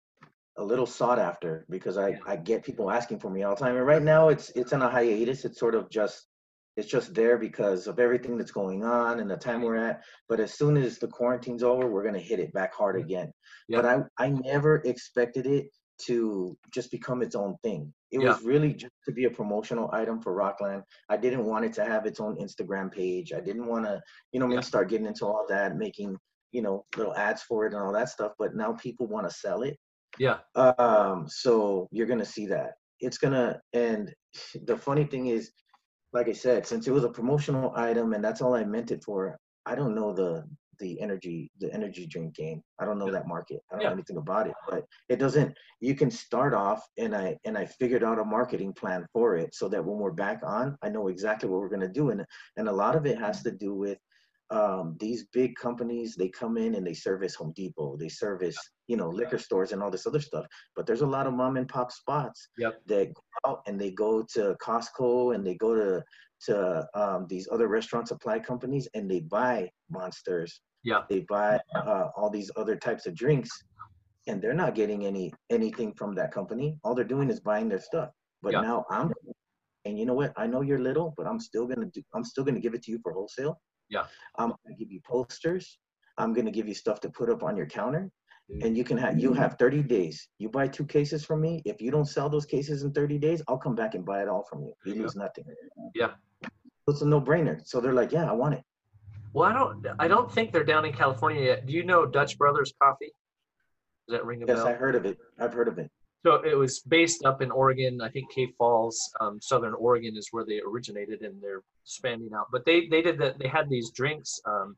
a 0.59 0.65
little 0.65 0.87
sought 0.87 1.19
after 1.19 1.67
because 1.71 1.97
I 1.99 2.19
I 2.27 2.37
get 2.37 2.65
people 2.65 2.91
asking 2.91 3.21
for 3.21 3.31
me 3.31 3.43
all 3.43 3.55
the 3.55 3.65
time. 3.65 3.77
And 3.77 3.87
right 3.87 4.03
now 4.03 4.29
it's 4.29 4.51
it's 4.51 4.73
on 4.73 4.83
a 4.83 4.91
hiatus. 4.91 5.45
It's 5.45 5.59
sort 5.59 5.75
of 5.75 5.91
just 5.91 6.27
it's 6.77 6.89
just 6.89 7.15
there 7.15 7.37
because 7.39 7.87
of 7.87 7.99
everything 7.99 8.37
that's 8.39 8.51
going 8.51 8.85
on 8.85 9.21
and 9.21 9.31
the 9.31 9.37
time 9.37 9.63
we're 9.63 9.77
at. 9.77 10.03
But 10.29 10.41
as 10.41 10.55
soon 10.55 10.77
as 10.77 10.99
the 10.99 11.09
quarantine's 11.09 11.63
over, 11.63 11.91
we're 11.91 12.05
gonna 12.05 12.19
hit 12.19 12.41
it 12.41 12.53
back 12.53 12.75
hard 12.75 12.97
again. 12.97 13.33
But 13.69 13.85
I 13.87 14.03
I 14.19 14.31
never 14.31 14.77
expected 14.85 15.47
it 15.47 15.67
to 16.07 16.57
just 16.73 16.91
become 16.91 17.23
its 17.23 17.35
own 17.37 17.57
thing. 17.63 17.93
It 18.11 18.21
Yeah. 18.21 18.29
was 18.31 18.43
really 18.43 18.73
just 18.75 18.93
to 19.07 19.13
be 19.13 19.25
a 19.27 19.31
promotional 19.31 19.89
item 19.93 20.21
for 20.21 20.33
Rockland. 20.35 20.83
I 21.09 21.17
didn't 21.17 21.45
want 21.45 21.65
it 21.65 21.73
to 21.75 21.85
have 21.85 22.07
its 22.07 22.21
own 22.21 22.37
Instagram 22.37 22.91
page. 22.91 23.33
I 23.33 23.41
didn't 23.41 23.67
want 23.67 23.85
to, 23.87 24.03
you 24.33 24.41
know, 24.41 24.57
I 24.57 24.61
start 24.63 24.89
getting 24.89 25.07
into 25.07 25.27
all 25.27 25.47
that, 25.49 25.77
making, 25.77 26.17
you 26.51 26.63
know, 26.63 26.85
little 26.97 27.15
ads 27.17 27.43
for 27.43 27.67
it 27.67 27.73
and 27.75 27.83
all 27.83 27.93
that 27.93 28.09
stuff. 28.09 28.33
But 28.39 28.57
now 28.57 28.73
people 28.73 29.07
want 29.07 29.29
to 29.29 29.35
sell 29.35 29.63
it. 29.63 29.77
yeah 30.19 30.41
Um, 30.55 31.29
so 31.29 31.89
you're 31.93 32.07
gonna 32.07 32.25
see 32.25 32.47
that. 32.47 32.75
It's 33.01 33.19
gonna 33.19 33.61
and 33.73 34.13
the 34.65 34.77
funny 34.77 35.05
thing 35.05 35.29
is, 35.29 35.53
like 36.13 36.29
I 36.29 36.33
said, 36.33 36.67
since 36.67 36.87
it 36.87 36.93
was 36.93 37.05
a 37.05 37.09
promotional 37.09 37.73
item 37.77 38.13
and 38.13 38.25
that's 38.25 38.43
all 38.43 38.55
I 38.55 38.65
meant 38.65 38.91
it 38.91 39.03
for, 39.05 39.39
I 39.67 39.75
don't 39.75 39.95
know 39.95 40.13
the 40.13 40.45
the 40.79 41.01
energy 41.01 41.51
the 41.61 41.73
energy 41.73 42.07
drink 42.07 42.35
game. 42.35 42.61
I 42.81 42.85
don't 42.87 42.99
know 42.99 43.11
that 43.13 43.29
market. 43.29 43.61
I 43.71 43.75
don't 43.75 43.83
Yeah. 43.83 43.89
know 43.91 43.95
anything 43.95 44.17
about 44.17 44.49
it. 44.49 44.55
But 44.69 44.85
it 45.09 45.17
doesn't 45.17 45.57
you 45.81 45.95
can 45.95 46.11
start 46.11 46.55
off 46.55 46.83
and 46.99 47.15
I 47.15 47.39
and 47.45 47.57
I 47.57 47.67
figured 47.67 48.03
out 48.03 48.19
a 48.19 48.25
marketing 48.25 48.73
plan 48.73 49.07
for 49.13 49.37
it 49.37 49.55
so 49.55 49.69
that 49.69 49.85
when 49.85 49.99
we're 49.99 50.11
back 50.11 50.41
on, 50.43 50.77
I 50.83 50.89
know 50.89 51.09
exactly 51.09 51.49
what 51.49 51.61
we're 51.61 51.69
gonna 51.69 51.89
do. 51.89 52.11
And 52.11 52.25
and 52.57 52.69
a 52.69 52.73
lot 52.73 52.97
of 52.97 53.07
it 53.07 53.19
has 53.19 53.43
to 53.45 53.51
do 53.53 53.75
with 53.75 53.99
um, 54.53 54.97
these 55.01 55.25
big 55.33 55.57
companies 55.57 56.15
they 56.15 56.29
come 56.29 56.57
in 56.59 56.75
and 56.75 56.87
they 56.87 56.95
service 56.95 57.35
Home 57.37 57.53
Depot, 57.57 57.97
they 57.97 58.09
service 58.09 58.57
you 58.87 58.97
know 58.97 59.09
liquor 59.09 59.39
stores 59.39 59.73
and 59.73 59.83
all 59.83 59.91
this 59.91 60.07
other 60.07 60.21
stuff. 60.21 60.47
But 60.77 60.87
there's 60.87 61.01
a 61.01 61.07
lot 61.07 61.27
of 61.27 61.33
mom 61.33 61.57
and 61.57 61.69
pop 61.69 61.91
spots 61.91 62.49
Yep. 62.59 62.83
that 62.87 63.15
go 63.15 63.23
out 63.47 63.63
and 63.67 63.81
they 63.81 63.91
go 63.91 64.23
to 64.35 64.57
Costco 64.63 65.35
and 65.35 65.47
they 65.47 65.55
go 65.55 65.75
to 65.75 66.03
to 66.47 66.87
um, 66.95 67.27
these 67.29 67.49
other 67.53 67.69
restaurant 67.69 68.09
supply 68.09 68.39
companies 68.39 68.89
and 68.95 69.11
they 69.11 69.21
buy 69.21 69.71
monsters. 69.91 70.61
Yeah. 70.83 71.03
They 71.09 71.21
buy 71.21 71.61
uh, 71.77 72.09
all 72.17 72.31
these 72.31 72.51
other 72.57 72.75
types 72.77 73.07
of 73.07 73.15
drinks, 73.15 73.51
and 74.27 74.43
they're 74.43 74.53
not 74.55 74.75
getting 74.75 75.07
any 75.07 75.33
anything 75.51 75.95
from 75.95 76.15
that 76.17 76.33
company. 76.33 76.79
All 76.83 76.95
they're 76.95 77.05
doing 77.05 77.31
is 77.31 77.41
buying 77.41 77.69
their 77.69 77.81
stuff. 77.81 78.11
But 78.43 78.53
now 78.63 78.85
I'm, 78.91 79.13
and 79.85 79.97
you 79.99 80.05
know 80.05 80.15
what? 80.15 80.33
I 80.37 80.49
know 80.49 80.63
you're 80.63 80.81
little, 80.81 81.15
but 81.17 81.27
I'm 81.29 81.39
still 81.39 81.67
gonna 81.67 81.87
do. 81.87 82.03
I'm 82.15 82.25
still 82.25 82.45
gonna 82.45 82.61
give 82.61 82.75
it 82.75 82.83
to 82.85 82.91
you 82.91 82.99
for 83.03 83.13
wholesale. 83.13 83.61
Yeah. 83.93 84.05
I'm 84.39 84.49
gonna 84.49 84.77
give 84.77 84.91
you 84.91 85.01
posters. 85.07 85.79
I'm 86.19 86.33
gonna 86.33 86.51
give 86.51 86.67
you 86.67 86.75
stuff 86.75 86.99
to 87.01 87.11
put 87.11 87.29
up 87.29 87.43
on 87.43 87.57
your 87.57 87.67
counter, 87.67 88.11
mm-hmm. 88.51 88.67
and 88.67 88.77
you 88.77 88.85
can 88.85 88.97
have 88.97 89.19
you 89.19 89.33
have 89.35 89.57
30 89.59 89.83
days. 89.83 90.29
You 90.39 90.49
buy 90.49 90.67
two 90.67 90.87
cases 90.87 91.25
from 91.25 91.43
me. 91.43 91.63
If 91.67 91.81
you 91.83 91.91
don't 91.91 92.07
sell 92.07 92.29
those 92.31 92.47
cases 92.47 92.83
in 92.83 92.93
30 92.93 93.19
days, 93.19 93.43
I'll 93.49 93.59
come 93.59 93.75
back 93.75 93.95
and 93.95 94.05
buy 94.05 94.23
it 94.23 94.29
all 94.29 94.45
from 94.49 94.63
you. 94.65 94.73
You 94.87 95.03
lose 95.03 95.15
nothing. 95.15 95.45
Yeah. 95.95 96.13
It's 96.89 97.03
a 97.03 97.07
no-brainer. 97.07 97.61
So 97.65 97.81
they're 97.81 97.93
like, 97.93 98.11
yeah, 98.11 98.29
I 98.29 98.33
want 98.33 98.55
it. 98.55 98.65
Well, 99.35 99.49
I 99.49 99.53
don't. 99.53 99.87
I 99.99 100.09
don't 100.09 100.31
think 100.33 100.53
they're 100.53 100.65
down 100.65 100.85
in 100.85 100.93
California 100.93 101.43
yet. 101.43 101.67
Do 101.67 101.73
you 101.73 101.85
know 101.85 102.07
Dutch 102.07 102.37
Brothers 102.39 102.73
Coffee? 102.83 103.13
Does 104.09 104.19
that 104.19 104.27
ring 104.27 104.43
a 104.43 104.47
Yes, 104.47 104.57
bell? 104.57 104.67
Yes, 104.67 104.75
I 104.75 104.79
heard 104.79 104.95
of 104.95 105.05
it. 105.07 105.19
I've 105.39 105.53
heard 105.53 105.69
of 105.69 105.79
it. 105.79 105.91
So 106.25 106.37
it 106.45 106.57
was 106.57 106.81
based 106.81 107.25
up 107.25 107.43
in 107.43 107.51
Oregon. 107.51 108.01
I 108.01 108.09
think 108.09 108.31
Cave 108.31 108.51
Falls, 108.57 109.13
um, 109.21 109.41
Southern 109.41 109.75
Oregon, 109.75 110.17
is 110.17 110.29
where 110.31 110.45
they 110.45 110.61
originated, 110.61 111.23
and 111.23 111.43
they're 111.43 111.63
expanding 111.85 112.31
out. 112.35 112.47
But 112.53 112.65
they 112.65 112.87
they 112.87 113.03
did 113.03 113.19
that. 113.19 113.39
They 113.39 113.49
had 113.49 113.69
these 113.69 113.91
drinks, 113.91 114.41
um, 114.47 114.77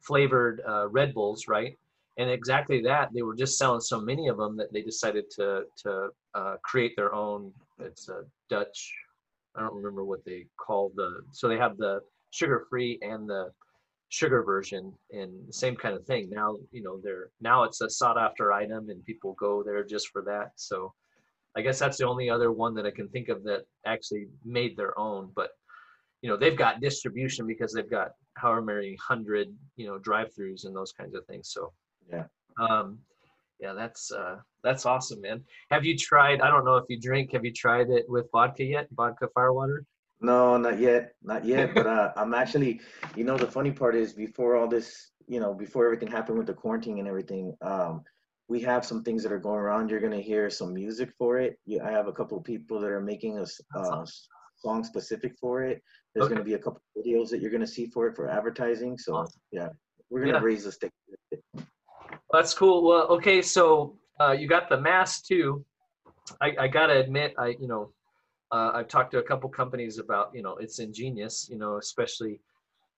flavored 0.00 0.62
uh, 0.68 0.88
Red 0.88 1.12
Bulls, 1.12 1.48
right? 1.48 1.76
And 2.18 2.30
exactly 2.30 2.80
that. 2.82 3.10
They 3.12 3.22
were 3.22 3.34
just 3.34 3.58
selling 3.58 3.80
so 3.80 4.00
many 4.00 4.28
of 4.28 4.36
them 4.36 4.56
that 4.58 4.72
they 4.72 4.82
decided 4.82 5.28
to 5.32 5.64
to 5.82 6.08
uh, 6.34 6.56
create 6.62 6.94
their 6.96 7.12
own. 7.12 7.52
It's 7.80 8.08
a 8.08 8.22
Dutch. 8.48 8.94
I 9.56 9.60
don't 9.60 9.74
remember 9.74 10.04
what 10.04 10.24
they 10.24 10.46
call 10.56 10.92
the. 10.94 11.22
So 11.32 11.48
they 11.48 11.58
have 11.58 11.76
the 11.78 12.00
sugar 12.30 12.66
free 12.70 12.98
and 13.02 13.28
the 13.28 13.50
sugar 14.08 14.42
version 14.42 14.92
and 15.10 15.32
the 15.48 15.52
same 15.52 15.76
kind 15.76 15.94
of 15.96 16.04
thing. 16.06 16.30
Now 16.30 16.56
you 16.72 16.82
know 16.82 17.00
they're 17.02 17.30
now 17.40 17.64
it's 17.64 17.80
a 17.80 17.90
sought 17.90 18.18
after 18.18 18.52
item 18.52 18.90
and 18.90 19.04
people 19.04 19.34
go 19.38 19.62
there 19.62 19.84
just 19.84 20.08
for 20.08 20.22
that. 20.22 20.52
So 20.56 20.92
i 21.56 21.62
guess 21.62 21.78
that's 21.78 21.96
the 21.96 22.06
only 22.06 22.28
other 22.28 22.52
one 22.52 22.74
that 22.74 22.84
i 22.84 22.90
can 22.90 23.08
think 23.08 23.30
of 23.30 23.42
that 23.42 23.62
actually 23.86 24.26
made 24.44 24.76
their 24.76 24.92
own 24.98 25.30
but 25.34 25.52
you 26.20 26.28
know 26.28 26.36
they've 26.36 26.58
got 26.58 26.80
distribution 26.82 27.46
because 27.46 27.72
they've 27.72 27.90
got 27.90 28.10
however 28.34 28.60
many 28.60 28.94
hundred 28.96 29.48
you 29.76 29.86
know 29.86 29.98
drive 29.98 30.28
throughs 30.34 30.66
and 30.66 30.76
those 30.76 30.92
kinds 30.92 31.14
of 31.14 31.24
things. 31.26 31.50
So 31.50 31.72
Yeah. 32.12 32.24
um 32.60 32.98
yeah 33.58 33.72
that's 33.72 34.12
uh 34.12 34.36
that's 34.62 34.84
awesome 34.86 35.20
man. 35.22 35.42
Have 35.70 35.84
you 35.84 35.96
tried 35.96 36.40
i 36.42 36.50
don't 36.50 36.64
know 36.64 36.76
if 36.76 36.84
you 36.88 36.98
drink 37.00 37.32
have 37.32 37.44
you 37.44 37.52
tried 37.52 37.88
it 37.90 38.04
with 38.08 38.26
vodka 38.32 38.64
yet? 38.64 38.88
Vodka 38.92 39.28
firewater 39.34 39.84
No, 40.20 40.56
not 40.56 40.78
yet, 40.78 41.14
not 41.22 41.44
yet. 41.44 41.74
But 41.74 41.86
uh, 41.86 42.12
I'm 42.16 42.34
actually, 42.34 42.80
you 43.14 43.24
know, 43.24 43.36
the 43.36 43.46
funny 43.46 43.70
part 43.70 43.94
is 43.94 44.12
before 44.12 44.56
all 44.56 44.66
this, 44.68 45.10
you 45.26 45.40
know, 45.40 45.52
before 45.52 45.84
everything 45.84 46.10
happened 46.10 46.38
with 46.38 46.46
the 46.46 46.54
quarantine 46.54 46.98
and 46.98 47.08
everything, 47.08 47.54
um, 47.62 48.02
we 48.48 48.60
have 48.60 48.84
some 48.84 49.02
things 49.02 49.22
that 49.24 49.32
are 49.32 49.38
going 49.38 49.58
around. 49.58 49.90
You're 49.90 50.00
gonna 50.00 50.20
hear 50.20 50.48
some 50.50 50.72
music 50.72 51.10
for 51.18 51.38
it. 51.38 51.58
Yeah, 51.66 51.84
I 51.84 51.90
have 51.90 52.06
a 52.06 52.12
couple 52.12 52.38
of 52.38 52.44
people 52.44 52.80
that 52.80 52.90
are 52.90 53.00
making 53.00 53.38
a 53.38 53.46
uh, 53.78 54.06
song 54.56 54.84
specific 54.84 55.36
for 55.38 55.62
it. 55.62 55.82
There's 56.14 56.26
Okay. 56.26 56.34
gonna 56.34 56.44
be 56.44 56.54
a 56.54 56.58
couple 56.58 56.80
of 56.96 57.04
videos 57.04 57.28
that 57.30 57.40
you're 57.40 57.50
gonna 57.50 57.66
see 57.66 57.86
for 57.86 58.06
it 58.06 58.16
for 58.16 58.28
advertising. 58.28 58.96
So 58.96 59.26
yeah, 59.50 59.68
we're 60.10 60.20
gonna 60.20 60.34
Yeah. 60.34 60.40
raise 60.40 60.64
the 60.64 60.72
stick. 60.72 60.92
That's 62.32 62.54
cool. 62.54 62.86
Well, 62.86 63.06
okay, 63.08 63.42
so 63.42 63.98
uh, 64.20 64.32
you 64.32 64.48
got 64.48 64.68
the 64.68 64.80
mask 64.80 65.26
too. 65.26 65.64
I, 66.40 66.54
I 66.60 66.68
gotta 66.68 66.98
admit, 66.98 67.34
I 67.38 67.48
you 67.60 67.66
know, 67.68 67.92
uh, 68.52 68.72
I've 68.74 68.88
talked 68.88 69.10
to 69.12 69.18
a 69.18 69.22
couple 69.22 69.48
companies 69.48 69.98
about 69.98 70.30
you 70.34 70.42
know 70.42 70.56
it's 70.56 70.78
ingenious, 70.78 71.48
you 71.50 71.58
know, 71.58 71.78
especially. 71.78 72.40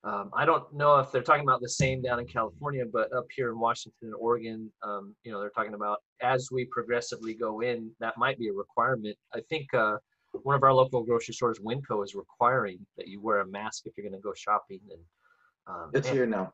Um, 0.05 0.31
I 0.33 0.45
don't 0.45 0.73
know 0.73 1.01
if 1.01 1.11
they're 1.11 1.23
talking 1.23 1.43
about 1.43 1.61
the 1.61 1.69
same 1.69 2.01
down 2.01 2.21
in 2.21 2.27
California, 2.27 2.85
but 2.91 3.13
up 3.13 3.27
here 3.35 3.51
in 3.51 3.59
Washington 3.59 4.09
and 4.09 4.15
Oregon, 4.15 4.71
um, 4.85 5.13
you 5.25 5.33
know, 5.33 5.41
they're 5.41 5.51
talking 5.51 5.75
about 5.75 5.99
as 6.23 6.51
we 6.53 6.67
progressively 6.67 7.35
go 7.35 7.63
in, 7.63 7.91
that 7.99 8.17
might 8.17 8.39
be 8.39 8.47
a 8.49 8.53
requirement. 8.53 9.17
I 9.35 9.41
think 9.49 9.75
uh, 9.75 9.97
one 10.45 10.55
of 10.55 10.63
our 10.63 10.73
local 10.73 11.03
grocery 11.03 11.35
stores, 11.35 11.59
Winco, 11.59 12.05
is 12.05 12.15
requiring 12.15 12.79
that 12.97 13.09
you 13.09 13.21
wear 13.21 13.41
a 13.41 13.47
mask 13.47 13.87
if 13.87 13.95
you're 13.97 14.09
going 14.09 14.19
to 14.19 14.23
go 14.23 14.33
shopping. 14.37 14.81
And 14.91 15.01
um, 15.67 15.91
It's 15.93 16.09
here 16.09 16.27
now. 16.27 16.53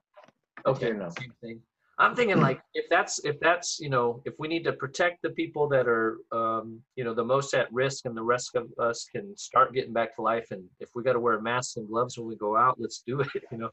It's 0.59 0.67
Okay, 0.67 0.87
here 0.87 0.95
now. 0.95 1.11
same 1.11 1.33
thing. 1.43 1.61
I'm 1.99 2.15
thinking 2.17 2.41
like 2.41 2.61
if 2.75 2.87
that's 2.91 3.25
if 3.25 3.39
that's 3.41 3.79
you 3.81 3.89
know 3.89 4.21
if 4.25 4.35
we 4.39 4.49
need 4.49 4.65
to 4.65 4.73
protect 4.73 5.23
the 5.23 5.31
people 5.31 5.69
that 5.69 5.87
are 5.87 6.19
um, 6.33 6.81
you 6.97 7.05
know 7.05 7.15
the 7.15 7.25
most 7.25 7.55
at 7.55 7.73
risk 7.73 8.05
and 8.07 8.17
the 8.17 8.23
rest 8.23 8.57
of 8.57 8.67
us 8.79 9.07
can 9.15 9.37
start 9.37 9.75
getting 9.75 9.93
back 9.93 10.15
to 10.17 10.23
life 10.23 10.49
and 10.51 10.65
if 10.81 10.89
we 10.95 11.03
got 11.03 11.13
to 11.15 11.21
wear 11.21 11.41
masks 11.41 11.77
and 11.77 11.89
gloves 11.89 12.19
when 12.19 12.27
we 12.27 12.37
go 12.37 12.57
out 12.57 12.77
let's 12.81 13.03
do 13.07 13.21
it 13.21 13.29
you 13.53 13.59
know 13.59 13.71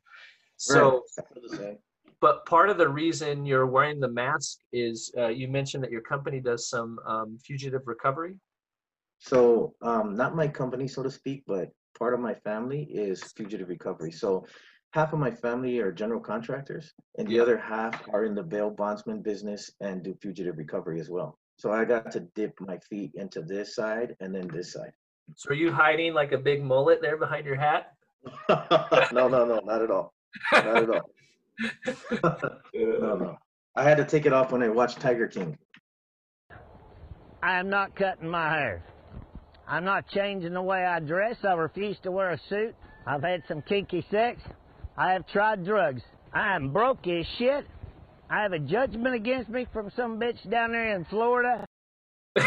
so 0.58 1.04
Right. 1.18 1.24
I 1.26 1.34
feel 1.34 1.44
the 1.50 1.56
same. 1.56 1.78
but 2.20 2.46
part 2.46 2.70
of 2.70 2.78
the 2.78 2.88
reason 2.88 3.46
you're 3.46 3.66
wearing 3.66 4.00
the 4.00 4.08
mask 4.08 4.60
is 4.72 5.12
uh, 5.18 5.28
you 5.28 5.48
mentioned 5.48 5.84
that 5.84 5.92
your 5.92 6.02
company 6.02 6.40
does 6.40 6.70
some 6.70 7.00
um, 7.08 7.38
fugitive 7.44 7.82
recovery 7.86 8.36
So, 9.20 9.74
um, 9.82 10.16
not 10.16 10.36
my 10.36 10.48
company, 10.48 10.88
so 10.88 11.04
to 11.04 11.12
speak, 11.12 11.44
but 11.48 11.70
part 11.98 12.14
of 12.14 12.20
my 12.20 12.34
family 12.34 12.84
is 12.92 13.32
fugitive 13.34 13.70
recovery. 13.70 14.12
So, 14.12 14.46
half 14.92 15.14
of 15.14 15.20
my 15.20 15.32
family 15.32 15.80
are 15.80 15.92
general 15.92 16.20
contractors, 16.20 16.94
and 17.18 17.28
the 17.28 17.40
other 17.40 17.58
half 17.58 18.08
are 18.14 18.26
in 18.26 18.36
the 18.36 18.44
bail 18.44 18.70
bondsman 18.70 19.22
business 19.22 19.72
and 19.80 20.04
do 20.04 20.14
fugitive 20.22 20.58
recovery 20.58 21.00
as 21.00 21.10
well. 21.10 21.38
So, 21.58 21.72
I 21.72 21.86
got 21.86 22.12
to 22.14 22.22
dip 22.36 22.60
my 22.60 22.78
feet 22.90 23.12
into 23.16 23.42
this 23.42 23.76
side 23.76 24.16
and 24.20 24.34
then 24.34 24.48
this 24.48 24.74
side. 24.74 24.94
so 25.36 25.52
are 25.52 25.54
you 25.54 25.72
hiding 25.72 26.14
like 26.14 26.32
a 26.32 26.38
big 26.38 26.64
mullet 26.64 27.02
there 27.02 27.18
behind 27.18 27.46
your 27.46 27.56
hat 27.56 27.94
no, 28.50 29.28
no, 29.28 29.46
no, 29.46 29.62
not 29.64 29.82
at 29.82 29.92
all. 29.92 30.14
Not 30.52 30.84
at 30.84 30.90
all. 30.90 31.10
no, 32.74 33.16
no. 33.16 33.38
I 33.76 33.84
had 33.84 33.98
to 33.98 34.06
take 34.06 34.26
it 34.26 34.34
off 34.34 34.52
when 34.52 34.62
I 34.64 34.70
watched 34.70 35.00
Tiger 35.00 35.28
King. 35.28 35.58
I 37.42 37.60
am 37.60 37.70
not 37.70 37.96
cutting 37.96 38.30
my 38.30 38.50
hair. 38.50 38.84
I'm 39.68 39.84
not 39.84 40.08
changing 40.10 40.54
the 40.54 40.62
way 40.62 40.86
I 40.86 41.00
dress. 41.00 41.38
I 41.44 41.54
refuse 41.54 41.98
to 42.04 42.12
wear 42.12 42.32
a 42.32 42.40
suit. 42.50 42.76
I've 43.08 43.24
had 43.24 43.44
some 43.48 43.62
kinky 43.62 44.06
sex. 44.12 44.42
I 44.98 45.14
have 45.14 45.28
tried 45.28 45.66
drugs. 45.66 46.02
I 46.34 46.56
am 46.56 46.72
broke 46.72 47.08
as 47.08 47.26
shit. 47.38 47.66
I 48.30 48.42
have 48.42 48.54
a 48.54 48.60
judgment 48.60 49.16
against 49.16 49.50
me 49.50 49.68
from 49.74 49.92
some 49.96 50.20
bitch 50.20 50.50
down 50.50 50.72
there 50.72 50.96
in 50.96 51.06
Florida. 51.06 51.66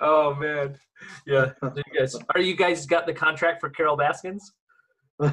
oh 0.00 0.34
man 0.34 0.78
yeah 1.26 1.52
you 1.62 1.82
guys, 1.98 2.16
are 2.34 2.40
you 2.40 2.56
guys 2.56 2.86
got 2.86 3.06
the 3.06 3.12
contract 3.12 3.60
for 3.60 3.68
Carole 3.68 3.98
Baskins 3.98 4.52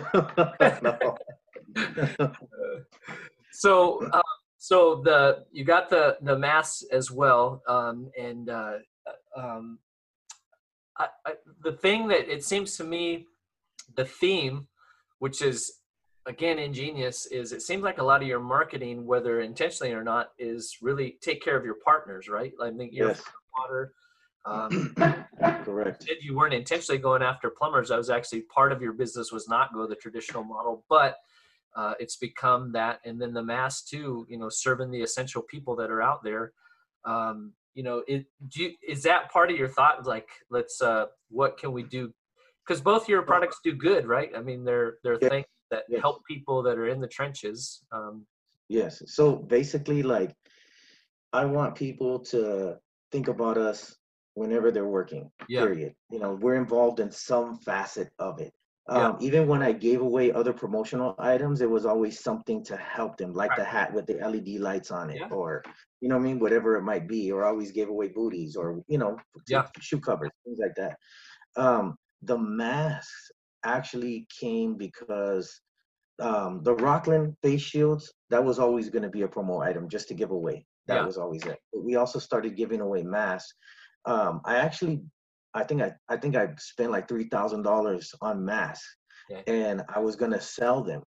so 3.54 4.06
uh, 4.12 4.22
so 4.58 5.02
the 5.06 5.46
you 5.54 5.64
got 5.64 5.90
the 5.90 6.18
the 6.22 6.38
mass 6.38 6.84
as 6.92 7.10
well 7.12 7.62
um 7.70 8.12
and 8.20 8.50
uh 8.50 8.74
um 9.38 9.80
I, 10.98 11.08
I, 11.26 11.34
the 11.64 11.72
thing 11.72 12.10
that 12.10 12.30
it 12.30 12.44
seems 12.44 12.76
to 12.76 12.84
me 12.84 13.28
the 13.96 14.04
theme 14.04 14.68
which 15.24 15.42
is 15.42 15.80
again 16.26 16.60
ingenious 16.60 17.26
is 17.28 17.54
it 17.54 17.62
seems 17.62 17.82
like 17.82 17.98
a 17.98 18.04
lot 18.04 18.22
of 18.22 18.28
your 18.28 18.42
marketing 18.42 19.06
whether 19.06 19.40
intentionally 19.40 19.94
or 19.94 20.04
not 20.04 20.32
is 20.38 20.80
really 20.82 21.18
take 21.22 21.42
care 21.42 21.56
of 21.56 21.64
your 21.64 21.78
partners 21.86 22.28
right 22.28 22.52
i 22.62 22.70
think 22.70 22.92
your 22.92 23.08
Yes. 23.08 23.24
water 23.58 23.94
um, 24.46 24.94
Correct. 25.64 26.04
said 26.04 26.18
you 26.22 26.36
weren't 26.36 26.54
intentionally 26.54 27.00
going 27.00 27.24
after 27.24 27.50
plumbers. 27.50 27.92
I 27.92 27.98
was 27.98 28.10
actually 28.10 28.42
part 28.42 28.74
of 28.74 28.82
your 28.82 28.92
business 28.92 29.32
was 29.32 29.48
not 29.48 29.74
go 29.74 29.88
the 29.88 29.96
traditional 29.96 30.44
model, 30.44 30.84
but 30.90 31.16
uh, 31.78 31.94
it's 31.98 32.18
become 32.18 32.74
that. 32.74 33.00
And 33.06 33.22
then 33.22 33.32
the 33.34 33.42
mass 33.42 33.84
too, 33.84 34.28
you 34.30 34.38
know, 34.38 34.50
serving 34.50 34.92
the 34.92 35.02
essential 35.02 35.42
people 35.42 35.78
that 35.78 35.90
are 35.90 36.02
out 36.02 36.22
there. 36.22 36.52
Um, 37.06 37.54
you 37.74 37.84
know, 37.84 38.04
it 38.06 38.26
do 38.50 38.64
you, 38.64 38.72
is 38.86 39.04
that 39.04 39.32
part 39.32 39.50
of 39.50 39.58
your 39.58 39.70
thought? 39.70 40.06
Like, 40.06 40.28
let's 40.50 40.82
uh, 40.82 41.06
what 41.30 41.58
can 41.58 41.72
we 41.72 41.84
do? 41.84 42.14
Because 42.66 42.82
both 42.82 43.10
your 43.10 43.22
products 43.24 43.60
do 43.64 43.74
good, 43.74 44.06
right? 44.08 44.32
I 44.36 44.42
mean, 44.42 44.64
they're 44.64 44.98
they're 45.04 45.20
Yeah. 45.22 45.30
things 45.30 45.46
that 45.72 45.84
Yes. 45.90 46.02
help 46.02 46.24
people 46.26 46.64
that 46.64 46.78
are 46.78 46.88
in 46.88 47.02
the 47.02 47.08
trenches. 47.08 47.84
Um, 47.92 48.26
Yes. 48.70 49.04
So 49.14 49.36
basically, 49.36 50.02
like, 50.04 50.36
I 51.34 51.46
want 51.46 51.76
people 51.76 52.20
to 52.32 52.80
think 53.12 53.28
about 53.28 53.58
us 53.58 53.98
whenever 54.36 54.72
they're 54.72 54.88
working. 54.88 55.30
Yeah. 55.50 55.62
Period. 55.66 55.96
You 56.10 56.20
know, 56.20 56.34
we're 56.36 56.56
involved 56.56 57.00
in 57.00 57.12
some 57.12 57.58
facet 57.58 58.10
of 58.20 58.40
it. 58.40 58.54
Yeah. 58.90 59.10
Um, 59.10 59.18
even 59.20 59.48
when 59.48 59.62
I 59.62 59.74
gave 59.74 60.02
away 60.02 60.32
other 60.32 60.54
promotional 60.54 61.14
items, 61.20 61.62
it 61.62 61.70
was 61.70 61.86
always 61.86 62.20
something 62.24 62.64
to 62.66 62.76
help 62.78 63.18
them, 63.18 63.34
like 63.34 63.56
the 63.56 63.64
hat 63.64 63.94
with 63.94 64.06
the 64.08 64.16
LED 64.22 64.58
lights 64.60 64.92
on 64.92 65.10
it, 65.10 65.18
Yeah. 65.20 65.30
or 65.30 65.62
you 66.02 66.10
know 66.10 66.16
what 66.16 66.22
I 66.22 66.28
mean, 66.28 66.40
whatever 66.40 66.76
it 66.78 66.84
might 66.84 67.08
be. 67.08 67.32
Or 67.32 67.44
I 67.46 67.50
always 67.50 67.72
gave 67.72 67.90
away 67.90 68.08
booties, 68.10 68.56
or 68.56 68.82
you 68.88 68.98
know, 68.98 69.18
Yeah. 69.48 69.68
shoe 69.80 70.00
covers, 70.00 70.32
things 70.46 70.60
like 70.60 70.76
that. 70.76 70.98
Um, 71.56 71.98
the 72.26 72.38
masks 72.38 73.32
actually 73.66 74.28
came 74.40 74.76
because 74.76 75.60
um, 76.20 76.62
the 76.64 76.76
Rockland 76.76 77.36
face 77.42 77.62
shields, 77.62 78.14
that 78.30 78.44
was 78.44 78.60
always 78.60 78.90
going 78.90 79.04
to 79.04 79.10
be 79.10 79.24
a 79.24 79.28
promo 79.28 79.62
item 79.66 79.90
just 79.90 80.08
to 80.10 80.14
give 80.14 80.32
away. 80.32 80.66
That 80.88 80.96
Yeah. 80.96 81.06
was 81.06 81.18
always 81.18 81.44
it. 81.44 81.60
But 81.72 81.84
we 81.84 81.96
also 81.96 82.20
started 82.20 82.56
giving 82.56 82.82
away 82.82 83.04
masks. 83.04 83.54
Um, 84.06 84.42
I 84.46 84.58
actually, 84.58 85.02
I 85.54 85.64
think 85.64 85.82
I, 85.82 85.94
I 86.10 86.18
think 86.18 86.36
I 86.36 86.50
spent 86.58 86.92
like 86.92 87.08
three 87.08 87.30
thousand 87.30 87.64
dollars 87.64 88.14
on 88.22 88.44
masks, 88.44 88.98
Okay. 89.32 89.44
and 89.48 89.82
I 89.88 90.00
was 90.00 90.16
gonna 90.18 90.42
sell 90.42 90.84
them. 90.84 91.02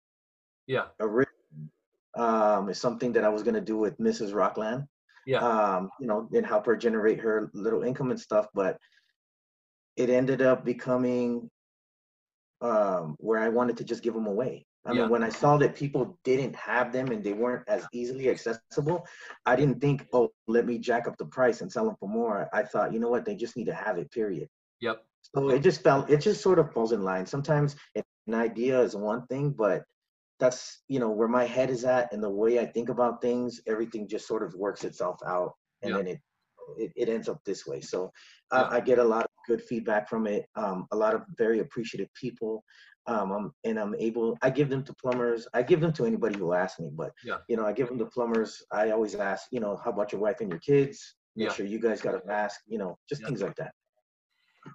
Yeah. 0.65 0.85
Originally, 1.01 1.69
um, 2.17 2.69
it's 2.69 2.79
something 2.79 3.11
that 3.13 3.25
I 3.25 3.29
was 3.29 3.43
gonna 3.43 3.59
do 3.61 3.77
with 3.77 3.97
Mrs. 3.97 4.33
Rockland. 4.33 4.85
Yeah. 5.27 5.39
Um, 5.39 5.89
you 5.99 6.07
know, 6.07 6.29
and 6.33 6.45
help 6.45 6.65
her 6.67 6.75
generate 6.77 7.19
her 7.19 7.49
little 7.53 7.83
income 7.83 8.11
and 8.11 8.19
stuff, 8.19 8.47
but 8.53 8.77
it 9.95 10.09
ended 10.09 10.41
up 10.41 10.65
becoming 10.65 11.49
um, 12.61 13.15
where 13.19 13.39
I 13.39 13.49
wanted 13.49 13.77
to 13.77 13.83
just 13.83 14.03
give 14.03 14.13
them 14.13 14.27
away. 14.27 14.65
I 14.85 14.93
Yeah. 14.93 15.01
mean, 15.01 15.09
when 15.09 15.23
I 15.23 15.29
saw 15.29 15.57
that 15.57 15.75
people 15.75 16.17
didn't 16.23 16.55
have 16.55 16.91
them 16.91 17.11
and 17.11 17.23
they 17.23 17.33
weren't 17.33 17.67
as 17.67 17.87
easily 17.91 18.29
accessible, 18.29 19.05
I 19.45 19.55
didn't 19.55 19.81
think, 19.81 20.07
oh, 20.13 20.31
let 20.47 20.65
me 20.65 20.77
jack 20.77 21.07
up 21.07 21.17
the 21.17 21.25
price 21.25 21.61
and 21.61 21.71
sell 21.71 21.85
them 21.85 21.95
for 21.99 22.07
more. 22.07 22.49
I 22.53 22.63
thought, 22.63 22.93
you 22.93 22.99
know 22.99 23.09
what, 23.09 23.25
they 23.25 23.35
just 23.35 23.57
need 23.57 23.65
to 23.65 23.73
have 23.73 23.97
it, 23.97 24.11
period. 24.11 24.47
Yep. 24.81 25.03
So 25.35 25.49
it 25.49 25.59
just 25.63 25.81
felt, 25.81 26.09
it 26.09 26.21
just 26.21 26.41
sort 26.41 26.59
of 26.59 26.71
falls 26.71 26.91
in 26.91 27.03
line. 27.03 27.25
Sometimes 27.25 27.75
an 27.95 28.33
idea 28.33 28.79
is 28.79 28.95
one 28.95 29.25
thing, 29.27 29.51
but 29.51 29.83
that's, 30.39 30.83
you 30.87 30.99
know, 30.99 31.09
where 31.09 31.27
my 31.27 31.45
head 31.45 31.69
is 31.71 31.83
at 31.83 32.13
and 32.13 32.21
the 32.21 32.29
way 32.29 32.59
I 32.59 32.65
think 32.65 32.89
about 32.89 33.21
things, 33.21 33.61
everything 33.65 34.07
just 34.07 34.27
sort 34.27 34.43
of 34.43 34.53
works 34.53 34.83
itself 34.83 35.17
out. 35.25 35.53
And 35.81 35.91
Yeah. 35.91 35.97
then 35.97 36.07
it, 36.07 36.19
it, 36.77 36.91
it 36.95 37.09
ends 37.09 37.27
up 37.27 37.39
this 37.43 37.65
way. 37.65 37.81
So 37.81 38.11
Yeah. 38.53 38.61
I, 38.61 38.77
I 38.77 38.79
get 38.81 38.99
a 38.99 39.03
lot 39.03 39.24
good 39.47 39.61
feedback 39.61 40.09
from 40.09 40.27
it. 40.27 40.47
Um, 40.55 40.87
a 40.91 40.95
lot 40.95 41.13
of 41.13 41.23
very 41.37 41.59
appreciative 41.59 42.09
people. 42.13 42.63
Um, 43.07 43.31
I'm, 43.31 43.51
and 43.63 43.79
I'm 43.79 43.93
able, 43.95 44.35
I 44.41 44.49
give 44.49 44.69
them 44.69 44.83
to 44.83 44.93
plumbers. 44.95 45.47
I 45.53 45.61
give 45.61 45.79
them 45.79 45.93
to 45.93 46.05
anybody 46.05 46.39
who 46.39 46.53
asks 46.53 46.79
me, 46.79 46.89
but 46.91 47.11
Yeah. 47.23 47.37
you 47.47 47.55
know, 47.55 47.65
I 47.65 47.71
give 47.71 47.87
them 47.87 47.99
to 47.99 48.05
plumbers. 48.05 48.63
I 48.71 48.91
always 48.91 49.13
ask, 49.15 49.47
you 49.51 49.59
know, 49.59 49.79
how 49.83 49.91
about 49.91 50.11
your 50.11 50.21
wife 50.21 50.41
and 50.41 50.49
your 50.49 50.59
kids? 50.59 51.15
Make 51.35 51.49
Yeah. 51.49 51.53
sure 51.53 51.65
you 51.67 51.79
guys 51.79 52.01
got 52.01 52.15
a 52.15 52.25
mask, 52.25 52.61
you 52.67 52.77
know, 52.79 52.97
just 53.07 53.21
Yeah. 53.21 53.27
things 53.27 53.41
like 53.41 53.55
that. 53.57 53.73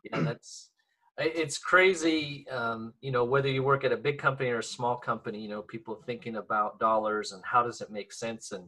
yeah 0.05 0.21
that's 0.21 0.71
it's 1.19 1.59
crazy 1.59 2.47
um, 2.51 2.95
you 3.01 3.11
know 3.11 3.25
whether 3.25 3.49
you 3.49 3.63
work 3.63 3.85
at 3.85 3.93
a 3.93 3.97
big 3.97 4.19
company 4.19 4.49
or 4.51 4.59
a 4.61 4.63
small 4.63 4.97
company 4.97 5.39
you 5.41 5.49
know 5.49 5.63
people 5.63 5.95
thinking 6.07 6.37
about 6.37 6.79
dollars 6.79 7.33
and 7.33 7.43
how 7.45 7.63
does 7.63 7.81
it 7.81 7.91
make 7.91 8.13
sense 8.13 8.53
and 8.53 8.65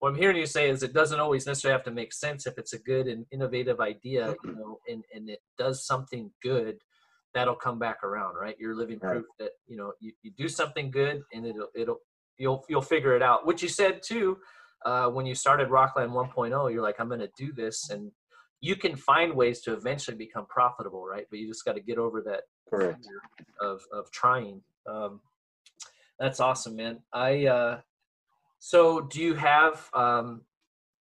what 0.00 0.10
i'm 0.10 0.18
hearing 0.18 0.36
you 0.36 0.46
say 0.46 0.68
is 0.68 0.82
it 0.82 0.92
doesn't 0.92 1.20
always 1.20 1.46
necessarily 1.46 1.76
have 1.76 1.84
to 1.84 1.90
make 1.90 2.12
sense 2.12 2.46
if 2.46 2.58
it's 2.58 2.72
a 2.72 2.78
good 2.78 3.06
and 3.06 3.26
innovative 3.32 3.80
idea 3.80 4.34
you 4.44 4.54
know 4.54 4.78
and, 4.88 5.04
and 5.14 5.28
it 5.28 5.40
does 5.56 5.86
something 5.86 6.30
good 6.42 6.78
that'll 7.34 7.54
come 7.54 7.78
back 7.78 8.02
around 8.02 8.34
right 8.34 8.56
you're 8.58 8.76
living 8.76 8.98
Right. 9.00 9.12
proof 9.12 9.26
that 9.38 9.50
you 9.66 9.76
know 9.76 9.92
you, 10.00 10.12
you 10.22 10.30
do 10.36 10.48
something 10.48 10.90
good 10.90 11.22
and 11.32 11.46
it'll 11.46 11.68
it'll 11.74 11.98
you'll 12.38 12.64
you'll 12.68 12.82
figure 12.82 13.14
it 13.16 13.22
out 13.22 13.46
what 13.46 13.62
you 13.62 13.68
said 13.68 14.02
too 14.02 14.38
uh, 14.86 15.08
when 15.08 15.26
you 15.26 15.34
started 15.34 15.70
rockland 15.70 16.12
1.0 16.12 16.72
you're 16.72 16.82
like 16.82 16.96
i'm 16.98 17.08
going 17.08 17.20
to 17.20 17.30
do 17.36 17.52
this 17.52 17.90
and 17.90 18.10
you 18.60 18.76
can 18.76 18.96
find 18.96 19.34
ways 19.34 19.60
to 19.62 19.72
eventually 19.72 20.16
become 20.16 20.46
profitable, 20.46 21.06
right? 21.06 21.26
But 21.30 21.38
you 21.38 21.46
just 21.46 21.64
got 21.64 21.74
to 21.74 21.80
get 21.80 21.98
over 21.98 22.20
that 22.22 22.42
Correct. 22.68 23.04
fear 23.04 23.20
of 23.60 23.82
of 23.92 24.10
trying. 24.10 24.62
Um, 24.88 25.20
that's 26.18 26.40
awesome, 26.40 26.74
man. 26.76 27.00
I 27.12 27.46
uh, 27.46 27.80
so 28.58 29.00
do 29.02 29.20
you 29.20 29.34
have 29.34 29.88
um, 29.94 30.42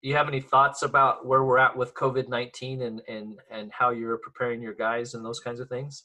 do 0.03 0.09
you 0.09 0.17
have 0.17 0.29
any 0.29 0.41
thoughts 0.41 0.83
about 0.83 1.27
where 1.27 1.45
we're 1.45 1.59
at 1.59 1.77
with 1.77 1.95
COVID 1.95 2.29
nineteen 2.29 2.83
and 2.83 3.01
and 3.09 3.39
and 3.51 3.73
how 3.73 3.91
you're 3.91 4.19
preparing 4.19 4.61
your 4.61 4.75
guys 4.75 5.15
and 5.15 5.25
those 5.25 5.41
kinds 5.41 5.61
of 5.61 5.69
things? 5.69 6.05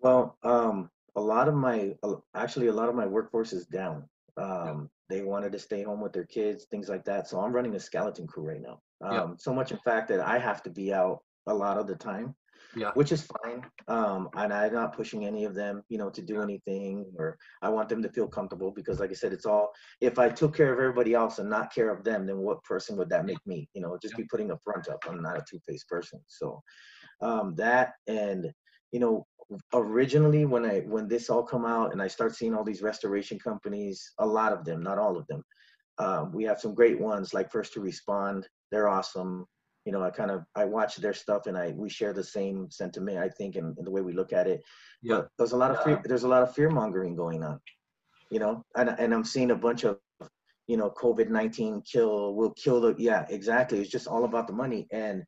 Well, 0.00 0.36
um, 0.42 0.90
a 1.16 1.20
lot 1.20 1.48
of 1.48 1.54
my, 1.54 1.94
actually, 2.34 2.68
a 2.68 2.72
lot 2.72 2.88
of 2.88 2.94
my 2.94 3.06
workforce 3.06 3.52
is 3.52 3.66
down. 3.66 4.08
Um, 4.36 4.88
they 5.08 5.22
wanted 5.22 5.52
to 5.52 5.58
stay 5.58 5.82
home 5.82 6.00
with 6.00 6.12
their 6.12 6.26
kids, 6.26 6.66
things 6.70 6.88
like 6.88 7.04
that. 7.06 7.28
So 7.28 7.40
I'm 7.40 7.52
running 7.52 7.74
a 7.74 7.80
skeleton 7.80 8.26
crew 8.26 8.44
right 8.44 8.60
now. 8.60 8.80
Yeah. 9.02 9.22
Um, 9.22 9.36
so 9.38 9.52
much 9.52 9.72
in 9.72 9.78
fact 9.78 10.08
that 10.08 10.20
I 10.20 10.38
have 10.38 10.62
to 10.64 10.70
be 10.70 10.92
out 10.92 11.22
a 11.46 11.54
lot 11.54 11.78
of 11.78 11.86
the 11.86 11.96
time, 11.96 12.34
Yeah. 12.76 12.90
which 12.94 13.12
is 13.12 13.26
fine. 13.42 13.64
Um, 13.88 14.28
and 14.34 14.52
I'm 14.52 14.74
not 14.74 14.94
pushing 14.94 15.24
any 15.24 15.44
of 15.44 15.54
them, 15.54 15.82
you 15.88 15.96
know, 15.96 16.10
to 16.10 16.20
do 16.20 16.42
anything 16.42 17.06
or 17.16 17.38
I 17.62 17.70
want 17.70 17.88
them 17.88 18.02
to 18.02 18.10
feel 18.10 18.28
comfortable 18.28 18.70
because 18.70 19.00
like 19.00 19.10
I 19.10 19.14
said, 19.14 19.32
it's 19.32 19.46
all, 19.46 19.72
if 20.00 20.18
I 20.18 20.28
took 20.28 20.54
care 20.54 20.72
of 20.72 20.78
everybody 20.78 21.14
else 21.14 21.38
and 21.38 21.48
not 21.48 21.72
care 21.72 21.90
of 21.90 22.04
them, 22.04 22.26
then 22.26 22.38
what 22.38 22.62
person 22.64 22.96
would 22.98 23.08
that 23.08 23.24
make 23.24 23.44
me? 23.46 23.68
You 23.74 23.80
know, 23.80 23.98
just 24.00 24.16
be 24.16 24.24
putting 24.24 24.50
a 24.50 24.58
front 24.58 24.88
up. 24.88 25.02
I'm 25.08 25.22
not 25.22 25.38
a 25.38 25.44
two-faced 25.50 25.88
person. 25.88 26.20
So 26.26 26.62
um, 27.22 27.54
that 27.56 27.94
and, 28.06 28.52
you 28.92 29.00
know, 29.00 29.26
originally 29.72 30.44
when 30.44 30.64
I 30.66 30.80
when 30.80 31.08
this 31.08 31.30
all 31.30 31.42
come 31.42 31.64
out 31.64 31.92
and 31.92 32.02
I 32.02 32.08
start 32.08 32.36
seeing 32.36 32.54
all 32.54 32.64
these 32.64 32.82
restoration 32.82 33.38
companies, 33.38 34.12
a 34.18 34.26
lot 34.26 34.52
of 34.52 34.64
them, 34.64 34.82
not 34.82 34.98
all 34.98 35.16
of 35.16 35.26
them. 35.26 35.42
Um, 35.98 36.32
we 36.32 36.44
have 36.44 36.60
some 36.60 36.74
great 36.74 37.00
ones 37.00 37.34
like 37.34 37.50
First 37.50 37.72
to 37.72 37.80
Respond. 37.80 38.46
They're 38.70 38.88
awesome. 38.88 39.46
You 39.84 39.92
know, 39.92 40.02
I 40.02 40.10
kind 40.10 40.30
of 40.30 40.44
I 40.54 40.64
watch 40.64 40.96
their 40.96 41.14
stuff 41.14 41.46
and 41.46 41.56
I 41.56 41.72
we 41.76 41.88
share 41.88 42.12
the 42.12 42.24
same 42.24 42.70
sentiment 42.70 43.18
I 43.18 43.28
think 43.28 43.56
and 43.56 43.76
in 43.78 43.84
the 43.84 43.90
way 43.90 44.02
we 44.02 44.12
look 44.12 44.32
at 44.32 44.46
it. 44.46 44.62
Yeah. 45.02 45.16
But 45.16 45.28
there's 45.38 45.52
a 45.52 45.56
lot 45.56 45.70
of 45.70 45.82
fear, 45.82 46.00
there's 46.04 46.24
a 46.24 46.28
lot 46.28 46.42
of 46.42 46.54
fear 46.54 46.70
mongering 46.70 47.16
going 47.16 47.42
on. 47.42 47.60
You 48.30 48.40
know, 48.40 48.64
and 48.76 48.90
and 48.90 49.14
I'm 49.14 49.24
seeing 49.24 49.50
a 49.50 49.56
bunch 49.56 49.84
of 49.84 49.98
you 50.66 50.76
know 50.76 50.90
COVID 50.90 51.30
nineteen 51.30 51.82
kill 51.90 52.34
will 52.34 52.52
kill 52.52 52.80
the 52.80 52.94
yeah 52.98 53.24
exactly. 53.30 53.80
It's 53.80 53.90
just 53.90 54.06
all 54.06 54.24
about 54.24 54.46
the 54.46 54.52
money 54.52 54.86
and 54.92 55.22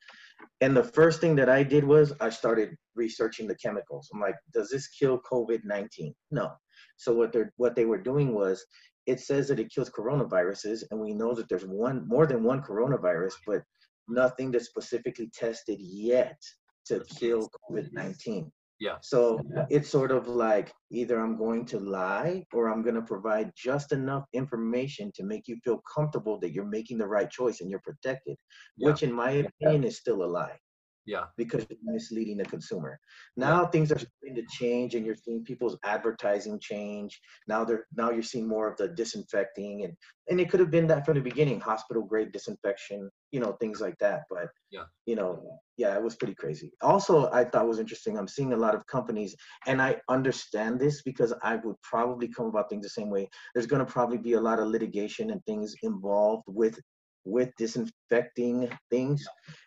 and 0.61 0.77
the 0.77 0.85
first 0.85 1.21
thing 1.21 1.35
that 1.37 1.49
I 1.49 1.63
did 1.63 1.85
was 1.85 2.13
I 2.21 2.31
started 2.31 2.77
researching 2.95 3.47
the 3.47 3.55
chemicals. 3.55 4.11
I'm 4.13 4.21
like, 4.21 4.37
does 4.53 4.69
this 4.71 4.89
kill 4.89 5.21
COVID-19? 5.31 6.13
No. 6.31 6.53
So 6.97 7.15
what 7.15 7.33
they're 7.33 7.53
what 7.57 7.75
they 7.75 7.87
were 7.87 7.99
doing 7.99 8.35
was 8.35 8.65
it 9.07 9.21
says 9.21 9.49
that 9.49 9.59
it 9.59 9.73
kills 9.75 9.91
coronaviruses, 9.91 10.85
and 10.91 11.01
we 11.01 11.15
know 11.15 11.35
that 11.35 11.49
there's 11.49 11.67
one 11.67 12.07
more 12.07 12.27
than 12.27 12.43
one 12.43 12.63
coronavirus, 12.63 13.33
but 13.47 13.63
nothing 14.11 14.51
that's 14.51 14.67
specifically 14.67 15.31
tested 15.35 15.79
yet 15.81 16.41
to 16.87 17.05
kill 17.19 17.49
COVID-19. 17.71 18.51
Yeah. 18.81 18.97
So 19.03 19.41
it's 19.69 19.91
sort 19.91 20.11
of 20.11 20.27
like 20.27 20.73
either 20.91 21.21
I'm 21.21 21.37
going 21.37 21.67
to 21.67 21.79
lie 21.79 22.47
or 22.55 22.71
I'm 22.71 22.83
going 22.83 22.95
to 22.95 23.03
provide 23.03 23.53
just 23.55 23.93
enough 23.93 24.25
information 24.33 25.13
to 25.17 25.23
make 25.23 25.47
you 25.47 25.59
feel 25.63 25.83
comfortable 25.95 26.41
that 26.41 26.53
you're 26.53 26.65
making 26.65 26.97
the 26.97 27.07
right 27.07 27.31
choice 27.31 27.61
and 27.61 27.71
you're 27.71 27.83
protected, 27.85 28.37
Yeah. 28.79 28.89
which 28.89 29.03
in 29.03 29.13
my 29.13 29.31
opinion 29.33 29.85
is 29.85 29.99
still 29.99 30.25
a 30.25 30.31
lie 30.39 30.59
Yeah. 31.07 31.25
because 31.37 31.67
you're 31.69 31.79
misleading 31.95 32.37
the 32.37 32.45
consumer. 32.45 32.99
Now 33.37 33.67
things 33.67 33.91
are 33.91 33.99
starting 33.99 34.35
to 34.37 34.43
change 34.51 34.95
and 34.95 35.05
you're 35.05 35.15
seeing 35.15 35.45
people's 35.45 35.79
advertising 35.85 36.59
change. 36.61 37.21
Now 37.49 37.65
they're 37.65 37.87
now 37.97 38.11
you're 38.11 38.23
seeing 38.23 38.47
more 38.49 38.69
of 38.71 38.77
the 38.77 38.89
disinfecting 38.89 39.85
and 39.85 39.95
and 40.29 40.41
it 40.41 40.51
could 40.51 40.61
have 40.61 40.71
been 40.71 40.87
that 40.89 41.05
from 41.05 41.15
the 41.15 41.21
beginning, 41.21 41.59
hospital 41.59 42.05
grade 42.05 42.33
disinfection, 42.33 43.11
you 43.33 43.41
know, 43.41 43.53
things 43.55 43.81
like 43.81 43.99
that. 43.99 44.23
But 44.31 44.49
Yeah. 44.71 44.85
you 45.07 45.17
know, 45.17 45.59
yeah, 45.77 45.97
it 45.97 46.03
was 46.03 46.15
pretty 46.17 46.35
crazy. 46.35 46.73
Also, 46.83 47.31
I 47.33 47.45
thought 47.45 47.67
was 47.67 47.81
interesting. 47.81 48.17
I'm 48.17 48.29
seeing 48.29 48.53
a 48.53 48.57
lot 48.57 48.75
of 48.75 48.87
companies, 48.87 49.35
and 49.67 49.81
I 49.83 50.01
understand 50.09 50.79
this 50.79 51.03
because 51.03 51.33
I 51.43 51.57
would 51.57 51.77
probably 51.83 52.29
come 52.29 52.47
about 52.47 52.69
things 52.69 52.85
the 52.85 52.91
same 52.91 53.11
way. 53.11 53.29
There's 53.55 53.67
going 53.67 53.85
to 53.85 53.91
probably 53.91 54.19
be 54.19 54.35
a 54.35 54.41
lot 54.41 54.61
of 54.61 54.69
litigation 54.69 55.31
and 55.31 55.45
things 55.47 55.75
involved 55.83 56.45
with 56.47 56.79
with 57.25 57.55
disinfecting 57.57 58.71
things. 58.91 59.25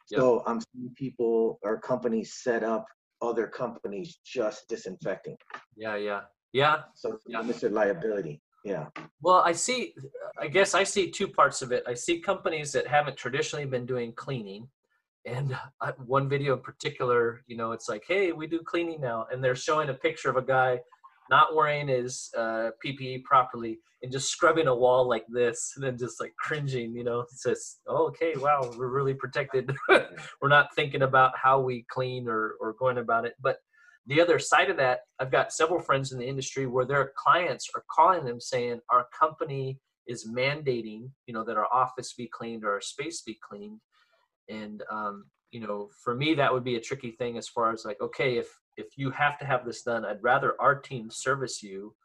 Yeah. 0.09 0.19
So 0.19 0.43
I'm 0.45 0.59
seeing 0.73 0.93
people 0.95 1.59
or 1.63 1.79
companies 1.79 2.33
set 2.33 2.63
up 2.63 2.85
other 3.21 3.47
companies 3.47 4.19
just 4.25 4.67
disinfecting. 4.67 5.37
Yeah. 5.75 5.95
Yeah. 5.95 6.21
Yeah. 6.51 6.81
So 6.95 7.17
Yeah. 7.27 7.41
Mr. 7.41 7.71
Liability. 7.71 8.41
Yeah. 8.65 8.87
Well, 9.21 9.41
I 9.45 9.51
see, 9.51 9.93
I 10.39 10.47
guess 10.47 10.73
I 10.73 10.83
see 10.83 11.11
two 11.11 11.27
parts 11.27 11.61
of 11.61 11.71
it. 11.71 11.83
I 11.85 11.93
see 11.93 12.19
companies 12.19 12.71
that 12.71 12.87
haven't 12.87 13.17
traditionally 13.17 13.65
been 13.65 13.85
doing 13.85 14.13
cleaning. 14.13 14.69
And 15.25 15.57
one 16.05 16.27
video 16.27 16.53
in 16.53 16.61
particular, 16.61 17.43
you 17.47 17.55
know, 17.55 17.71
it's 17.71 17.87
like, 17.87 18.03
hey, 18.07 18.31
we 18.31 18.47
do 18.47 18.59
cleaning 18.59 19.01
now. 19.01 19.25
And 19.31 19.43
they're 19.43 19.55
showing 19.55 19.89
a 19.89 19.93
picture 19.93 20.29
of 20.29 20.37
a 20.37 20.41
guy 20.41 20.79
not 21.29 21.55
wearing 21.55 21.87
his 21.87 22.29
uh, 22.37 22.69
PPE 22.85 23.23
properly 23.23 23.79
and 24.01 24.11
just 24.11 24.29
scrubbing 24.29 24.67
a 24.67 24.75
wall 24.75 25.07
like 25.07 25.25
this 25.29 25.73
and 25.75 25.83
then 25.83 25.97
just 25.97 26.19
like 26.19 26.33
cringing, 26.37 26.93
you 26.95 27.03
know, 27.03 27.21
it 27.21 27.31
says, 27.31 27.77
oh, 27.87 28.07
okay, 28.07 28.33
wow, 28.35 28.69
we're 28.77 28.89
really 28.89 29.13
protected. 29.13 29.73
we're 29.89 30.49
not 30.49 30.75
thinking 30.75 31.03
about 31.03 31.33
how 31.41 31.59
we 31.59 31.85
clean 31.89 32.27
or, 32.27 32.55
or 32.59 32.73
going 32.73 32.97
about 32.97 33.25
it. 33.25 33.33
But 33.41 33.57
the 34.07 34.19
other 34.19 34.39
side 34.39 34.69
of 34.69 34.77
that, 34.77 34.99
I've 35.19 35.31
got 35.31 35.53
several 35.53 35.79
friends 35.79 36.11
in 36.11 36.19
the 36.19 36.27
industry 36.27 36.67
where 36.67 36.85
their 36.85 37.13
clients 37.17 37.69
are 37.75 37.83
calling 37.89 38.25
them 38.25 38.41
saying, 38.41 38.81
our 38.89 39.05
company 39.17 39.79
is 40.07 40.27
mandating, 40.27 41.09
you 41.25 41.33
know, 41.33 41.45
that 41.45 41.55
our 41.55 41.71
office 41.73 42.13
be 42.13 42.27
cleaned 42.27 42.65
or 42.65 42.73
our 42.73 42.81
space 42.81 43.21
be 43.21 43.37
cleaned. 43.49 43.79
And, 44.49 44.83
um, 44.91 45.25
you 45.51 45.61
know, 45.61 45.89
for 46.03 46.13
me, 46.13 46.33
that 46.35 46.51
would 46.51 46.65
be 46.65 46.75
a 46.75 46.81
tricky 46.81 47.11
thing 47.11 47.37
as 47.37 47.47
far 47.47 47.71
as 47.71 47.85
like, 47.85 48.01
okay, 48.01 48.37
if, 48.37 48.47
if 48.77 48.87
you 48.97 49.11
have 49.11 49.37
to 49.39 49.45
have 49.45 49.65
this 49.65 49.83
done, 49.83 50.05
I'd 50.05 50.23
rather 50.23 50.59
our 50.59 50.75
team 50.75 51.09
service 51.09 51.61
you, 51.61 51.95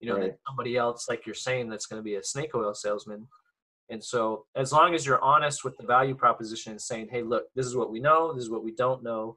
you 0.00 0.08
know, 0.08 0.20
than 0.20 0.34
somebody 0.46 0.76
else, 0.76 1.06
like 1.08 1.26
you're 1.26 1.34
saying, 1.34 1.68
that's 1.68 1.86
going 1.86 1.98
to 1.98 2.04
be 2.04 2.16
a 2.16 2.24
snake 2.24 2.54
oil 2.54 2.74
salesman. 2.74 3.26
And 3.90 4.02
so, 4.02 4.46
as 4.56 4.72
long 4.72 4.94
as 4.94 5.04
you're 5.04 5.22
honest 5.22 5.64
with 5.64 5.76
the 5.76 5.86
value 5.86 6.14
proposition 6.14 6.72
and 6.72 6.80
saying, 6.80 7.08
"Hey, 7.10 7.22
look, 7.22 7.44
this 7.54 7.66
is 7.66 7.76
what 7.76 7.90
we 7.90 8.00
know. 8.00 8.32
This 8.32 8.44
is 8.44 8.50
what 8.50 8.64
we 8.64 8.72
don't 8.72 9.02
know," 9.02 9.36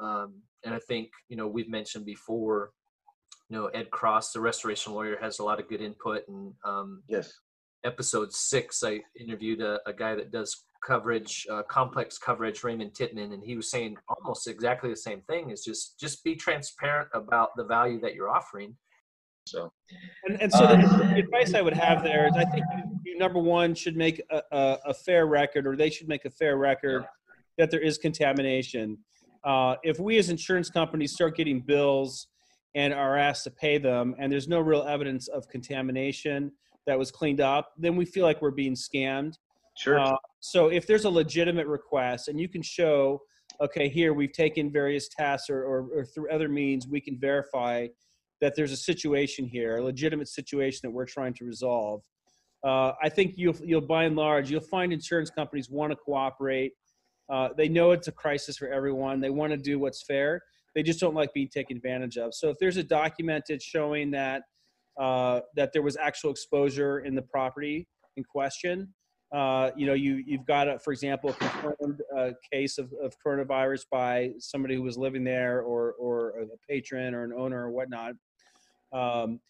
um, 0.00 0.40
and 0.64 0.74
I 0.74 0.78
think 0.78 1.10
you 1.28 1.36
know 1.36 1.46
we've 1.46 1.68
mentioned 1.68 2.06
before, 2.06 2.70
you 3.50 3.56
know 3.56 3.66
Ed 3.66 3.90
Cross, 3.90 4.32
the 4.32 4.40
restoration 4.40 4.94
lawyer, 4.94 5.18
has 5.20 5.40
a 5.40 5.44
lot 5.44 5.60
of 5.60 5.68
good 5.68 5.82
input. 5.82 6.22
And 6.28 6.54
um, 6.64 7.02
yes, 7.08 7.34
episode 7.84 8.32
six, 8.32 8.82
I 8.82 9.00
interviewed 9.18 9.60
a, 9.60 9.80
a 9.86 9.92
guy 9.92 10.14
that 10.14 10.30
does 10.32 10.64
coverage, 10.84 11.46
uh, 11.50 11.62
complex 11.64 12.18
coverage, 12.18 12.64
Raymond 12.64 12.92
Titman, 12.92 13.32
and 13.32 13.42
he 13.42 13.56
was 13.56 13.70
saying 13.70 13.96
almost 14.08 14.46
exactly 14.48 14.90
the 14.90 14.96
same 14.96 15.22
thing. 15.22 15.50
Is 15.50 15.64
just 15.64 15.98
just 15.98 16.24
be 16.24 16.34
transparent 16.34 17.08
about 17.14 17.50
the 17.56 17.64
value 17.64 18.00
that 18.00 18.14
you're 18.14 18.30
offering. 18.30 18.76
So, 19.46 19.72
And, 20.24 20.40
and 20.40 20.52
so 20.52 20.66
the, 20.66 20.76
the 21.14 21.18
advice 21.18 21.54
I 21.54 21.62
would 21.62 21.74
have 21.74 22.04
there 22.04 22.28
is 22.28 22.34
I 22.36 22.44
think 22.44 22.64
you, 22.76 23.12
you 23.12 23.18
number 23.18 23.40
one 23.40 23.74
should 23.74 23.96
make 23.96 24.22
a, 24.30 24.42
a, 24.52 24.78
a 24.86 24.94
fair 24.94 25.26
record, 25.26 25.66
or 25.66 25.76
they 25.76 25.90
should 25.90 26.08
make 26.08 26.24
a 26.24 26.30
fair 26.30 26.56
record 26.56 27.04
that 27.58 27.70
there 27.70 27.80
is 27.80 27.98
contamination. 27.98 28.98
Uh, 29.44 29.74
if 29.82 29.98
we 29.98 30.18
as 30.18 30.30
insurance 30.30 30.70
companies 30.70 31.12
start 31.12 31.36
getting 31.36 31.60
bills 31.60 32.28
and 32.74 32.94
are 32.94 33.16
asked 33.16 33.44
to 33.44 33.50
pay 33.50 33.78
them, 33.78 34.14
and 34.18 34.32
there's 34.32 34.48
no 34.48 34.60
real 34.60 34.82
evidence 34.84 35.28
of 35.28 35.48
contamination 35.48 36.52
that 36.86 36.98
was 36.98 37.10
cleaned 37.10 37.40
up, 37.40 37.72
then 37.76 37.96
we 37.96 38.04
feel 38.04 38.24
like 38.24 38.40
we're 38.40 38.50
being 38.50 38.74
scammed. 38.74 39.34
Sure. 39.76 39.98
Uh, 39.98 40.16
so 40.40 40.68
if 40.68 40.86
there's 40.86 41.04
a 41.04 41.10
legitimate 41.10 41.66
request 41.66 42.28
and 42.28 42.38
you 42.38 42.48
can 42.48 42.62
show, 42.62 43.20
okay, 43.60 43.88
here 43.88 44.12
we've 44.12 44.32
taken 44.32 44.70
various 44.70 45.08
tasks 45.08 45.48
or, 45.50 45.62
or, 45.64 45.88
or 45.94 46.04
through 46.04 46.30
other 46.30 46.48
means, 46.48 46.86
we 46.86 47.00
can 47.00 47.18
verify 47.18 47.86
that 48.40 48.54
there's 48.56 48.72
a 48.72 48.76
situation 48.76 49.46
here, 49.46 49.76
a 49.76 49.84
legitimate 49.84 50.28
situation 50.28 50.80
that 50.82 50.90
we're 50.90 51.06
trying 51.06 51.32
to 51.34 51.44
resolve. 51.44 52.02
Uh, 52.64 52.92
I 53.02 53.08
think 53.08 53.34
you'll, 53.36 53.56
you'll 53.62 53.80
by 53.80 54.04
and 54.04 54.16
large, 54.16 54.50
you'll 54.50 54.60
find 54.60 54.92
insurance 54.92 55.30
companies 55.30 55.70
want 55.70 55.90
to 55.92 55.96
cooperate. 55.96 56.72
Uh, 57.30 57.48
they 57.56 57.68
know 57.68 57.92
it's 57.92 58.08
a 58.08 58.12
crisis 58.12 58.56
for 58.56 58.68
everyone. 58.68 59.20
They 59.20 59.30
want 59.30 59.52
to 59.52 59.56
do 59.56 59.78
what's 59.78 60.04
fair. 60.04 60.40
They 60.74 60.82
just 60.82 61.00
don't 61.00 61.14
like 61.14 61.32
being 61.32 61.48
taken 61.48 61.76
advantage 61.76 62.16
of. 62.16 62.34
So 62.34 62.50
if 62.50 62.56
there's 62.58 62.76
a 62.76 62.82
documented 62.82 63.62
showing 63.62 64.10
that 64.12 64.42
uh, 65.00 65.40
that 65.56 65.72
there 65.72 65.82
was 65.82 65.96
actual 65.96 66.30
exposure 66.30 67.00
in 67.00 67.14
the 67.14 67.22
property 67.22 67.88
in 68.16 68.24
question, 68.24 68.92
uh, 69.32 69.70
you 69.76 69.86
know, 69.86 69.94
you 69.94 70.22
you've 70.26 70.44
got, 70.44 70.68
a, 70.68 70.78
for 70.78 70.92
example, 70.92 71.30
a 71.30 71.32
confirmed 71.32 72.02
uh, 72.16 72.30
case 72.52 72.78
of, 72.78 72.92
of 73.02 73.16
coronavirus 73.24 73.86
by 73.90 74.32
somebody 74.38 74.74
who 74.74 74.82
was 74.82 74.98
living 74.98 75.24
there, 75.24 75.62
or 75.62 75.92
or 75.92 76.30
a 76.40 76.46
patron 76.68 77.14
or 77.14 77.24
an 77.24 77.32
owner 77.32 77.66
or 77.66 77.70
whatnot. 77.70 78.12
Um, 78.92 79.40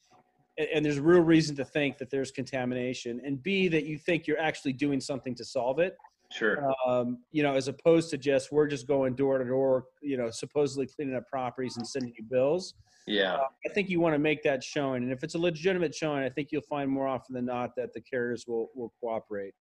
and, 0.58 0.68
and 0.74 0.84
there's 0.84 1.00
real 1.00 1.20
reason 1.20 1.56
to 1.56 1.64
think 1.64 1.98
that 1.98 2.10
there's 2.10 2.30
contamination, 2.30 3.20
and 3.24 3.42
B 3.42 3.68
that 3.68 3.84
you 3.84 3.98
think 3.98 4.26
you're 4.26 4.40
actually 4.40 4.72
doing 4.72 5.00
something 5.00 5.34
to 5.34 5.44
solve 5.44 5.78
it. 5.78 5.96
Sure. 6.30 6.72
Um, 6.86 7.18
you 7.32 7.42
know, 7.42 7.54
as 7.54 7.68
opposed 7.68 8.08
to 8.10 8.18
just 8.18 8.52
we're 8.52 8.66
just 8.66 8.86
going 8.86 9.14
door 9.14 9.38
to 9.38 9.44
door, 9.44 9.84
you 10.00 10.16
know, 10.16 10.30
supposedly 10.30 10.86
cleaning 10.86 11.14
up 11.14 11.28
properties 11.28 11.76
and 11.76 11.86
sending 11.86 12.14
you 12.16 12.24
bills. 12.24 12.74
Yeah. 13.06 13.34
Uh, 13.34 13.46
I 13.68 13.72
think 13.74 13.90
you 13.90 14.00
want 14.00 14.14
to 14.14 14.18
make 14.18 14.42
that 14.44 14.62
showing, 14.62 15.02
and 15.02 15.12
if 15.12 15.24
it's 15.24 15.34
a 15.34 15.38
legitimate 15.38 15.92
showing, 15.94 16.22
I 16.22 16.28
think 16.30 16.48
you'll 16.52 16.62
find 16.62 16.88
more 16.88 17.08
often 17.08 17.34
than 17.34 17.44
not 17.44 17.74
that 17.76 17.92
the 17.92 18.00
carriers 18.00 18.46
will 18.46 18.70
will 18.74 18.92
cooperate. 19.00 19.54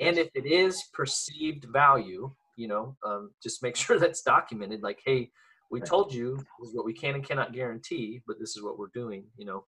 And 0.00 0.18
if 0.18 0.28
it 0.34 0.46
is 0.46 0.84
perceived 0.92 1.66
value, 1.72 2.32
you 2.56 2.68
know, 2.68 2.96
um, 3.04 3.30
just 3.42 3.62
make 3.62 3.76
sure 3.82 3.98
that's 3.98 4.22
documented. 4.22 4.82
Like, 4.82 5.00
hey, 5.04 5.30
we 5.70 5.80
told 5.80 6.12
you 6.12 6.36
this 6.60 6.68
is 6.68 6.74
what 6.74 6.84
we 6.84 6.92
can 6.92 7.14
and 7.14 7.26
cannot 7.26 7.52
guarantee, 7.52 8.20
but 8.26 8.38
this 8.38 8.56
is 8.56 8.62
what 8.62 8.78
we're 8.78 8.92
doing. 8.94 9.24
You 9.36 9.46
know, 9.46 9.64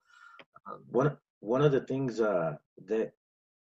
um, 0.66 0.80
one 0.90 1.16
one 1.40 1.62
of 1.62 1.72
the 1.72 1.80
things 1.80 2.20
uh, 2.20 2.54
that 2.86 3.12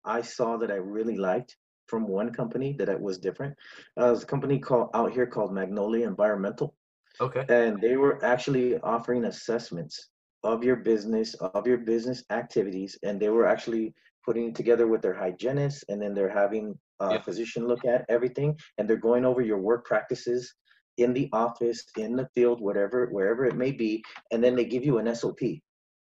I 0.06 0.22
saw 0.22 0.58
that 0.58 0.72
I 0.72 0.76
really 0.76 1.18
liked 1.18 1.58
from 1.88 2.08
one 2.08 2.32
company 2.32 2.74
that 2.74 2.90
it 2.90 3.00
was 3.00 3.18
different 3.18 3.56
uh, 4.00 4.08
was 4.08 4.24
a 4.24 4.26
company 4.26 4.60
called 4.60 4.90
out 4.94 5.12
here 5.12 5.28
called 5.28 5.54
Magnolia 5.54 6.08
Environmental, 6.08 6.74
okay, 7.20 7.46
and 7.50 7.82
they 7.82 7.98
were 7.98 8.24
actually 8.24 8.78
offering 8.80 9.26
assessments 9.26 10.10
of 10.44 10.64
your 10.64 10.78
business 10.78 11.34
of 11.36 11.68
your 11.68 11.78
business 11.78 12.24
activities, 12.30 12.98
and 13.04 13.20
they 13.20 13.30
were 13.30 13.46
actually 13.46 13.94
putting 14.26 14.50
it 14.50 14.56
together 14.56 14.88
with 14.88 15.02
their 15.02 15.14
hygienists, 15.14 15.84
and 15.90 16.02
then 16.02 16.14
they're 16.14 16.30
having 16.30 16.78
a 17.00 17.22
physician 17.22 17.68
look 17.68 17.84
at 17.86 18.06
everything, 18.10 18.58
and 18.78 18.88
they're 18.88 18.98
going 18.98 19.26
over 19.26 19.42
your 19.42 19.58
work 19.60 19.86
practices 19.86 20.54
in 20.98 21.14
the 21.14 21.30
office, 21.34 21.84
in 21.98 22.16
the 22.16 22.28
field, 22.36 22.62
whatever, 22.62 23.08
wherever 23.08 23.46
it 23.46 23.56
may 23.56 23.72
be, 23.72 24.04
and 24.32 24.44
then 24.44 24.56
they 24.56 24.66
give 24.66 24.86
you 24.86 24.98
an 24.98 25.14
SOP. 25.16 25.40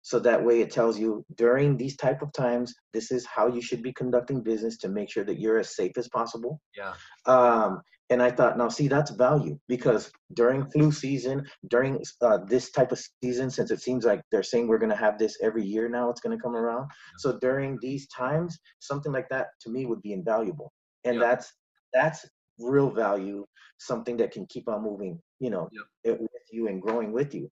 So 0.01 0.19
that 0.19 0.43
way 0.43 0.61
it 0.61 0.71
tells 0.71 0.97
you 0.97 1.25
during 1.35 1.77
these 1.77 1.95
type 1.95 2.21
of 2.21 2.31
times, 2.33 2.73
this 2.93 3.11
is 3.11 3.25
how 3.25 3.47
you 3.47 3.61
should 3.61 3.83
be 3.83 3.93
conducting 3.93 4.41
business 4.41 4.77
to 4.79 4.89
make 4.89 5.11
sure 5.11 5.23
that 5.23 5.39
you're 5.39 5.59
as 5.59 5.75
safe 5.75 5.97
as 5.97 6.07
possible. 6.07 6.59
yeah, 6.75 6.93
Um, 7.25 7.81
and 8.09 8.21
I 8.21 8.31
thought, 8.31 8.57
now 8.57 8.69
see, 8.69 8.87
that's 8.87 9.11
value 9.11 9.59
because 9.67 10.11
during 10.33 10.69
flu 10.71 10.91
season, 10.91 11.45
during 11.69 12.03
uh, 12.21 12.39
this 12.47 12.71
type 12.71 12.91
of 12.91 12.99
season, 13.23 13.49
since 13.49 13.69
it 13.71 13.81
seems 13.81 14.05
like 14.05 14.21
they're 14.31 14.43
saying 14.43 14.67
we're 14.67 14.79
going 14.79 14.89
to 14.89 14.95
have 14.95 15.19
this 15.19 15.37
every 15.41 15.63
year 15.63 15.87
now, 15.87 16.09
it's 16.09 16.21
going 16.21 16.35
to 16.35 16.41
come 16.41 16.55
around. 16.55 16.89
So 17.19 17.37
during 17.39 17.77
these 17.81 18.07
times, 18.07 18.57
something 18.79 19.11
like 19.11 19.29
that 19.29 19.47
to 19.61 19.69
me 19.69 19.85
would 19.85 20.01
be 20.01 20.13
invaluable, 20.13 20.71
and 21.03 21.21
that's 21.21 21.53
that's 21.93 22.25
real 22.59 22.89
value, 22.89 23.45
something 23.77 24.17
that 24.17 24.31
can 24.31 24.45
keep 24.47 24.67
on 24.67 24.83
moving, 24.83 25.19
you 25.39 25.49
know, 25.49 25.69
it, 26.03 26.19
with 26.19 26.29
you 26.51 26.67
and 26.67 26.81
growing 26.81 27.11
with 27.11 27.33
you. 27.33 27.49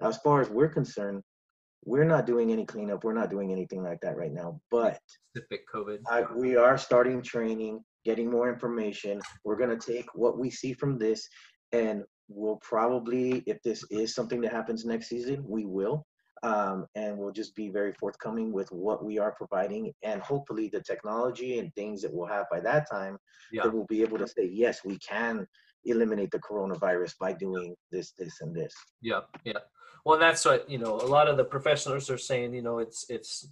Now, 0.00 0.08
as 0.08 0.18
far 0.18 0.40
as 0.40 0.50
we're 0.50 0.68
concerned, 0.68 1.22
we're 1.84 2.04
not 2.04 2.26
doing 2.26 2.52
any 2.52 2.64
cleanup. 2.64 3.02
We're 3.04 3.14
not 3.14 3.30
doing 3.30 3.50
anything 3.50 3.82
like 3.82 4.00
that 4.02 4.16
right 4.16 4.32
now, 4.32 4.60
but 4.70 4.98
specific 5.34 5.62
COVID. 5.74 5.98
I, 6.08 6.24
we 6.36 6.56
are 6.56 6.78
starting 6.78 7.22
training, 7.22 7.82
getting 8.04 8.30
more 8.30 8.48
information. 8.52 9.20
We're 9.44 9.56
going 9.56 9.76
to 9.76 9.92
take 9.92 10.06
what 10.14 10.38
we 10.38 10.50
see 10.50 10.72
from 10.72 10.98
this, 10.98 11.28
and 11.72 12.04
we'll 12.28 12.58
probably, 12.62 13.42
if 13.46 13.62
this 13.62 13.84
is 13.90 14.14
something 14.14 14.40
that 14.42 14.52
happens 14.52 14.84
next 14.84 15.08
season, 15.08 15.44
we 15.46 15.64
will. 15.66 16.06
Um, 16.44 16.86
and 16.96 17.16
we'll 17.16 17.30
just 17.30 17.54
be 17.54 17.68
very 17.68 17.92
forthcoming 17.92 18.52
with 18.52 18.68
what 18.72 19.04
we 19.04 19.18
are 19.20 19.32
providing, 19.32 19.92
and 20.02 20.20
hopefully 20.20 20.68
the 20.72 20.80
technology 20.82 21.60
and 21.60 21.72
things 21.74 22.02
that 22.02 22.12
we'll 22.12 22.26
have 22.26 22.46
by 22.50 22.58
that 22.60 22.90
time, 22.90 23.16
Yeah. 23.52 23.62
that 23.62 23.72
we'll 23.72 23.86
be 23.86 24.02
able 24.02 24.18
to 24.18 24.26
say, 24.26 24.46
yes, 24.52 24.80
we 24.84 24.98
can 24.98 25.46
eliminate 25.84 26.32
the 26.32 26.40
coronavirus 26.40 27.14
by 27.20 27.32
doing 27.32 27.76
this, 27.92 28.12
this, 28.18 28.40
and 28.40 28.54
this. 28.54 28.74
Yeah, 29.02 29.20
yeah. 29.44 29.58
Well, 30.04 30.18
that's 30.18 30.44
what 30.44 30.68
you 30.68 30.78
know. 30.78 30.96
A 30.96 31.06
lot 31.06 31.28
of 31.28 31.36
the 31.36 31.44
professionals 31.44 32.10
are 32.10 32.18
saying. 32.18 32.54
You 32.54 32.62
know, 32.62 32.78
it's 32.80 33.06
it's 33.08 33.48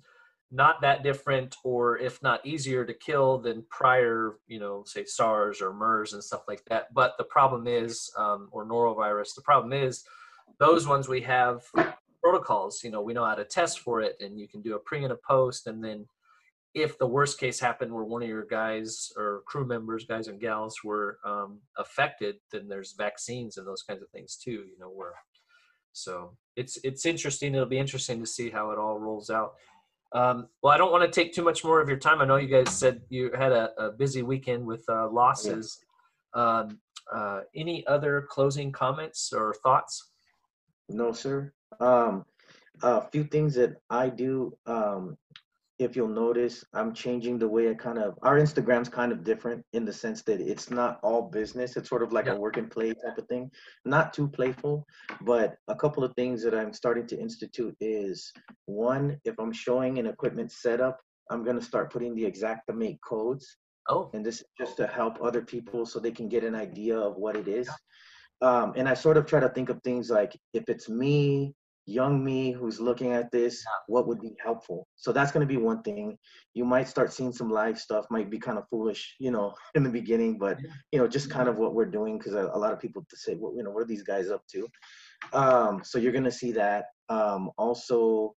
not 0.50 0.80
that 0.80 1.02
different, 1.02 1.56
or 1.64 1.98
if 1.98 2.22
not 2.22 2.44
easier 2.44 2.84
to 2.84 2.94
kill 2.94 3.38
than 3.38 3.64
prior. 3.70 4.36
You 4.46 4.60
know, 4.60 4.84
say 4.86 5.04
SARS 5.04 5.60
or 5.60 5.72
MERS 5.72 6.12
and 6.12 6.22
stuff 6.22 6.42
like 6.48 6.64
that. 6.66 6.92
But 6.92 7.14
the 7.18 7.24
problem 7.24 7.66
is, 7.66 8.10
um, 8.16 8.48
or 8.50 8.64
norovirus. 8.64 9.34
The 9.34 9.42
problem 9.42 9.72
is, 9.72 10.04
those 10.58 10.86
ones 10.86 11.08
we 11.08 11.20
have 11.22 11.62
protocols. 12.22 12.82
You 12.82 12.90
know, 12.90 13.02
we 13.02 13.14
know 13.14 13.24
how 13.24 13.34
to 13.34 13.44
test 13.44 13.80
for 13.80 14.00
it, 14.00 14.16
and 14.20 14.38
you 14.38 14.48
can 14.48 14.62
do 14.62 14.74
a 14.74 14.78
pre 14.78 15.04
and 15.04 15.12
a 15.12 15.18
post, 15.26 15.66
and 15.66 15.82
then 15.82 16.06
if 16.74 16.98
the 16.98 17.06
worst 17.06 17.40
case 17.40 17.58
happened 17.58 17.92
where 17.92 18.04
one 18.04 18.22
of 18.22 18.28
your 18.28 18.44
guys 18.44 19.12
or 19.16 19.42
crew 19.46 19.66
members, 19.66 20.04
guys 20.04 20.28
and 20.28 20.40
gals, 20.40 20.84
were 20.84 21.18
um, 21.24 21.58
affected, 21.76 22.36
then 22.52 22.68
there's 22.68 22.94
vaccines 22.96 23.56
and 23.56 23.66
those 23.66 23.82
kinds 23.82 24.02
of 24.02 24.08
things 24.10 24.36
too. 24.36 24.64
You 24.70 24.78
know, 24.78 24.90
where 24.90 25.14
so 25.92 26.36
it's 26.56 26.78
it's 26.84 27.06
interesting. 27.06 27.54
It'll 27.54 27.66
be 27.66 27.78
interesting 27.78 28.20
to 28.20 28.26
see 28.26 28.50
how 28.50 28.70
it 28.70 28.78
all 28.78 28.98
rolls 28.98 29.30
out. 29.30 29.54
Um, 30.12 30.48
well, 30.62 30.72
I 30.72 30.78
don't 30.78 30.90
want 30.90 31.04
to 31.04 31.10
take 31.10 31.32
too 31.32 31.42
much 31.44 31.64
more 31.64 31.80
of 31.80 31.88
your 31.88 31.98
time. 31.98 32.20
I 32.20 32.24
know 32.24 32.36
you 32.36 32.48
guys 32.48 32.76
said 32.76 33.02
you 33.08 33.30
had 33.36 33.52
a, 33.52 33.70
a 33.78 33.92
busy 33.92 34.22
weekend 34.22 34.66
with 34.66 34.84
uh, 34.88 35.08
losses. 35.08 35.84
Um, 36.34 36.80
uh, 37.12 37.40
any 37.54 37.86
other 37.86 38.26
closing 38.28 38.72
comments 38.72 39.32
or 39.32 39.54
thoughts? 39.62 40.10
No, 40.88 41.12
sir. 41.12 41.52
Um, 41.78 42.24
a 42.82 43.08
few 43.10 43.24
things 43.24 43.54
that 43.54 43.76
I 43.88 44.08
do. 44.08 44.56
Um, 44.66 45.16
if 45.80 45.96
you'll 45.96 46.08
notice, 46.08 46.62
I'm 46.74 46.92
changing 46.92 47.38
the 47.38 47.48
way 47.48 47.70
I 47.70 47.74
kind 47.74 47.98
of. 47.98 48.18
Our 48.22 48.38
Instagram's 48.38 48.90
kind 48.90 49.12
of 49.12 49.24
different 49.24 49.64
in 49.72 49.86
the 49.86 49.92
sense 49.92 50.20
that 50.24 50.38
it's 50.38 50.70
not 50.70 51.00
all 51.02 51.22
business. 51.22 51.74
It's 51.74 51.88
sort 51.88 52.02
of 52.02 52.12
like 52.12 52.26
a 52.26 52.36
work 52.36 52.58
and 52.58 52.70
play 52.70 52.92
type 52.92 53.16
of 53.16 53.26
thing. 53.28 53.50
Not 53.86 54.12
too 54.12 54.28
playful, 54.28 54.86
but 55.22 55.56
a 55.68 55.74
couple 55.74 56.04
of 56.04 56.12
things 56.16 56.42
that 56.42 56.54
I'm 56.54 56.74
starting 56.74 57.06
to 57.08 57.18
institute 57.18 57.74
is 57.80 58.30
one, 58.66 59.18
if 59.24 59.38
I'm 59.40 59.52
showing 59.52 59.98
an 59.98 60.06
equipment 60.06 60.52
setup, 60.52 61.00
I'm 61.30 61.42
gonna 61.44 61.62
start 61.62 61.90
putting 61.90 62.14
the 62.14 62.26
exact 62.26 62.70
make 62.74 63.00
codes. 63.00 63.56
Oh. 63.88 64.10
And 64.12 64.24
this 64.24 64.42
is 64.42 64.46
just 64.58 64.76
to 64.76 64.86
help 64.86 65.22
other 65.22 65.40
people 65.40 65.86
so 65.86 65.98
they 65.98 66.12
can 66.12 66.28
get 66.28 66.44
an 66.44 66.54
idea 66.54 66.98
of 66.98 67.16
what 67.16 67.36
it 67.36 67.48
is. 67.48 67.70
Um, 68.42 68.74
and 68.76 68.86
I 68.86 68.94
sort 68.94 69.16
of 69.16 69.24
try 69.24 69.40
to 69.40 69.48
think 69.48 69.70
of 69.70 69.82
things 69.82 70.10
like 70.10 70.38
if 70.52 70.68
it's 70.68 70.90
me, 70.90 71.54
young 71.90 72.24
me 72.24 72.52
who's 72.52 72.80
looking 72.80 73.12
at 73.12 73.30
this, 73.32 73.62
what 73.86 74.06
would 74.06 74.20
be 74.20 74.36
helpful? 74.42 74.86
So 74.96 75.12
that's 75.12 75.32
going 75.32 75.46
to 75.46 75.52
be 75.54 75.56
one 75.56 75.82
thing. 75.82 76.16
You 76.54 76.64
might 76.64 76.88
start 76.88 77.12
seeing 77.12 77.32
some 77.32 77.50
live 77.50 77.78
stuff, 77.78 78.06
might 78.10 78.30
be 78.30 78.38
kind 78.38 78.58
of 78.58 78.64
foolish, 78.68 79.16
you 79.18 79.30
know, 79.30 79.54
in 79.74 79.82
the 79.82 79.90
beginning, 79.90 80.38
but 80.38 80.58
you 80.92 80.98
know, 80.98 81.08
just 81.08 81.30
kind 81.30 81.48
of 81.48 81.56
what 81.56 81.74
we're 81.74 81.86
doing 81.98 82.18
because 82.18 82.34
a, 82.34 82.50
a 82.52 82.58
lot 82.58 82.72
of 82.72 82.80
people 82.80 83.04
to 83.08 83.16
say, 83.16 83.34
well, 83.38 83.54
you 83.56 83.62
know, 83.62 83.70
what 83.70 83.82
are 83.82 83.86
these 83.86 84.02
guys 84.04 84.30
up 84.30 84.42
to? 84.52 84.68
Um, 85.32 85.82
so 85.84 85.98
you're 85.98 86.12
going 86.12 86.24
to 86.24 86.30
see 86.30 86.52
that. 86.52 86.86
Um, 87.08 87.50
also, 87.58 88.34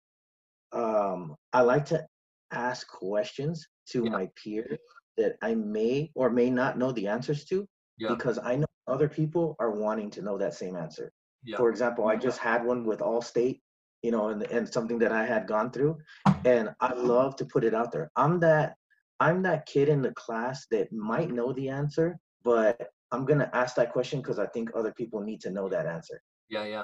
um, 0.72 1.36
I 1.52 1.60
like 1.60 1.84
to 1.86 2.04
ask 2.52 2.88
questions 2.88 3.66
to 3.90 4.04
my 4.04 4.28
peers 4.42 4.78
that 5.18 5.36
I 5.42 5.54
may 5.54 6.10
or 6.14 6.30
may 6.30 6.50
not 6.50 6.78
know 6.78 6.92
the 6.92 7.06
answers 7.06 7.44
to 7.46 7.68
Yeah. 7.98 8.14
because 8.14 8.38
I 8.38 8.56
know 8.56 8.66
other 8.86 9.08
people 9.08 9.56
are 9.58 9.70
wanting 9.70 10.10
to 10.12 10.22
know 10.22 10.38
that 10.38 10.54
same 10.54 10.76
answer. 10.76 11.12
Yeah. 11.44 11.56
For 11.56 11.70
example, 11.70 12.06
I 12.06 12.16
just 12.16 12.38
had 12.38 12.64
one 12.64 12.84
with 12.84 13.00
Allstate 13.00 13.60
you 14.02 14.10
know, 14.10 14.28
and, 14.28 14.42
and 14.44 14.70
something 14.70 14.98
that 14.98 15.12
I 15.12 15.24
had 15.24 15.46
gone 15.46 15.70
through. 15.70 15.98
And 16.44 16.70
I 16.80 16.92
love 16.92 17.36
to 17.36 17.44
put 17.44 17.64
it 17.64 17.74
out 17.74 17.92
there. 17.92 18.10
I'm 18.16 18.40
that 18.40 18.74
I'm 19.20 19.42
that 19.42 19.66
kid 19.66 19.88
in 19.88 20.02
the 20.02 20.12
class 20.12 20.66
that 20.72 20.92
might 20.92 21.30
know 21.30 21.52
the 21.52 21.68
answer, 21.68 22.18
but 22.42 22.90
I'm 23.12 23.24
gonna 23.24 23.48
ask 23.52 23.76
that 23.76 23.92
question 23.92 24.20
because 24.20 24.38
I 24.38 24.46
think 24.46 24.70
other 24.74 24.92
people 24.92 25.20
need 25.20 25.40
to 25.42 25.50
know 25.50 25.68
that 25.68 25.86
answer. 25.86 26.20
Yeah, 26.48 26.64
yeah, 26.64 26.82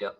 yeah. 0.00 0.10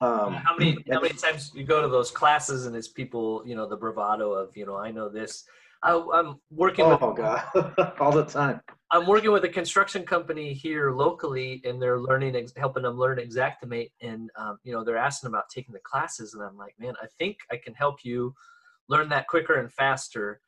Um, 0.00 0.34
how 0.34 0.56
many 0.56 0.76
how 0.92 1.00
many 1.00 1.14
times 1.14 1.52
you 1.54 1.64
go 1.64 1.80
to 1.80 1.88
those 1.88 2.10
classes 2.10 2.66
and 2.66 2.76
it's 2.76 2.88
people, 2.88 3.42
you 3.46 3.56
know, 3.56 3.66
the 3.66 3.76
bravado 3.76 4.32
of, 4.32 4.56
you 4.56 4.66
know, 4.66 4.76
I 4.76 4.90
know 4.90 5.08
this. 5.08 5.44
I, 5.82 5.92
I'm 6.12 6.36
working 6.50 6.86
with 6.86 6.98
Oh 7.00 7.12
god, 7.12 7.94
all 8.00 8.12
the 8.12 8.24
time. 8.24 8.60
I'm 8.90 9.06
working 9.06 9.32
with 9.32 9.44
a 9.44 9.48
construction 9.48 10.04
company 10.04 10.54
here 10.54 10.92
locally, 10.92 11.60
and 11.64 11.80
they're 11.80 12.00
learning, 12.00 12.48
helping 12.56 12.84
them 12.84 12.96
learn 12.96 13.18
Xactimate, 13.18 13.90
and 14.00 14.30
um, 14.36 14.58
you 14.64 14.72
know 14.72 14.82
they're 14.82 14.96
asking 14.96 15.28
about 15.28 15.50
taking 15.50 15.74
the 15.74 15.80
classes, 15.80 16.34
and 16.34 16.42
I'm 16.42 16.56
like, 16.56 16.74
man, 16.78 16.94
I 17.02 17.06
think 17.18 17.38
I 17.52 17.56
can 17.56 17.74
help 17.74 17.98
you 18.02 18.34
learn 18.88 19.10
that 19.10 19.28
quicker 19.28 19.54
and 19.54 19.70
faster, 19.70 20.40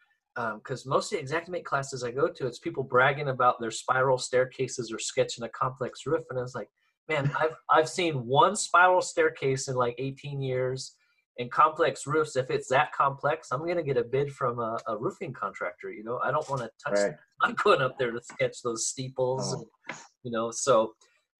because 0.55 0.87
most 0.87 1.13
of 1.13 1.21
the 1.21 1.35
Xactimate 1.35 1.65
classes 1.65 2.03
I 2.03 2.13
go 2.13 2.29
to, 2.29 2.47
it's 2.47 2.59
people 2.59 2.83
bragging 2.83 3.29
about 3.29 3.61
their 3.61 3.71
spiral 3.71 4.17
staircases 4.17 4.91
or 4.91 4.99
sketching 4.99 5.45
a 5.45 5.49
complex 5.51 6.07
roof, 6.07 6.25
and 6.31 6.39
I 6.39 6.43
was 6.43 6.55
like, 6.55 6.71
man, 7.09 7.31
I've 7.39 7.57
I've 7.69 7.89
seen 7.91 8.27
one 8.27 8.57
spiral 8.57 9.03
staircase 9.03 9.69
in 9.69 9.75
like 9.75 9.97
18 9.99 10.41
years. 10.41 10.95
And 11.39 11.51
complex 11.51 12.07
roofs, 12.07 12.37
if 12.37 12.51
it's 12.51 12.69
that 12.69 12.93
complex, 12.93 13.49
I'm 13.51 13.67
gonna 13.67 13.83
get 13.83 13.97
a 13.97 14.05
bid 14.05 14.31
from 14.31 14.59
a, 14.59 14.79
a 14.87 14.97
roofing 14.99 15.33
contractor. 15.33 15.91
You 15.91 16.05
know, 16.05 16.19
I 16.23 16.31
don't 16.31 16.47
want 16.51 16.61
to 16.61 16.71
touch 16.85 16.99
Right. 16.99 17.15
I'm 17.43 17.55
going 17.65 17.81
up 17.81 17.99
there 17.99 18.11
to 18.13 18.21
sketch 18.23 18.63
those 18.63 18.87
steeples, 18.87 19.55
Oh. 19.55 19.59
and, 19.89 19.99
you 20.23 20.31
know. 20.31 20.51
So, 20.51 20.95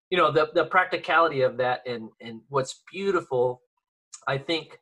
you 0.09 0.17
know, 0.17 0.31
the 0.31 0.49
the 0.53 0.65
practicality 0.65 1.41
of 1.41 1.57
that, 1.57 1.81
and 1.87 2.09
and 2.21 2.41
what's 2.49 2.81
beautiful, 2.91 3.61
I 4.27 4.37
think, 4.37 4.79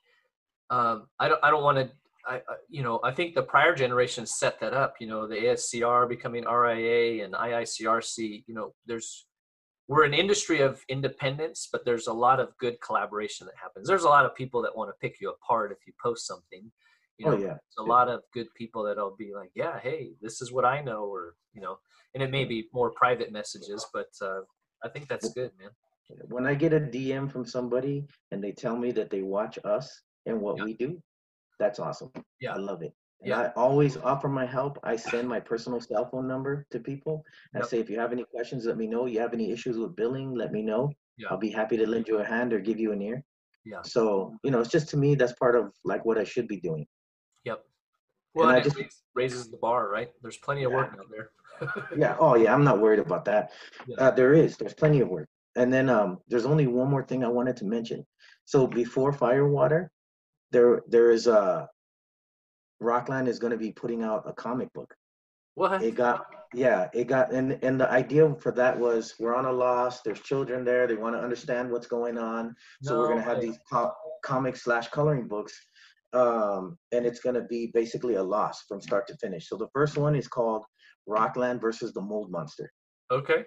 um, 0.69 1.07
I 1.19 1.27
don't 1.29 1.43
I 1.43 1.49
don't 1.51 1.63
want 1.63 1.77
to, 1.77 1.91
I 2.25 2.41
you 2.69 2.83
know, 2.83 2.99
I 3.03 3.11
think 3.11 3.35
the 3.35 3.43
prior 3.43 3.75
generations 3.75 4.35
set 4.37 4.59
that 4.59 4.73
up. 4.73 4.95
You 4.99 5.07
know, 5.07 5.27
the 5.27 5.35
ASCR 5.35 6.07
becoming 6.07 6.45
RIA 6.45 7.23
and 7.25 7.33
IICRC. 7.33 8.43
You 8.47 8.53
know, 8.55 8.73
there's 8.85 9.25
we're 9.87 10.03
an 10.05 10.13
industry 10.13 10.61
of 10.61 10.83
independence, 10.87 11.67
but 11.71 11.83
there's 11.83 12.05
a 12.07 12.13
lot 12.13 12.39
of 12.39 12.55
good 12.59 12.79
collaboration 12.79 13.47
that 13.47 13.55
happens. 13.61 13.87
There's 13.87 14.03
a 14.03 14.07
lot 14.09 14.23
of 14.23 14.35
people 14.35 14.61
that 14.61 14.75
want 14.77 14.89
to 14.91 14.93
pick 15.01 15.19
you 15.19 15.31
apart 15.31 15.71
if 15.71 15.79
you 15.87 15.93
post 16.01 16.27
something. 16.27 16.71
You 17.19 17.25
know, 17.25 17.33
Oh, 17.33 17.37
yeah. 17.37 17.47
there's 17.47 17.77
a 17.79 17.83
lot 17.83 18.07
of 18.07 18.21
good 18.33 18.47
people 18.55 18.83
that'll 18.83 19.15
be 19.17 19.33
like, 19.35 19.51
yeah, 19.53 19.77
hey, 19.79 20.11
this 20.21 20.41
is 20.41 20.51
what 20.53 20.65
I 20.65 20.81
know, 20.81 21.03
or 21.03 21.35
you 21.53 21.61
know, 21.61 21.77
and 22.13 22.23
it 22.23 22.31
may 22.31 22.45
be 22.45 22.69
more 22.73 22.91
private 22.91 23.31
messages, 23.31 23.85
but 23.93 24.07
uh, 24.21 24.41
I 24.83 24.89
think 24.89 25.07
that's 25.09 25.29
good, 25.33 25.51
man. 25.59 25.69
When 26.29 26.45
I 26.47 26.55
get 26.55 26.73
a 26.73 26.79
DM 26.79 27.31
from 27.31 27.45
somebody 27.45 28.07
and 28.31 28.43
they 28.43 28.51
tell 28.51 28.75
me 28.77 28.91
that 28.93 29.09
they 29.11 29.21
watch 29.21 29.59
us 29.63 30.01
and 30.25 30.39
what 30.41 30.55
we 30.63 30.73
do, 30.73 30.99
that's 31.59 31.77
awesome. 31.77 32.11
Yeah. 32.39 32.53
I 32.53 32.57
love 32.57 32.81
it. 32.81 32.93
And 33.21 33.29
Yeah. 33.29 33.41
I 33.41 33.47
always 33.55 33.95
offer 33.97 34.27
my 34.29 34.45
help. 34.45 34.79
I 34.81 34.95
send 34.95 35.27
my 35.27 35.39
personal 35.39 35.79
cell 35.81 36.09
phone 36.09 36.27
number 36.27 36.65
to 36.71 36.79
people. 36.79 37.23
I 37.53 37.61
say, 37.61 37.79
if 37.79 37.89
you 37.91 37.99
have 37.99 38.11
any 38.11 38.23
questions, 38.33 38.65
let 38.65 38.77
me 38.77 38.87
know. 38.87 39.05
You 39.05 39.19
have 39.19 39.33
any 39.33 39.51
issues 39.51 39.77
with 39.77 39.95
billing, 39.95 40.33
let 40.33 40.51
me 40.51 40.61
know. 40.63 40.89
Yeah. 41.17 41.27
I'll 41.29 41.37
be 41.37 41.51
happy 41.51 41.77
to 41.77 41.85
lend 41.85 42.07
you 42.07 42.17
a 42.19 42.25
hand 42.25 42.53
or 42.53 42.59
give 42.59 42.79
you 42.79 42.91
an 42.91 43.01
ear. 43.03 43.21
Yeah. 43.65 43.81
So, 43.83 44.35
you 44.43 44.49
know, 44.51 44.61
it's 44.61 44.71
just 44.71 44.89
to 44.89 44.97
me, 44.97 45.13
that's 45.15 45.33
part 45.33 45.55
of 45.55 45.73
like 45.83 46.05
what 46.05 46.17
I 46.17 46.23
should 46.23 46.47
be 46.47 46.59
doing. 46.61 46.87
Well, 48.33 48.49
And 48.49 48.57
I 48.57 48.61
just- 48.61 48.77
raises 49.15 49.49
the 49.49 49.57
bar, 49.57 49.89
right? 49.89 50.09
There's 50.21 50.37
plenty 50.37 50.63
of 50.63 50.71
work 50.71 50.95
out 50.99 51.07
there. 51.09 51.31
yeah. 51.97 52.15
Oh, 52.19 52.35
yeah. 52.35 52.53
I'm 52.53 52.63
not 52.63 52.79
worried 52.79 52.99
about 52.99 53.25
that. 53.25 53.51
Yeah. 53.87 53.97
Uh, 53.97 54.11
there 54.11 54.33
is. 54.33 54.55
There's 54.57 54.73
plenty 54.73 55.01
of 55.01 55.09
work. 55.09 55.27
And 55.55 55.73
then 55.73 55.89
um, 55.89 56.19
there's 56.27 56.45
only 56.45 56.67
one 56.67 56.89
more 56.89 57.03
thing 57.03 57.23
I 57.23 57.27
wanted 57.27 57.57
to 57.57 57.65
mention. 57.65 58.05
So 58.45 58.65
before 58.65 59.11
Firewater, 59.11 59.91
there 60.51 60.81
there 60.87 61.11
is 61.11 61.27
a 61.27 61.67
Rockland 62.79 63.27
is 63.27 63.39
going 63.39 63.51
to 63.51 63.57
be 63.57 63.71
putting 63.71 64.03
out 64.03 64.23
a 64.25 64.33
comic 64.33 64.71
book. 64.73 64.93
What? 65.55 65.83
It 65.83 65.95
got 65.95 66.25
yeah. 66.53 66.87
It 66.93 67.07
got 67.07 67.33
and 67.33 67.59
and 67.63 67.79
the 67.81 67.91
idea 67.91 68.33
for 68.39 68.51
that 68.53 68.79
was 68.79 69.15
we're 69.19 69.35
on 69.35 69.45
a 69.45 69.51
loss. 69.51 70.01
There's 70.01 70.21
children 70.21 70.63
there. 70.63 70.87
They 70.87 70.95
want 70.95 71.15
to 71.15 71.21
understand 71.21 71.69
what's 71.69 71.87
going 71.87 72.17
on. 72.17 72.55
So 72.83 72.97
we're 72.97 73.07
going 73.07 73.17
to 73.19 73.23
have 73.23 73.41
these 73.41 73.59
co- 73.69 73.93
comic 74.23 74.55
slash 74.55 74.87
coloring 74.89 75.27
books 75.27 75.53
um, 76.13 76.77
and 76.91 77.05
it's 77.05 77.19
going 77.19 77.35
to 77.35 77.43
be 77.43 77.71
basically 77.73 78.15
a 78.15 78.23
loss 78.23 78.63
from 78.67 78.81
start 78.81 79.07
to 79.07 79.17
finish. 79.17 79.47
So 79.47 79.57
the 79.57 79.69
first 79.73 79.97
one 79.97 80.15
is 80.15 80.27
called 80.27 80.65
Rockland 81.07 81.61
versus 81.61 81.93
the 81.93 82.01
Mold 82.01 82.31
Monster. 82.31 82.71
Okay. 83.11 83.45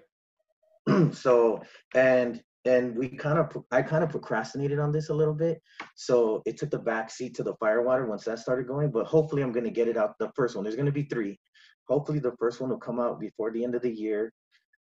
so 1.13 1.63
and 1.95 2.43
and 2.65 2.97
we 2.97 3.09
kind 3.09 3.39
of 3.39 3.57
I 3.71 3.83
kind 3.83 4.05
of 4.05 4.11
procrastinated 4.11 4.79
on 4.79 4.93
this 4.93 5.09
a 5.09 5.15
little 5.15 5.35
bit, 5.35 5.61
so 5.97 6.43
it 6.47 6.57
took 6.57 6.71
the 6.71 6.79
back 6.79 7.11
seat 7.11 7.35
to 7.37 7.43
the 7.43 7.55
Firewater 7.57 8.07
once 8.07 8.25
that 8.25 8.39
started 8.39 8.69
going. 8.69 8.91
But 8.91 9.07
hopefully, 9.07 9.43
I'm 9.43 9.53
going 9.53 9.65
to 9.65 9.71
get 9.71 9.89
it 9.89 9.97
out. 9.97 10.15
The 10.19 10.31
first 10.37 10.55
one, 10.55 10.65
there's 10.65 10.77
going 10.77 10.87
to 10.87 10.93
be 10.93 11.05
three. 11.05 11.39
Hopefully, 11.89 12.21
the 12.21 12.37
first 12.39 12.61
one 12.61 12.71
will 12.71 12.79
come 12.79 13.01
out 13.01 13.19
before 13.19 13.51
the 13.51 13.65
end 13.65 13.75
of 13.75 13.83
the 13.83 13.91
year. 13.91 14.33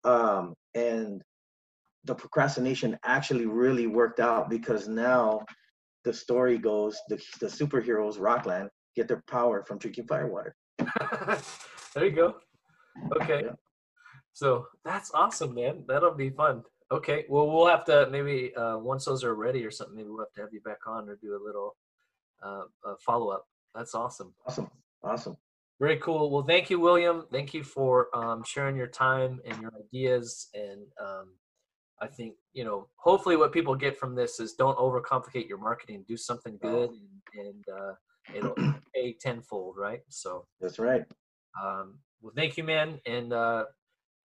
Um, 0.05 0.55
and 0.75 1.23
the 2.05 2.15
procrastination 2.15 2.99
actually 3.05 3.47
really 3.47 3.87
worked 3.87 4.21
out 4.21 4.49
because 4.49 4.89
now 4.89 5.41
the 6.07 6.13
story 6.13 6.57
goes 6.57 6.97
the 7.09 7.17
the 7.41 7.47
superheroes 7.47 8.19
Rockland 8.19 8.71
get 8.95 9.09
their 9.09 9.23
power 9.29 9.65
from 9.65 9.79
drinking 9.79 10.07
firewater. 10.07 10.55
there 11.95 12.07
you 12.07 12.13
go. 12.13 12.37
Okay. 13.21 13.43
So 14.33 14.67
that's 14.85 15.11
awesome, 15.13 15.53
man. 15.53 15.85
That'll 15.89 16.15
be 16.15 16.31
fun. 16.31 16.63
Okay. 16.93 17.25
Well, 17.29 17.51
we'll 17.51 17.67
have 17.67 17.85
to 17.87 18.09
maybe 18.11 18.55
uh, 18.55 18.79
once 18.79 19.05
those 19.05 19.25
are 19.25 19.35
ready 19.35 19.65
or 19.65 19.73
something, 19.73 19.97
maybe 19.97 20.09
we'll 20.09 20.21
have 20.21 20.33
to 20.35 20.41
have 20.43 20.53
you 20.53 20.61
back 20.61 20.87
on 20.87 21.09
or 21.09 21.17
do 21.17 21.35
a 21.35 21.43
little 21.45 21.77
uh, 22.43 22.65
uh, 22.87 22.95
follow 23.05 23.31
up. 23.31 23.45
That's 23.75 23.95
awesome. 23.95 24.33
Awesome. 24.47 24.71
Awesome. 25.03 25.37
Very 25.81 25.97
cool. 25.99 26.31
Well, 26.31 26.45
thank 26.45 26.71
you, 26.71 26.79
William. 26.79 27.25
Thank 27.33 27.53
you 27.53 27.65
for 27.65 28.09
um, 28.17 28.45
sharing 28.47 28.77
your 28.77 28.87
time 28.87 29.41
and 29.45 29.61
your 29.61 29.73
ideas. 29.79 30.49
And 30.55 30.87
um, 31.05 31.33
I 32.01 32.07
think 32.07 32.35
you 32.53 32.65
know, 32.65 32.89
hopefully, 32.97 33.37
what 33.37 33.53
people 33.53 33.75
get 33.75 33.99
from 33.99 34.15
this 34.15 34.41
is 34.41 34.55
don't 34.55 34.77
overcomplicate 34.79 35.49
your 35.49 35.59
marketing. 35.59 36.05
Do 36.07 36.17
something 36.17 36.59
good, 36.61 36.91
and, 36.91 37.47
and 37.47 37.65
uh, 37.69 37.93
it'll 38.35 38.55
pay 38.95 39.17
tenfold, 39.21 39.77
right? 39.79 40.01
So 40.09 40.47
That's 40.61 40.79
right. 40.79 41.05
um, 41.63 41.99
well, 42.21 42.33
thank 42.35 42.57
you, 42.57 42.65
man, 42.65 43.01
and 43.07 43.33
uh, 43.33 43.65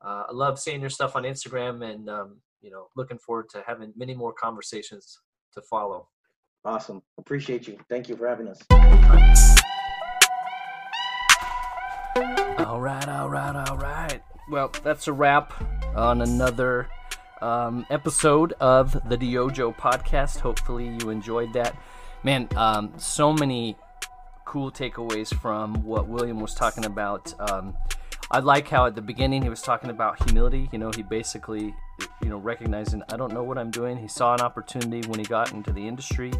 uh, 0.04 0.24
I 0.30 0.32
love 0.34 0.60
seeing 0.60 0.82
your 0.82 0.90
stuff 0.90 1.16
on 1.16 1.24
Instagram, 1.24 1.90
and 1.90 2.10
um, 2.10 2.42
you 2.62 2.72
know, 2.72 2.88
looking 2.96 3.18
forward 3.18 3.50
to 3.50 3.64
having 3.66 3.94
many 3.96 4.14
more 4.14 4.34
conversations 4.34 5.20
to 5.54 5.62
follow. 5.62 6.08
Awesome. 6.64 7.02
Appreciate 7.18 7.68
you. 7.68 7.78
Thank 7.90 8.08
you 8.08 8.16
for 8.16 8.28
having 8.28 8.48
us. 8.48 8.60
All 12.60 12.80
right, 12.80 13.08
all 13.10 13.30
right, 13.30 13.56
all 13.68 13.78
right. 13.78 14.22
Well, 14.50 14.72
that's 14.84 15.08
a 15.08 15.14
wrap 15.14 15.54
on 15.96 16.22
another 16.22 16.88
um, 17.42 17.86
episode 17.90 18.54
of 18.60 18.94
the 19.10 19.18
DYOJO 19.18 19.76
podcast. 19.78 20.40
Hopefully, 20.40 20.98
you 21.02 21.10
enjoyed 21.10 21.54
that. 21.54 21.76
Man, 22.24 22.48
um, 22.56 22.94
so 22.98 23.34
many 23.34 23.76
cool 24.46 24.72
takeaways 24.72 25.34
from 25.34 25.84
what 25.84 26.08
William 26.08 26.40
was 26.40 26.54
talking 26.54 26.86
about. 26.86 27.34
Um, 27.40 27.76
I 28.30 28.40
like 28.40 28.68
how 28.70 28.86
at 28.86 28.96
the 28.96 29.02
beginning 29.02 29.42
he 29.42 29.50
was 29.50 29.62
talking 29.62 29.90
about 29.90 30.24
humility. 30.24 30.70
You 30.72 30.80
know, 30.80 30.92
he 30.96 31.04
basically, 31.04 31.76
you 32.22 32.30
know, 32.30 32.38
recognizing 32.38 33.04
I 33.12 33.18
don't 33.18 33.34
know 33.34 33.44
what 33.44 33.58
I'm 33.58 33.72
doing. 33.72 33.98
He 33.98 34.08
saw 34.08 34.34
an 34.34 34.42
opportunity 34.42 35.08
when 35.08 35.20
he 35.20 35.26
got 35.26 35.52
into 35.52 35.74
the 35.74 35.88
industry. 35.88 36.32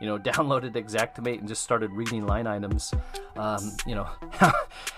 You 0.00 0.06
know, 0.06 0.18
downloaded 0.30 0.72
Xactimate 0.72 1.38
and 1.38 1.48
just 1.48 1.62
started 1.62 1.90
reading 1.92 2.26
line 2.26 2.46
items. 2.46 2.92
Um, 3.36 3.76
you 3.86 3.94
know, 3.94 4.08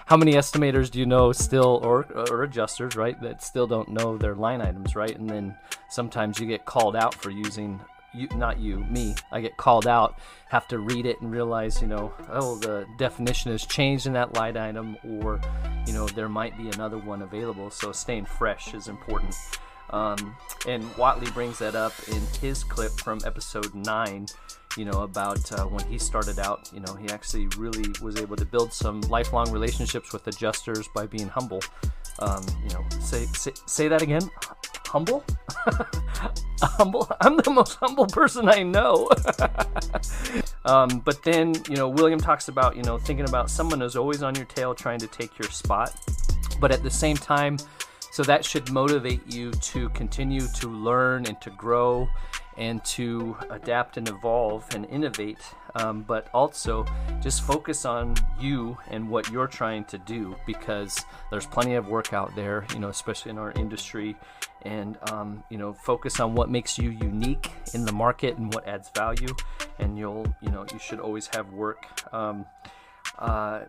how 0.06 0.16
many 0.16 0.34
estimators 0.34 0.90
do 0.90 0.98
you 0.98 1.06
know 1.06 1.32
still, 1.32 1.80
or 1.82 2.04
or 2.30 2.42
adjusters, 2.44 2.96
right, 2.96 3.20
that 3.22 3.42
still 3.42 3.66
don't 3.66 3.88
know 3.88 4.16
their 4.16 4.34
line 4.34 4.60
items, 4.60 4.94
right? 4.94 5.16
And 5.16 5.28
then 5.28 5.56
sometimes 5.88 6.38
you 6.38 6.46
get 6.46 6.64
called 6.64 6.96
out 6.96 7.14
for 7.14 7.30
using 7.30 7.80
you 8.14 8.28
not 8.36 8.58
you 8.58 8.78
me 8.84 9.14
i 9.32 9.40
get 9.40 9.56
called 9.56 9.86
out 9.86 10.18
have 10.48 10.66
to 10.66 10.78
read 10.78 11.04
it 11.04 11.20
and 11.20 11.30
realize 11.30 11.80
you 11.82 11.86
know 11.86 12.12
oh 12.30 12.56
the 12.58 12.86
definition 12.96 13.50
has 13.52 13.66
changed 13.66 14.06
in 14.06 14.12
that 14.12 14.34
line 14.34 14.56
item 14.56 14.96
or 15.20 15.40
you 15.86 15.92
know 15.92 16.06
there 16.08 16.28
might 16.28 16.56
be 16.56 16.68
another 16.70 16.98
one 16.98 17.22
available 17.22 17.70
so 17.70 17.92
staying 17.92 18.24
fresh 18.24 18.74
is 18.74 18.88
important 18.88 19.34
um, 19.90 20.36
and 20.66 20.84
watley 20.96 21.30
brings 21.32 21.58
that 21.58 21.74
up 21.74 21.92
in 22.08 22.20
his 22.40 22.64
clip 22.64 22.92
from 22.92 23.20
episode 23.24 23.74
9 23.74 24.26
you 24.78 24.84
know 24.84 25.02
about 25.02 25.50
uh, 25.52 25.64
when 25.64 25.84
he 25.86 25.98
started 25.98 26.38
out 26.38 26.70
you 26.72 26.80
know 26.80 26.94
he 26.94 27.08
actually 27.08 27.46
really 27.58 27.90
was 28.00 28.16
able 28.16 28.36
to 28.36 28.44
build 28.44 28.72
some 28.72 29.00
lifelong 29.02 29.50
relationships 29.50 30.12
with 30.12 30.26
adjusters 30.26 30.88
by 30.94 31.06
being 31.06 31.28
humble. 31.28 31.60
Um, 32.20 32.44
you 32.64 32.70
know 32.70 32.84
say, 33.00 33.26
say 33.26 33.52
say 33.66 33.88
that 33.88 34.02
again. 34.02 34.30
Humble? 34.86 35.22
Humble? 36.62 37.10
I'm 37.20 37.36
the 37.36 37.50
most 37.50 37.74
humble 37.74 38.06
person 38.06 38.48
i 38.48 38.62
know. 38.62 39.10
Um, 40.64 40.98
but 41.00 41.22
then 41.22 41.54
you 41.68 41.76
know 41.76 41.88
william 41.88 42.20
talks 42.20 42.48
about 42.48 42.76
you 42.76 42.82
know 42.82 42.98
thinking 42.98 43.26
about 43.26 43.48
someone 43.48 43.80
who's 43.80 43.96
always 43.96 44.22
on 44.22 44.34
your 44.34 44.44
tail 44.44 44.74
trying 44.74 44.98
to 44.98 45.06
take 45.06 45.38
your 45.38 45.50
spot. 45.50 45.94
But 46.60 46.72
at 46.72 46.82
the 46.82 46.90
same 46.90 47.16
time 47.16 47.58
so 48.10 48.22
that 48.24 48.44
should 48.44 48.70
motivate 48.72 49.20
you 49.32 49.50
to 49.52 49.88
continue 49.90 50.46
to 50.56 50.68
learn 50.68 51.26
and 51.26 51.40
to 51.40 51.50
grow 51.50 52.08
and 52.58 52.84
to 52.84 53.36
adapt 53.50 53.96
and 53.96 54.08
evolve 54.08 54.66
and 54.74 54.84
innovate, 54.86 55.38
um, 55.76 56.02
but 56.02 56.28
also 56.34 56.84
just 57.20 57.42
focus 57.42 57.84
on 57.84 58.14
you 58.38 58.76
and 58.90 59.08
what 59.08 59.30
you're 59.30 59.46
trying 59.46 59.84
to 59.84 59.96
do 59.98 60.36
because 60.44 61.04
there's 61.30 61.46
plenty 61.46 61.76
of 61.76 61.86
work 61.86 62.12
out 62.12 62.34
there, 62.34 62.66
you 62.74 62.80
know, 62.80 62.88
especially 62.88 63.30
in 63.30 63.38
our 63.38 63.52
industry. 63.52 64.16
And, 64.62 64.98
um, 65.12 65.44
you 65.50 65.56
know, 65.56 65.72
focus 65.72 66.18
on 66.18 66.34
what 66.34 66.50
makes 66.50 66.78
you 66.78 66.90
unique 66.90 67.52
in 67.74 67.84
the 67.84 67.92
market 67.92 68.36
and 68.38 68.52
what 68.52 68.66
adds 68.66 68.90
value. 68.90 69.34
And 69.78 69.96
you'll, 69.96 70.26
you 70.42 70.50
know, 70.50 70.66
you 70.72 70.80
should 70.80 70.98
always 70.98 71.28
have 71.28 71.52
work. 71.52 71.86
Um, 72.12 72.44
uh, 73.20 73.60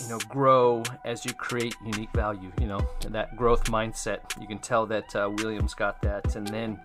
you 0.00 0.08
know 0.08 0.18
grow 0.30 0.82
as 1.04 1.26
you 1.26 1.32
create 1.34 1.74
unique 1.84 2.10
value 2.14 2.50
you 2.58 2.66
know 2.66 2.80
that 3.08 3.36
growth 3.36 3.64
mindset 3.64 4.20
you 4.40 4.46
can 4.46 4.58
tell 4.58 4.86
that 4.86 5.14
uh, 5.14 5.28
williams 5.36 5.74
got 5.74 6.00
that 6.00 6.36
and 6.36 6.48
then 6.48 6.80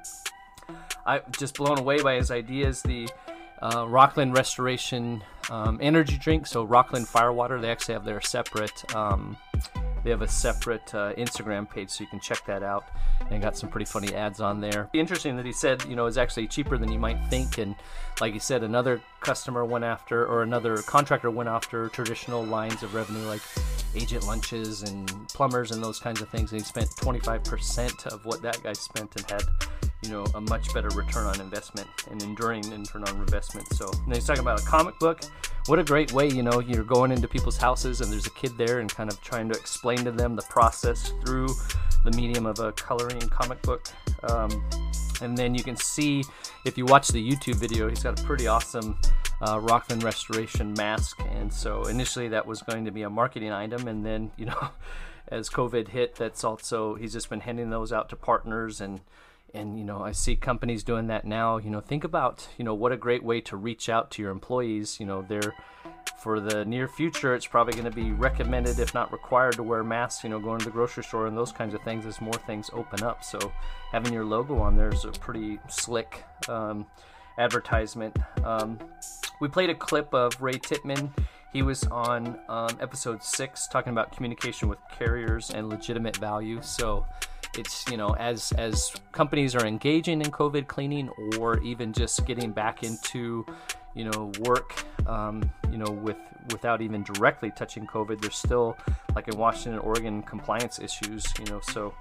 i 1.06 1.20
just 1.38 1.56
blown 1.56 1.78
away 1.78 2.02
by 2.02 2.16
his 2.16 2.32
ideas 2.32 2.82
the 2.82 3.08
uh, 3.62 3.86
rockland 3.88 4.36
restoration 4.36 5.24
um, 5.50 5.80
energy 5.82 6.18
drink. 6.18 6.48
So 6.48 6.64
rockland 6.64 7.08
firewater 7.08 7.60
they 7.60 7.72
actually 7.72 7.94
have 7.94 8.06
their 8.06 8.22
separate 8.22 8.96
um, 8.96 9.38
they 10.04 10.12
have 10.12 10.22
a 10.22 10.28
separate 10.28 10.94
uh, 10.94 11.14
instagram 11.14 11.70
page 11.70 11.90
so 11.90 12.04
you 12.04 12.10
can 12.10 12.20
check 12.20 12.46
that 12.46 12.64
out. 12.64 12.86
And 13.32 13.42
got 13.42 13.58
some 13.58 13.70
pretty 13.70 13.86
funny 13.86 14.14
ads 14.14 14.42
on 14.42 14.60
there. 14.60 14.90
Interesting 14.94 15.36
that 15.38 15.46
he 15.46 15.52
said 15.52 15.84
you 15.86 15.96
know 15.96 16.06
is 16.06 16.18
actually 16.18 16.48
cheaper 16.48 16.78
than 16.78 16.92
you 16.92 17.00
might 17.00 17.24
think. 17.30 17.58
And 17.58 17.76
like 18.20 18.34
he 18.34 18.40
said 18.40 18.64
another 18.64 19.02
customer 19.20 19.66
went 19.66 19.86
after 19.86 20.26
or 20.26 20.44
another 20.44 20.78
contractor 20.78 21.32
went 21.32 21.50
after 21.50 21.90
traditional 21.90 22.44
lines 22.44 22.84
of 22.84 22.94
revenue 22.94 23.26
like 23.26 23.42
agent 23.96 24.26
lunches 24.28 24.84
and 24.84 25.10
plumbers 25.30 25.72
and 25.72 25.84
those 25.84 26.00
kinds 26.00 26.22
of 26.22 26.30
things. 26.30 26.52
And 26.52 26.62
he 26.62 26.66
spent 26.66 26.90
25% 26.98 28.08
of 28.08 28.26
what 28.26 28.42
that 28.42 28.62
guy 28.62 28.74
spent 28.74 29.16
and 29.16 29.32
had 29.32 29.44
you 30.06 30.12
know 30.12 30.26
a 30.36 30.42
much 30.42 30.74
better 30.74 30.90
return 30.90 31.26
on 31.26 31.42
investment 31.42 31.88
and 32.10 32.22
enduring 32.22 32.62
return 32.70 33.04
on 33.04 33.16
investment. 33.16 33.68
So 33.74 33.92
and 34.06 34.14
he's 34.14 34.26
talking 34.26 34.42
about 34.42 34.62
a 34.62 34.66
comic 34.66 34.98
book. 35.00 35.22
What 35.66 35.80
a 35.80 35.84
great 35.84 36.14
way 36.14 36.30
you 36.30 36.44
know 36.44 36.60
you're 36.60 36.84
going 36.84 37.12
into 37.12 37.28
people's 37.28 37.58
houses 37.58 38.02
and 38.02 38.12
there's 38.12 38.28
a 38.28 38.32
kid 38.32 38.58
there 38.58 38.80
and 38.80 38.90
kind 38.90 39.10
of 39.10 39.20
trying 39.22 39.50
to 39.50 39.58
explain 39.58 40.04
to 40.06 40.12
them 40.12 40.36
the 40.36 40.44
process 40.44 41.12
through 41.26 41.50
the 42.04 42.12
medium 42.12 42.46
of 42.46 42.60
a 42.60 42.72
coloring 42.74 43.22
comic 43.30 43.62
book. 43.64 43.88
Um, 44.24 44.50
and 45.22 45.38
then 45.38 45.56
you 45.56 45.64
can 45.64 45.76
see 45.76 46.24
if 46.66 46.78
you 46.78 46.86
watch 46.86 47.08
the 47.08 47.32
youtube 47.32 47.56
video 47.56 47.88
he's 47.88 48.04
got 48.04 48.20
a 48.20 48.24
pretty 48.24 48.48
awesome 48.48 49.00
uh, 49.42 49.60
rockland 49.60 50.04
restoration 50.04 50.74
mask. 50.74 51.20
And 51.32 51.54
so 51.54 51.86
initially 51.86 52.28
that 52.30 52.46
was 52.46 52.62
going 52.62 52.86
to 52.86 52.92
be 52.92 53.04
a 53.04 53.10
marketing 53.10 53.52
item 53.52 53.88
and 53.88 54.06
then 54.06 54.32
you 54.38 54.46
know 54.46 54.70
as 55.28 55.50
covid 55.50 55.88
hit 55.88 56.16
that's 56.16 56.44
also 56.44 56.96
he's 56.96 57.14
just 57.14 57.30
been 57.30 57.40
handing 57.40 57.72
those 57.72 57.92
out 57.92 58.10
to 58.10 58.16
partners 58.16 58.80
and 58.80 59.02
and 59.56 59.78
you 59.78 59.84
know 59.84 60.02
i 60.02 60.12
see 60.12 60.36
companies 60.36 60.84
doing 60.84 61.08
that 61.08 61.26
now 61.26 61.58
you 61.58 61.70
know 61.70 61.80
think 61.80 62.04
about 62.04 62.48
you 62.58 62.66
know 62.66 62.74
what 62.74 62.92
a 62.92 62.98
great 62.98 63.24
way 63.24 63.42
to 63.42 63.56
reach 63.56 63.90
out 63.90 64.12
to 64.12 64.22
your 64.22 64.32
employees 64.32 65.00
you 65.00 65.06
know 65.06 65.22
they're 65.22 65.54
for 66.20 66.40
the 66.40 66.66
near 66.66 66.88
future 66.88 67.36
it's 67.36 67.48
probably 67.48 67.74
going 67.74 67.86
to 67.86 67.96
be 67.96 68.12
recommended 68.12 68.80
if 68.80 68.94
not 68.94 69.12
required 69.12 69.54
to 69.54 69.64
wear 69.64 69.84
masks 69.84 70.24
you 70.24 70.30
know 70.30 70.40
going 70.40 70.60
to 70.60 70.66
the 70.66 70.72
grocery 70.72 71.04
store 71.04 71.28
and 71.28 71.38
those 71.38 71.52
kinds 71.52 71.74
of 71.74 71.82
things 71.84 72.06
as 72.06 72.22
more 72.22 72.34
things 72.34 72.70
open 72.74 73.04
up. 73.04 73.24
So 73.24 73.52
having 73.92 74.14
your 74.14 74.26
logo 74.26 74.58
on 74.58 74.76
there 74.76 74.90
is 74.90 75.06
a 75.06 75.12
pretty 75.12 75.60
slick 75.68 76.24
um, 76.48 76.86
advertisement. 77.38 78.18
Um, 78.44 78.80
we 79.40 79.48
played 79.48 79.70
a 79.70 79.76
clip 79.76 80.14
of 80.14 80.42
ray 80.42 80.54
titman 80.54 81.12
he 81.56 81.62
was 81.62 81.86
on 81.86 82.38
um, 82.50 82.78
episode 82.82 83.24
six 83.24 83.68
talking 83.70 83.94
about 83.94 84.12
communication 84.12 84.68
with 84.68 84.78
carriers 85.00 85.52
and 85.52 85.70
legitimate 85.70 86.18
value. 86.18 86.62
So 86.62 87.06
it's 87.58 87.86
you 87.90 87.98
know 87.98 88.16
as 88.16 88.52
as 88.54 88.94
companies 89.12 89.56
are 89.56 89.66
engaging 89.66 90.22
in 90.22 90.32
covid 90.32 90.68
cleaning 90.68 91.10
or 91.40 91.60
even 91.62 91.94
just 91.94 92.26
getting 92.26 92.52
back 92.52 92.84
into 92.84 93.46
you 93.94 94.06
know 94.06 94.32
work 94.40 94.84
um, 95.08 95.50
you 95.72 95.78
know 95.78 95.92
with 95.92 96.18
without 96.52 96.82
even 96.82 97.04
directly 97.04 97.52
touching 97.56 97.88
covid 97.88 98.22
there's 98.22 98.36
still 98.36 98.78
like 99.16 99.28
in 99.28 99.38
washington 99.38 99.80
oregon 99.80 100.22
compliance 100.22 100.80
issues 100.80 101.26
you 101.40 101.46
know 101.46 101.60
so 101.62 101.94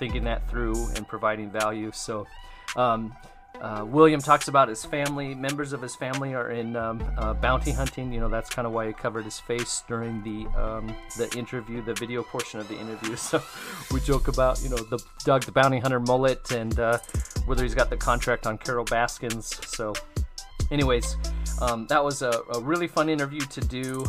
thinking 0.00 0.24
that 0.24 0.48
through 0.48 0.88
and 0.96 1.06
providing 1.06 1.50
value. 1.50 1.92
So 1.92 2.26
um, 2.74 3.14
uh, 3.60 3.84
William 3.86 4.20
talks 4.20 4.48
about 4.48 4.68
his 4.68 4.84
family. 4.84 5.34
Members 5.34 5.72
of 5.72 5.82
his 5.82 5.94
family 5.94 6.34
are 6.34 6.50
in 6.50 6.76
um, 6.76 7.02
uh, 7.18 7.34
bounty 7.34 7.72
hunting. 7.72 8.12
You 8.12 8.20
know 8.20 8.28
that's 8.28 8.48
kind 8.48 8.66
of 8.66 8.72
why 8.72 8.86
he 8.86 8.92
covered 8.92 9.24
his 9.24 9.38
face 9.38 9.82
during 9.86 10.22
the 10.22 10.46
um, 10.58 10.94
the 11.18 11.30
interview, 11.36 11.82
the 11.82 11.94
video 11.94 12.22
portion 12.22 12.60
of 12.60 12.68
the 12.68 12.78
interview. 12.78 13.16
So 13.30 13.42
we 13.92 14.00
joke 14.00 14.28
about 14.28 14.62
you 14.62 14.70
know 14.70 14.76
the 14.76 14.98
Dog 15.24 15.42
the 15.42 15.52
bounty 15.52 15.78
hunter 15.78 16.00
mullet 16.00 16.50
and 16.50 16.78
uh, 16.80 16.98
whether 17.44 17.62
he's 17.62 17.74
got 17.74 17.90
the 17.90 17.96
contract 17.96 18.46
on 18.46 18.56
Carole 18.56 18.84
Baskins. 18.84 19.60
So, 19.66 19.92
anyways, 20.70 21.16
um, 21.60 21.86
that 21.88 22.02
was 22.02 22.22
a, 22.22 22.42
a, 22.54 22.60
really 22.60 22.88
fun 22.88 23.08
interview 23.08 23.40
to 23.40 23.60
do. 23.60 24.06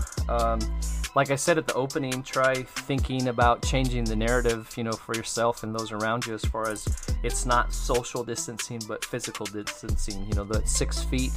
Like 1.13 1.29
I 1.29 1.35
said 1.35 1.57
at 1.57 1.67
the 1.67 1.73
opening, 1.73 2.23
try 2.23 2.63
thinking 2.63 3.27
about 3.27 3.61
changing 3.63 4.05
the 4.05 4.15
narrative, 4.15 4.73
you 4.77 4.83
know, 4.83 4.93
for 4.93 5.13
yourself 5.13 5.63
and 5.63 5.75
those 5.75 5.91
around 5.91 6.25
you 6.25 6.33
as 6.33 6.45
far 6.45 6.69
as 6.69 6.87
it's 7.21 7.45
not 7.45 7.73
social 7.73 8.23
distancing, 8.23 8.81
but 8.87 9.03
physical 9.03 9.45
distancing. 9.45 10.25
You 10.25 10.35
know, 10.35 10.43
the 10.45 10.65
six 10.65 11.03
feet 11.03 11.33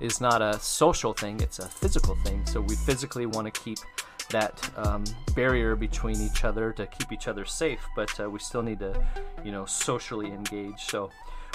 is 0.00 0.20
not 0.20 0.42
a 0.42 0.58
social 0.60 1.14
thing, 1.14 1.40
it's 1.40 1.60
a 1.60 1.66
physical 1.66 2.14
thing. 2.16 2.44
So 2.44 2.60
we 2.60 2.76
physically 2.76 3.24
want 3.24 3.52
to 3.52 3.60
keep 3.60 3.78
that 4.30 4.70
um, 4.76 5.04
barrier 5.34 5.76
between 5.76 6.20
each 6.20 6.44
other 6.44 6.72
to 6.72 6.86
keep 6.86 7.10
each 7.10 7.28
other 7.28 7.44
safe, 7.44 7.80
but 7.94 8.18
uh, 8.20 8.28
we 8.28 8.38
still 8.38 8.62
need 8.62 8.80
to, 8.80 9.02
you 9.44 9.52
know, 9.52 9.64
socially 9.64 10.26
engage. 10.26 10.80
So 10.80 11.10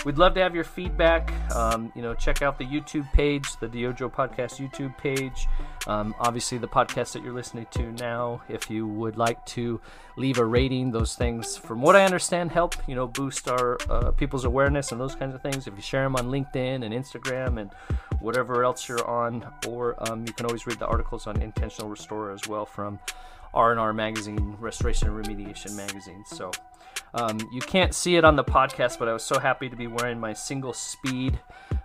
we'd 0.05 0.17
love 0.17 0.33
to 0.33 0.41
have 0.41 0.55
your 0.55 0.63
feedback. 0.63 1.31
Um, 1.55 1.91
you 1.95 2.01
know, 2.01 2.13
check 2.13 2.41
out 2.41 2.57
the 2.57 2.65
YouTube 2.65 3.11
page, 3.13 3.57
the 3.59 3.67
DYOJO 3.67 4.11
Podcast 4.11 4.59
YouTube 4.59 4.97
page. 4.97 5.47
Um, 5.87 6.15
obviously, 6.19 6.57
the 6.57 6.67
podcast 6.67 7.13
that 7.13 7.23
you're 7.23 7.33
listening 7.33 7.67
to 7.71 7.91
now. 7.93 8.41
If 8.49 8.69
you 8.69 8.87
would 8.87 9.17
like 9.17 9.43
to 9.47 9.79
leave 10.17 10.37
a 10.37 10.45
rating, 10.45 10.91
those 10.91 11.15
things, 11.15 11.57
from 11.57 11.81
what 11.81 11.95
I 11.95 12.05
understand, 12.05 12.51
help 12.51 12.75
you 12.87 12.95
know 12.95 13.07
boost 13.07 13.47
our 13.47 13.77
uh, 13.89 14.11
people's 14.11 14.45
awareness 14.45 14.91
and 14.91 14.99
those 14.99 15.15
kinds 15.15 15.35
of 15.35 15.41
things. 15.41 15.67
If 15.67 15.75
you 15.75 15.81
share 15.81 16.03
them 16.03 16.15
on 16.15 16.27
LinkedIn 16.27 16.83
and 16.83 16.93
Instagram 16.93 17.59
and 17.59 17.71
whatever 18.19 18.63
else 18.63 18.87
you're 18.87 19.07
on, 19.07 19.45
or 19.67 19.95
um, 20.09 20.25
you 20.25 20.33
can 20.33 20.45
always 20.45 20.65
read 20.67 20.79
the 20.79 20.87
articles 20.87 21.27
on 21.27 21.41
Intentional 21.41 21.89
Restorer 21.89 22.31
as 22.31 22.47
well 22.47 22.65
from 22.65 22.99
R&R 23.53 23.93
Magazine, 23.93 24.55
Restoration 24.59 25.09
and 25.09 25.25
Remediation 25.25 25.75
Magazine. 25.75 26.23
So. 26.25 26.51
Um, 27.13 27.39
you 27.51 27.61
can't 27.61 27.93
see 27.93 28.15
it 28.15 28.23
on 28.23 28.35
the 28.35 28.43
podcast, 28.43 28.97
but 28.99 29.07
I 29.07 29.13
was 29.13 29.23
so 29.23 29.39
happy 29.39 29.69
to 29.69 29.75
be 29.75 29.87
wearing 29.87 30.19
my 30.19 30.33
single 30.33 30.73
speed 30.73 31.39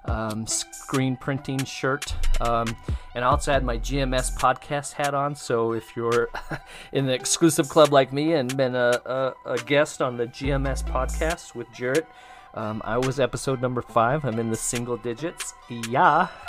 um, 0.04 0.46
screen 0.46 1.16
printing 1.16 1.64
shirt. 1.64 2.14
Um, 2.40 2.76
and 3.14 3.24
I 3.24 3.28
also 3.28 3.52
had 3.52 3.64
my 3.64 3.78
GMS 3.78 4.36
podcast 4.36 4.92
hat 4.92 5.14
on. 5.14 5.34
So 5.34 5.72
if 5.72 5.96
you're 5.96 6.28
in 6.92 7.06
the 7.06 7.14
exclusive 7.14 7.68
club 7.68 7.92
like 7.92 8.12
me 8.12 8.34
and 8.34 8.56
been 8.56 8.76
a, 8.76 9.00
a, 9.04 9.34
a 9.44 9.58
guest 9.58 10.00
on 10.00 10.16
the 10.16 10.26
GMS 10.26 10.84
podcast 10.84 11.54
with 11.54 11.72
Jarrett, 11.72 12.06
um, 12.54 12.80
I 12.84 12.96
was 12.98 13.20
episode 13.20 13.60
number 13.60 13.82
five. 13.82 14.24
I'm 14.24 14.38
in 14.38 14.50
the 14.50 14.56
single 14.56 14.96
digits. 14.96 15.54
Yeah. 15.68 16.28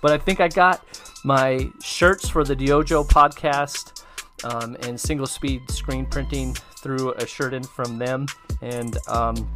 but 0.00 0.12
I 0.12 0.18
think 0.18 0.40
I 0.40 0.48
got 0.48 0.82
my 1.24 1.68
shirts 1.82 2.28
for 2.28 2.44
the 2.44 2.56
DYOJO 2.56 3.08
podcast 3.08 4.04
um, 4.44 4.76
and 4.82 4.98
single 4.98 5.26
speed 5.26 5.70
screen 5.70 6.06
printing 6.06 6.54
through 6.54 7.12
a 7.14 7.26
shirt 7.26 7.54
in 7.54 7.62
from 7.62 7.98
them. 7.98 8.26
And 8.62 8.96
um, 9.08 9.48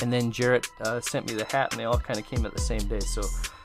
and 0.00 0.12
then 0.12 0.30
Jarrett 0.30 0.68
uh, 0.82 1.00
sent 1.00 1.28
me 1.28 1.34
the 1.34 1.44
hat 1.44 1.72
and 1.72 1.80
they 1.80 1.84
all 1.84 1.98
kind 1.98 2.18
of 2.18 2.26
came 2.26 2.46
at 2.46 2.52
the 2.52 2.60
same 2.60 2.86
day 2.86 3.00
so 3.00 3.22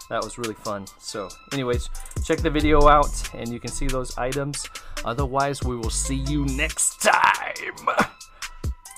that 0.10 0.24
was 0.24 0.38
really 0.38 0.56
fun. 0.56 0.86
So 1.00 1.30
anyways 1.52 1.90
check 2.24 2.40
the 2.40 2.50
video 2.50 2.88
out 2.88 3.30
and 3.34 3.50
you 3.50 3.60
can 3.60 3.72
see 3.72 3.88
those 3.88 4.18
items. 4.18 4.68
Otherwise 5.06 5.64
we 5.64 5.76
will 5.76 5.90
see 5.90 6.16
you 6.16 6.46
next 6.46 7.02
time. 7.02 7.88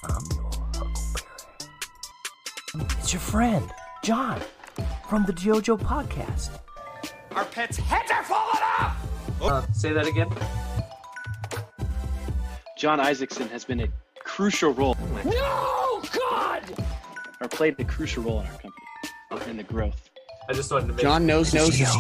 I'm 0.04 0.24
your 0.36 0.52
Huckleberry. 0.76 1.26
It's 3.00 3.14
your 3.14 3.22
friend 3.22 3.70
Jon 4.04 4.42
from 5.10 5.26
the 5.26 5.34
DYOJO 5.34 5.80
podcast. 5.80 6.50
Our 7.32 7.46
pets' 7.46 7.78
heads 7.78 8.12
are 8.12 8.24
falling 8.24 8.64
off! 8.80 8.98
uh, 9.42 9.72
say 9.74 9.92
that 9.92 10.08
again 10.08 10.30
Jon 12.86 13.00
Isaacson 13.00 13.48
has 13.48 13.66
been 13.66 13.80
a 13.80 13.88
crucial 14.20 14.72
role. 14.72 14.96
No, 15.26 16.04
God! 16.30 16.62
Or 17.42 17.48
played 17.48 17.80
a 17.80 17.84
crucial 17.84 18.22
role 18.22 18.42
in 18.42 18.46
our 18.46 18.52
company 18.52 18.74
uh, 19.32 19.40
in 19.50 19.58
the 19.58 19.64
growth. 19.64 20.12
I 20.48 20.54
just 20.54 20.72
wanted 20.72 20.90
to 20.90 20.94
make 20.94 21.02
Jon 21.02 21.26
knows 21.26 21.52
knows 21.52 21.74
his 21.74 21.92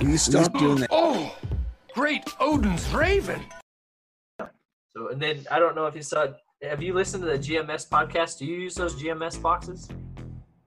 Can 0.00 0.10
you 0.10 0.18
stop 0.18 0.58
doing 0.58 0.80
that? 0.80 0.88
Oh, 0.90 1.36
great 1.94 2.24
Odin's 2.40 2.92
Raven! 2.92 3.40
So, 4.40 5.10
and 5.12 5.22
then 5.22 5.46
I 5.52 5.60
don't 5.60 5.76
know 5.76 5.86
if 5.86 5.94
you 5.94 6.02
saw. 6.02 6.26
Have 6.60 6.82
you 6.82 6.94
listened 6.94 7.22
to 7.22 7.30
the 7.30 7.38
GMS 7.38 7.88
podcast? 7.88 8.38
Do 8.38 8.44
you 8.44 8.56
use 8.56 8.74
those 8.74 9.00
GMS 9.00 9.40
boxes? 9.40 9.88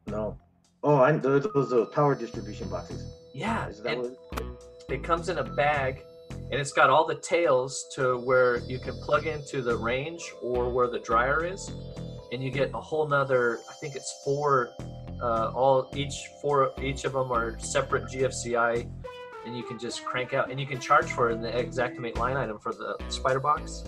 No. 0.08 0.38
Oh, 0.82 0.96
I 0.96 1.12
those 1.12 1.46
those, 1.54 1.72
those 1.72 1.90
power 1.94 2.16
distribution 2.16 2.70
boxes. 2.70 3.04
Yeah, 3.34 3.68
Is 3.68 3.82
that 3.82 3.98
and 3.98 4.16
what? 4.32 4.72
it 4.88 5.04
comes 5.04 5.28
in 5.28 5.40
a 5.40 5.44
bag, 5.44 6.04
and 6.52 6.60
it's 6.60 6.74
got 6.74 6.90
all 6.90 7.06
the 7.08 7.16
tails 7.16 7.88
to 7.96 8.18
where 8.18 8.58
you 8.60 8.78
can 8.78 8.94
plug 8.96 9.26
into 9.26 9.62
the 9.62 9.76
range 9.76 10.34
or 10.42 10.70
where 10.70 10.88
the 10.88 11.00
dryer 11.00 11.46
is, 11.46 11.72
and 12.32 12.44
you 12.44 12.52
get 12.52 12.72
a 12.74 12.82
whole 12.82 13.08
nother. 13.08 13.60
I 13.70 13.74
think 13.76 13.96
it's 13.96 14.22
four. 14.24 14.70
Uh, 15.22 15.52
all 15.56 15.90
each 15.96 16.14
four 16.42 16.72
each 16.82 17.06
of 17.06 17.14
them 17.14 17.32
are 17.32 17.58
separate 17.60 18.06
GFCI, 18.06 18.90
and 19.46 19.56
you 19.56 19.64
can 19.64 19.80
just 19.80 20.04
crank 20.04 20.34
out 20.34 20.52
and 20.52 20.60
you 20.60 20.66
can 20.66 20.80
charge 20.80 21.12
for 21.12 21.30
it 21.30 21.34
in 21.34 21.42
the 21.42 21.52
Xactimate 21.52 22.18
line 22.18 22.36
item 22.38 22.60
for 22.60 22.74
the 22.74 22.98
spider 23.10 23.40
box. 23.40 23.84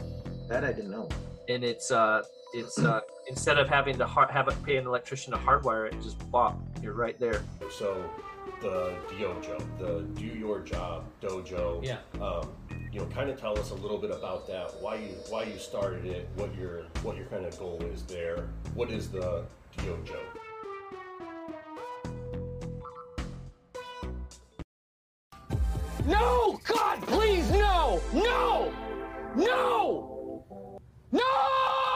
That 0.48 0.64
I 0.64 0.72
didn't 0.72 0.92
know. 0.92 1.10
And 1.50 1.64
it's 1.64 1.92
uh 1.92 2.24
it's 2.54 2.80
uh 2.80 3.02
instead 3.28 3.58
of 3.58 3.68
having 3.68 3.98
to 3.98 4.06
har- 4.06 4.32
have 4.32 4.48
it 4.48 4.56
pay 4.64 4.78
an 4.78 4.88
electrician 4.88 5.34
to 5.34 5.40
hardwire 5.40 5.92
it, 5.92 6.02
just 6.02 6.20
bop, 6.32 6.58
you're 6.82 6.94
right 6.94 7.20
there. 7.20 7.42
So 7.72 8.10
the 8.64 8.94
dojo, 9.10 9.62
the 9.78 10.02
Do 10.20 10.26
Your 10.26 10.62
Job 10.62 11.04
Dojo. 11.22 11.84
Yeah. 11.84 11.98
Um, 12.22 12.50
you 12.94 13.00
know, 13.00 13.06
kind 13.08 13.30
of 13.30 13.40
tell 13.40 13.60
us 13.60 13.72
a 13.72 13.76
little 13.76 13.98
bit 13.98 14.12
about 14.12 14.48
that. 14.48 14.74
Why 14.80 14.96
you 14.96 15.16
why 15.30 15.44
you 15.44 15.58
started 15.58 16.06
it? 16.06 16.30
What 16.36 16.56
your 16.56 16.84
what 17.02 17.18
your 17.18 17.26
kind 17.26 17.46
of 17.46 17.58
goal 17.60 17.84
is 17.94 18.04
there? 18.04 18.48
What 18.74 18.90
is 18.90 19.10
the 19.10 19.44
dojo? 19.78 20.18
No! 26.06 26.60
God, 26.66 27.02
please, 27.04 27.50
no! 27.52 28.02
No! 28.14 28.74
No! 29.36 30.46
No! 31.12 31.94